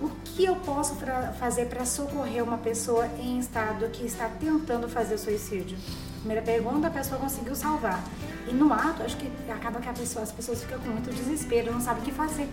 O 0.00 0.08
que 0.24 0.44
eu 0.44 0.56
posso 0.56 0.94
pra, 0.94 1.32
fazer 1.32 1.66
para 1.66 1.84
socorrer 1.84 2.42
uma 2.42 2.56
pessoa 2.56 3.06
em 3.18 3.38
estado 3.38 3.88
que 3.90 4.06
está 4.06 4.28
tentando 4.28 4.88
fazer 4.88 5.18
suicídio? 5.18 5.76
Primeira 6.20 6.42
pergunta, 6.42 6.86
a 6.86 6.90
pessoa 6.90 7.18
conseguiu 7.18 7.54
salvar. 7.56 8.04
E 8.46 8.52
no 8.52 8.70
ato, 8.72 9.02
acho 9.02 9.16
que 9.16 9.30
acaba 9.50 9.80
que 9.80 9.88
a 9.88 9.92
pessoa, 9.92 10.22
as 10.22 10.30
pessoas 10.30 10.62
ficam 10.62 10.78
com 10.78 10.88
muito 10.90 11.10
desespero, 11.10 11.72
não 11.72 11.80
sabem 11.80 12.02
o 12.02 12.04
que 12.04 12.12
fazer. 12.12 12.46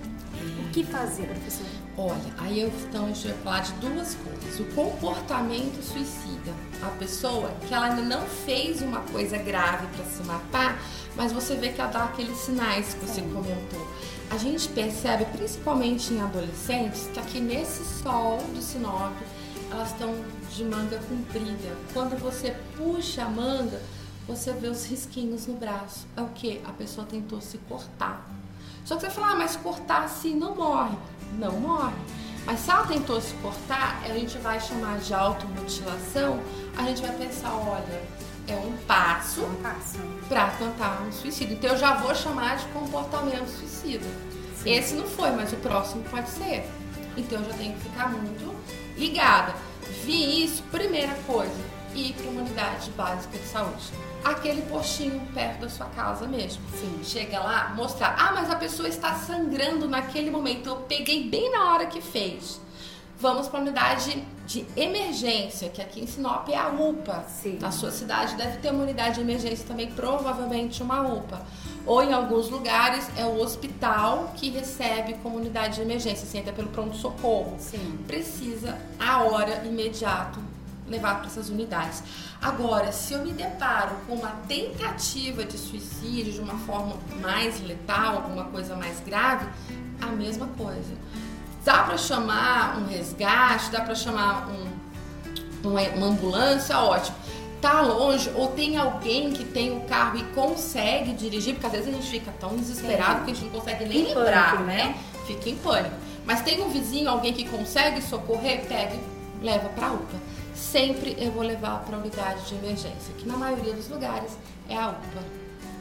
O 0.60 0.70
que 0.72 0.86
fazer, 0.86 1.28
professor? 1.28 1.66
Olha, 1.98 2.34
aí 2.38 2.62
eu, 2.62 2.72
então 2.88 3.06
a 3.06 3.08
gente 3.08 3.28
vai 3.28 3.38
falar 3.38 3.60
de 3.62 3.74
duas 3.74 4.16
coisas. 4.16 4.60
O 4.60 4.66
comportamento 4.74 5.84
suicida. 5.84 6.54
A 6.82 6.90
pessoa 6.98 7.52
que 7.68 7.74
ela 7.74 7.88
ainda 7.88 8.04
não 8.04 8.22
fez 8.22 8.82
uma 8.82 9.02
coisa 9.02 9.38
grave 9.38 9.88
para 9.88 10.06
se 10.06 10.24
matar, 10.24 10.80
mas 11.16 11.34
você 11.34 11.56
vê 11.56 11.70
que 11.70 11.82
ela 11.82 11.92
dá 11.92 12.06
aqueles 12.06 12.38
sinais 12.38 12.94
que 12.94 13.06
você 13.06 13.22
comentou. 13.22 13.86
A 14.30 14.38
gente 14.38 14.70
percebe, 14.70 15.26
principalmente 15.26 16.14
em 16.14 16.22
adolescentes, 16.22 17.10
que 17.14 17.20
aqui 17.20 17.40
nesse 17.42 17.84
sol 18.02 18.40
de 18.54 18.64
Sinop, 18.64 19.14
elas 19.72 19.92
estão 19.92 20.16
de 20.54 20.64
manga 20.64 21.00
comprida. 21.00 21.76
Quando 21.94 22.18
você 22.20 22.56
puxa 22.76 23.24
a 23.24 23.30
manga, 23.30 23.82
você 24.28 24.52
vê 24.54 24.68
os 24.68 24.86
risquinhos 24.86 25.48
no 25.48 25.56
braço. 25.56 26.06
É 26.16 26.22
o 26.22 26.28
que? 26.30 26.62
A 26.66 26.72
pessoa 26.72 27.06
tentou 27.08 27.40
se 27.40 27.58
cortar. 27.60 28.28
Só 28.84 28.96
que 28.96 29.02
você 29.02 29.10
fala, 29.10 29.32
ah, 29.32 29.36
mas 29.36 29.56
cortar 29.56 30.04
assim 30.04 30.36
não 30.36 30.56
morre. 30.56 30.98
Não 31.38 31.54
morre. 31.54 31.96
Mas 32.46 32.62
se 32.62 32.72
ela 32.72 32.88
tentou 32.88 33.20
se 33.20 33.34
cortar, 33.36 34.02
a 34.06 34.10
gente 34.10 34.38
vai 34.38 34.60
chamar 34.60 35.00
de 35.00 35.14
automutilação, 35.14 36.40
a 36.78 36.84
gente 36.84 37.02
vai 37.02 37.12
pensar, 37.18 37.54
olha, 37.54 38.02
é 38.48 38.56
um 38.56 38.78
passo, 38.88 39.44
um 39.44 39.56
passo. 39.56 39.98
para 40.30 40.50
tentar 40.52 41.02
um 41.06 41.12
suicídio. 41.12 41.56
Então 41.56 41.72
eu 41.72 41.78
já 41.78 41.96
vou 41.96 42.16
chamar 42.16 42.58
de 42.58 42.66
comportamento 42.68 43.48
suicida. 43.48 44.06
Sim. 44.64 44.72
Esse 44.72 44.96
não 44.96 45.06
foi, 45.06 45.32
mas 45.32 45.52
o 45.52 45.58
próximo 45.58 46.04
pode 46.06 46.30
ser. 46.30 46.66
Então 47.18 47.40
eu 47.40 47.46
já 47.46 47.58
tenho 47.58 47.74
que 47.74 47.82
ficar 47.82 48.10
muito 48.10 48.56
ligada. 48.98 49.54
Vi 50.04 50.44
isso, 50.44 50.64
primeira 50.72 51.14
coisa, 51.26 51.54
ir 51.96 52.14
para 52.14 52.30
uma 52.30 52.42
unidade 52.42 52.90
básica 52.92 53.38
de 53.38 53.46
saúde. 53.46 53.92
Aquele 54.24 54.62
postinho 54.64 55.20
perto 55.34 55.62
da 55.62 55.70
sua 55.70 55.86
casa 55.88 56.28
mesmo. 56.28 56.62
Sim. 56.78 57.00
Chega 57.04 57.40
lá, 57.40 57.74
mostrar, 57.76 58.16
ah, 58.20 58.32
mas 58.34 58.50
a 58.50 58.56
pessoa 58.56 58.88
está 58.90 59.16
sangrando 59.16 59.88
naquele 59.88 60.30
momento. 60.30 60.68
Eu 60.68 60.76
peguei 60.78 61.30
bem 61.30 61.52
na 61.52 61.74
hora 61.74 61.86
que 61.86 62.02
fez. 62.02 62.60
Vamos 63.20 63.48
para 63.48 63.60
a 63.60 63.62
unidade 63.64 64.24
de 64.46 64.66
emergência, 64.76 65.70
que 65.70 65.82
aqui 65.82 66.02
em 66.02 66.08
Sinop 66.08 66.48
é 66.50 66.56
a 66.56 66.70
UPA. 66.70 67.26
Sim. 67.28 67.58
Na 67.60 67.72
sua 67.72 67.90
cidade 67.90 68.36
deve 68.36 68.58
ter 68.58 68.72
uma 68.72 68.84
unidade 68.84 69.16
de 69.16 69.22
emergência 69.22 69.66
também, 69.66 69.92
provavelmente 69.92 70.84
uma 70.84 71.02
UPA. 71.02 71.42
Ou 71.88 72.04
em 72.04 72.14
alguns 72.14 72.50
lugares 72.50 73.10
é 73.18 73.24
o 73.24 73.40
hospital 73.40 74.34
que 74.36 74.50
recebe 74.50 75.14
comunidade 75.24 75.76
de 75.76 75.82
emergência, 75.82 76.26
assim, 76.26 76.40
até 76.40 76.52
pelo 76.52 76.68
pronto-socorro. 76.68 77.58
Precisa, 78.06 78.78
a 79.00 79.24
hora, 79.24 79.64
imediato, 79.66 80.40
levar 80.86 81.16
para 81.20 81.28
essas 81.28 81.50
unidades. 81.50 82.04
Agora, 82.42 82.92
se 82.92 83.14
eu 83.14 83.24
me 83.24 83.32
deparo 83.32 83.96
com 84.06 84.16
uma 84.16 84.32
tentativa 84.48 85.46
de 85.46 85.58
suicídio 85.58 86.34
de 86.34 86.40
uma 86.42 86.56
forma 86.60 86.98
mais 87.22 87.62
letal, 87.66 88.18
alguma 88.18 88.44
coisa 88.46 88.76
mais 88.76 89.00
grave, 89.00 89.48
a 90.02 90.08
mesma 90.08 90.48
coisa 90.58 90.94
Dá 91.68 91.84
para 91.84 91.98
chamar 91.98 92.78
um 92.78 92.88
resgate, 92.88 93.70
dá 93.72 93.82
para 93.82 93.94
chamar 93.94 94.48
um, 94.48 95.68
uma, 95.68 95.82
uma 95.82 96.08
ambulância, 96.08 96.80
ótimo 96.80 97.18
tá 97.62 97.82
longe 97.82 98.30
ou 98.36 98.50
tem 98.50 98.78
alguém 98.78 99.32
que 99.32 99.44
tem 99.44 99.76
o 99.76 99.82
carro 99.82 100.18
e 100.18 100.24
consegue 100.36 101.14
dirigir, 101.14 101.54
porque 101.54 101.68
às 101.68 101.72
vezes 101.74 101.88
a 101.88 101.92
gente 101.92 102.10
fica 102.10 102.32
tão 102.40 102.56
desesperado 102.56 103.26
que 103.26 103.32
a 103.32 103.34
gente 103.34 103.46
não 103.46 103.60
consegue 103.60 103.86
nem 103.86 104.00
em 104.00 104.14
lembrar, 104.14 104.52
pânico, 104.52 104.64
né? 104.64 104.96
Fica 105.26 105.50
em 105.50 105.56
pânico. 105.56 105.96
Mas 106.26 106.42
tem 106.42 106.62
um 106.62 106.70
vizinho, 106.70 107.10
alguém 107.10 107.34
que 107.34 107.48
consegue 107.48 108.02
socorrer, 108.02 108.66
pega 108.66 108.94
e 108.96 109.46
leva 109.46 109.70
para 109.70 109.92
UPA. 109.92 110.18
Sempre 110.54 111.16
eu 111.20 111.32
vou 111.32 111.44
levar 111.44 111.84
para 111.86 111.98
unidade 111.98 112.46
de 112.48 112.56
emergência, 112.56 113.14
que 113.18 113.28
na 113.28 113.38
maioria 113.38 113.74
dos 113.74 113.88
lugares 113.88 114.38
é 114.70 114.76
a 114.76 114.90
UPA. 114.90 115.24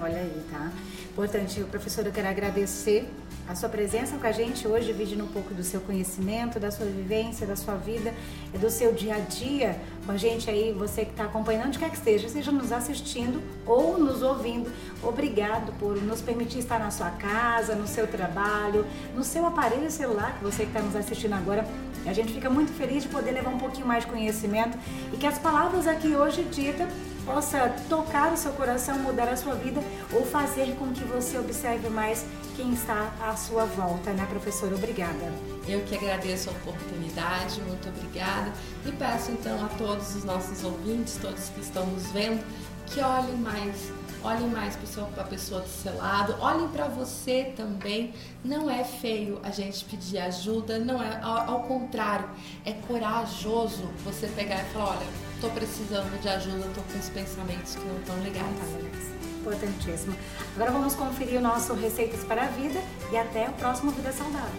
Olha 0.01 0.19
aí, 0.19 0.43
tá? 0.51 0.71
Importante, 1.11 1.61
professor, 1.65 2.07
eu 2.07 2.13
quero 2.13 2.29
agradecer 2.29 3.09
a 3.49 3.55
sua 3.55 3.69
presença 3.69 4.17
com 4.17 4.27
a 4.27 4.33
gente 4.33 4.67
hoje, 4.67 4.87
dividindo 4.87 5.23
um 5.23 5.29
pouco 5.29 5.55
do 5.55 5.63
seu 5.63 5.81
conhecimento, 5.81 6.59
da 6.59 6.71
sua 6.71 6.87
vivência, 6.87 7.47
da 7.47 7.55
sua 7.55 7.77
vida, 7.77 8.13
do 8.59 8.69
seu 8.69 8.93
dia 8.93 9.17
a 9.17 9.19
dia 9.21 9.81
com 10.05 10.13
a 10.13 10.17
gente 10.17 10.51
aí, 10.51 10.73
você 10.73 11.05
que 11.05 11.13
está 11.13 11.25
acompanhando, 11.25 11.67
onde 11.67 11.79
quer 11.79 11.91
que 11.91 11.97
esteja, 11.97 12.29
seja 12.29 12.51
nos 12.51 12.73
assistindo 12.73 13.41
ou 13.65 13.99
nos 13.99 14.23
ouvindo. 14.23 14.71
Obrigado 15.03 15.73
por 15.79 16.01
nos 16.03 16.21
permitir 16.21 16.59
estar 16.59 16.79
na 16.79 16.91
sua 16.91 17.11
casa, 17.11 17.75
no 17.75 17.87
seu 17.87 18.07
trabalho, 18.07 18.85
no 19.15 19.23
seu 19.23 19.47
aparelho 19.47 19.91
celular, 19.91 20.37
que 20.39 20.45
você 20.45 20.65
que 20.65 20.71
está 20.71 20.81
nos 20.81 20.97
assistindo 20.97 21.35
agora. 21.35 21.67
A 22.05 22.13
gente 22.13 22.33
fica 22.33 22.49
muito 22.49 22.73
feliz 22.73 23.03
de 23.03 23.09
poder 23.09 23.33
levar 23.33 23.51
um 23.51 23.59
pouquinho 23.59 23.87
mais 23.87 24.05
de 24.05 24.11
conhecimento 24.11 24.79
e 25.13 25.17
que 25.17 25.27
as 25.27 25.39
palavras 25.39 25.87
aqui 25.87 26.15
hoje 26.15 26.43
ditas 26.45 26.89
possa 27.27 27.75
tocar 27.89 28.33
o 28.33 28.37
seu 28.37 28.53
coração, 28.53 28.99
mudar 29.01 29.29
a 29.29 29.37
sua 29.37 29.57
vida 29.57 29.81
ou 30.13 30.25
fazer 30.25 30.77
com 30.77 30.93
que 30.93 31.05
você 31.05 31.37
observe 31.37 31.91
mais 31.91 32.25
quem 32.55 32.73
está 32.73 33.13
à 33.21 33.37
sua 33.37 33.65
volta, 33.65 34.13
né, 34.13 34.25
professora? 34.31 34.75
Obrigada. 34.77 35.33
Eu 35.69 35.81
que 35.81 35.97
agradeço 35.97 36.49
a 36.49 36.53
oportunidade, 36.53 37.61
muito 37.63 37.89
obrigada. 37.89 38.53
E 38.87 38.93
peço 38.93 39.33
então 39.33 39.63
a 39.65 39.69
todos 39.71 40.15
os 40.15 40.25
nossos 40.25 40.63
ouvintes, 40.63 41.19
todos 41.21 41.49
que 41.49 41.61
estão 41.61 41.85
nos 41.87 42.07
vendo, 42.13 42.43
que 42.87 43.01
olhem 43.01 43.37
mais 43.37 43.93
olhem 44.23 44.49
mais 44.49 44.77
para 45.15 45.23
a 45.23 45.27
pessoa 45.27 45.61
do 45.61 45.69
seu 45.69 45.97
lado, 45.97 46.35
olhem 46.41 46.67
para 46.69 46.87
você 46.89 47.53
também. 47.57 48.13
Não 48.45 48.69
é 48.69 48.83
feio 48.83 49.39
a 49.43 49.51
gente 49.51 49.85
pedir 49.85 50.19
ajuda, 50.19 50.79
não 50.79 51.01
é 51.01 51.21
ao, 51.23 51.51
ao, 51.51 51.63
contrário, 51.63 52.29
é 52.65 52.73
corajoso 52.73 53.85
você 54.05 54.27
pegar 54.29 54.63
e 54.63 54.65
falar, 54.73 54.97
olha, 54.97 55.07
tô 55.41 55.49
precisando 55.51 56.21
de 56.21 56.29
ajuda, 56.29 56.67
tô 56.75 56.81
com 56.83 56.99
os 56.99 57.09
pensamentos 57.11 57.75
que 57.75 57.85
não 57.85 57.97
estão 57.99 58.17
legais. 58.23 59.17
Importantíssimo. 59.41 60.17
Agora 60.57 60.73
vamos 60.73 60.95
conferir 60.95 61.39
o 61.39 61.43
nosso 61.43 61.75
Receitas 61.75 62.25
para 62.25 62.45
a 62.45 62.49
Vida 62.49 62.81
e 63.13 63.17
até 63.17 63.49
o 63.49 63.53
próximo 63.53 63.93
Vida 63.93 64.13
Saudável. 64.13 64.51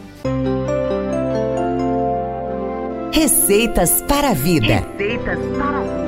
Receitas 3.11 4.01
para 4.03 4.29
a 4.29 4.33
Vida. 4.33 4.85
Receitas 4.97 5.39
para 5.57 5.77
a 5.77 5.81
Vida. 5.81 6.07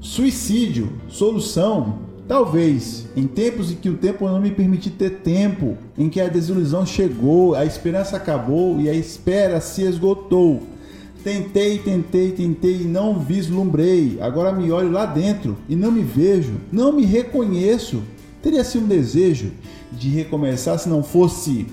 Suicídio, 0.00 1.00
solução? 1.08 2.07
Talvez, 2.28 3.06
em 3.16 3.26
tempos 3.26 3.72
em 3.72 3.74
que 3.74 3.88
o 3.88 3.96
tempo 3.96 4.28
não 4.28 4.38
me 4.38 4.50
permitiu 4.50 4.92
ter 4.98 5.20
tempo, 5.20 5.78
em 5.96 6.10
que 6.10 6.20
a 6.20 6.28
desilusão 6.28 6.84
chegou, 6.84 7.54
a 7.54 7.64
esperança 7.64 8.18
acabou 8.18 8.78
e 8.78 8.86
a 8.86 8.92
espera 8.92 9.62
se 9.62 9.80
esgotou. 9.82 10.62
Tentei, 11.24 11.78
tentei, 11.78 12.32
tentei 12.32 12.82
e 12.82 12.84
não 12.84 13.18
vislumbrei. 13.18 14.18
Agora 14.20 14.52
me 14.52 14.70
olho 14.70 14.92
lá 14.92 15.06
dentro 15.06 15.56
e 15.70 15.74
não 15.74 15.90
me 15.90 16.02
vejo, 16.02 16.52
não 16.70 16.92
me 16.92 17.06
reconheço. 17.06 18.02
Teria 18.42 18.62
sido 18.62 18.84
um 18.84 18.88
desejo 18.88 19.50
de 19.90 20.10
recomeçar 20.10 20.78
se 20.78 20.88
não 20.88 21.02
fosse 21.02 21.66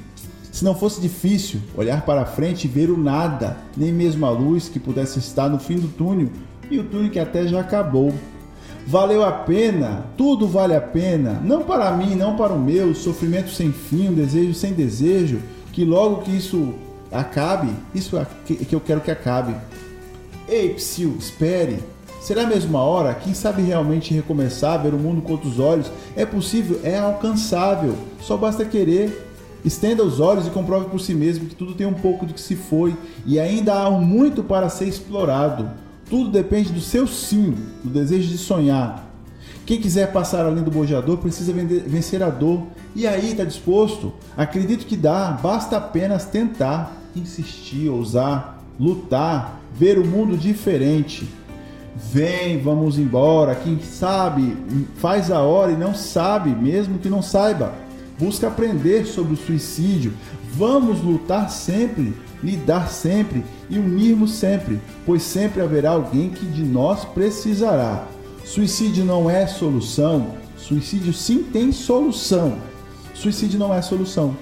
se 0.53 0.64
não 0.64 0.74
fosse 0.74 1.01
difícil 1.01 1.60
olhar 1.76 2.06
para 2.06 2.26
frente 2.26 2.64
e 2.64 2.70
ver 2.70 2.89
o 2.89 2.97
nada, 2.97 3.58
nem 3.76 3.91
mesmo 3.91 4.26
a 4.26 4.30
luz 4.30 4.70
que 4.70 4.80
pudesse 4.80 5.20
estar 5.20 5.49
no 5.49 5.60
fim 5.60 5.76
do 5.76 5.89
túnel 5.89 6.30
e 6.72 6.80
o 6.80 6.86
túnel 6.86 7.12
que 7.12 7.20
até 7.20 7.45
já 7.45 7.60
acabou. 7.60 8.14
Valeu 8.88 9.24
a 9.24 9.32
pena, 9.32 10.06
tudo 10.16 10.48
vale 10.48 10.76
a 10.76 10.82
pena, 10.82 11.42
não 11.44 11.64
para 11.64 11.92
mim, 11.92 12.14
não 12.14 12.36
para 12.36 12.54
o 12.54 12.60
meu, 12.60 12.94
sofrimento 12.94 13.50
sem 13.50 13.72
fim, 13.72 14.14
desejo 14.14 14.54
sem 14.54 14.74
desejo, 14.74 15.42
que 15.74 15.84
logo 15.84 16.22
que 16.22 16.30
isso 16.30 16.76
acabe, 17.12 17.70
isso 17.96 18.16
é 18.16 18.28
que 18.46 18.74
eu 18.74 18.80
quero 18.80 19.02
que 19.02 19.10
acabe. 19.10 19.56
Ei, 20.48 20.70
Psyu, 20.76 21.16
espere. 21.18 21.80
Será 22.22 22.44
a 22.44 22.78
hora? 22.78 23.14
Quem 23.16 23.34
sabe 23.34 23.62
realmente 23.64 24.14
recomeçar, 24.14 24.82
ver 24.82 24.94
o 24.94 24.98
mundo 24.98 25.22
com 25.22 25.34
outros 25.34 25.60
olhos? 25.60 25.92
É 26.16 26.26
possível, 26.26 26.80
é 26.84 26.98
alcançável, 26.98 27.96
só 28.22 28.38
basta 28.38 28.66
querer. 28.66 29.32
Estenda 29.64 30.04
os 30.04 30.20
olhos 30.20 30.46
e 30.46 30.52
comprove 30.52 30.90
por 30.90 31.00
si 31.00 31.16
mesmo 31.16 31.48
que 31.48 31.56
tudo 31.56 31.74
tem 31.74 31.88
um 31.88 31.94
pouco 31.94 32.28
do 32.28 32.36
que 32.36 32.42
se 32.42 32.56
foi 32.56 32.96
e 33.26 33.40
ainda 33.40 33.74
há 33.74 33.90
muito 33.90 34.44
para 34.44 34.70
ser 34.70 34.86
explorado. 34.86 35.85
Tudo 36.10 36.30
depende 36.30 36.72
do 36.72 36.82
seu 36.82 37.08
sim, 37.08 37.56
do 37.84 37.89
desejo 37.89 38.30
de 38.30 38.38
sonhar. 38.38 39.06
Quem 39.66 39.82
quiser 39.82 40.12
passar 40.12 40.45
além 40.45 40.64
do 40.64 40.70
bojador 40.70 41.18
precisa 41.18 41.51
vencer 41.51 42.22
a 42.22 42.30
dor. 42.30 42.64
E 42.95 43.08
aí, 43.08 43.32
está 43.32 43.43
disposto? 43.43 44.14
Acredito 44.38 44.86
que 44.86 44.95
dá, 44.95 45.32
basta 45.32 45.78
apenas 45.78 46.26
tentar, 46.26 46.95
insistir, 47.16 47.89
ousar, 47.89 48.64
lutar, 48.80 49.60
ver 49.74 49.97
o 49.97 50.06
mundo 50.06 50.38
diferente. 50.38 51.28
Vem, 51.95 52.62
vamos 52.62 52.99
embora. 52.99 53.56
Quem 53.56 53.80
sabe 53.82 54.56
faz 54.97 55.32
a 55.32 55.39
hora 55.39 55.72
e 55.72 55.78
não 55.78 55.95
sabe, 55.95 56.51
mesmo 56.51 56.99
que 56.99 57.10
não 57.10 57.22
saiba. 57.22 57.74
busca 58.20 58.47
aprender 58.47 59.06
sobre 59.06 59.34
o 59.34 59.38
suicídio. 59.38 60.14
Vamos 60.53 61.01
lutar 61.01 61.49
sempre, 61.49 62.14
lidar 62.44 62.90
sempre 62.90 63.44
e 63.70 63.78
unirmos 63.78 64.34
sempre, 64.34 64.80
pois 65.06 65.24
sempre 65.24 65.62
haverá 65.62 65.92
alguém 65.92 66.30
que 66.30 66.46
de 66.46 66.64
nós 66.64 67.06
precisará. 67.06 68.06
Suicídio 68.44 69.04
não 69.04 69.30
é 69.30 69.48
solução, 69.48 70.28
suicídio 70.58 71.14
sim 71.14 71.44
tem 71.44 71.72
solução. 71.72 72.58
Suicídio 73.14 73.58
não 73.58 73.74
é 73.74 73.82
solução. 73.82 74.36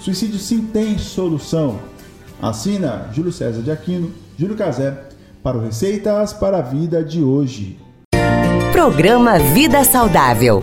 Suicídio 0.00 0.38
sim 0.38 0.62
tem 0.62 0.96
solução. 0.96 1.78
Assina 2.40 3.10
Júlio 3.12 3.32
César 3.32 3.60
de 3.60 3.70
Aquino, 3.70 4.10
Júlio 4.38 4.56
Cazé, 4.56 4.96
para 5.42 5.58
o 5.58 5.60
Receitas 5.60 6.32
para 6.32 6.58
a 6.58 6.62
Vida 6.62 7.04
de 7.04 7.22
hoje. 7.22 7.78
Programa 8.72 9.38
Vida 9.38 9.84
Saudável. 9.84 10.62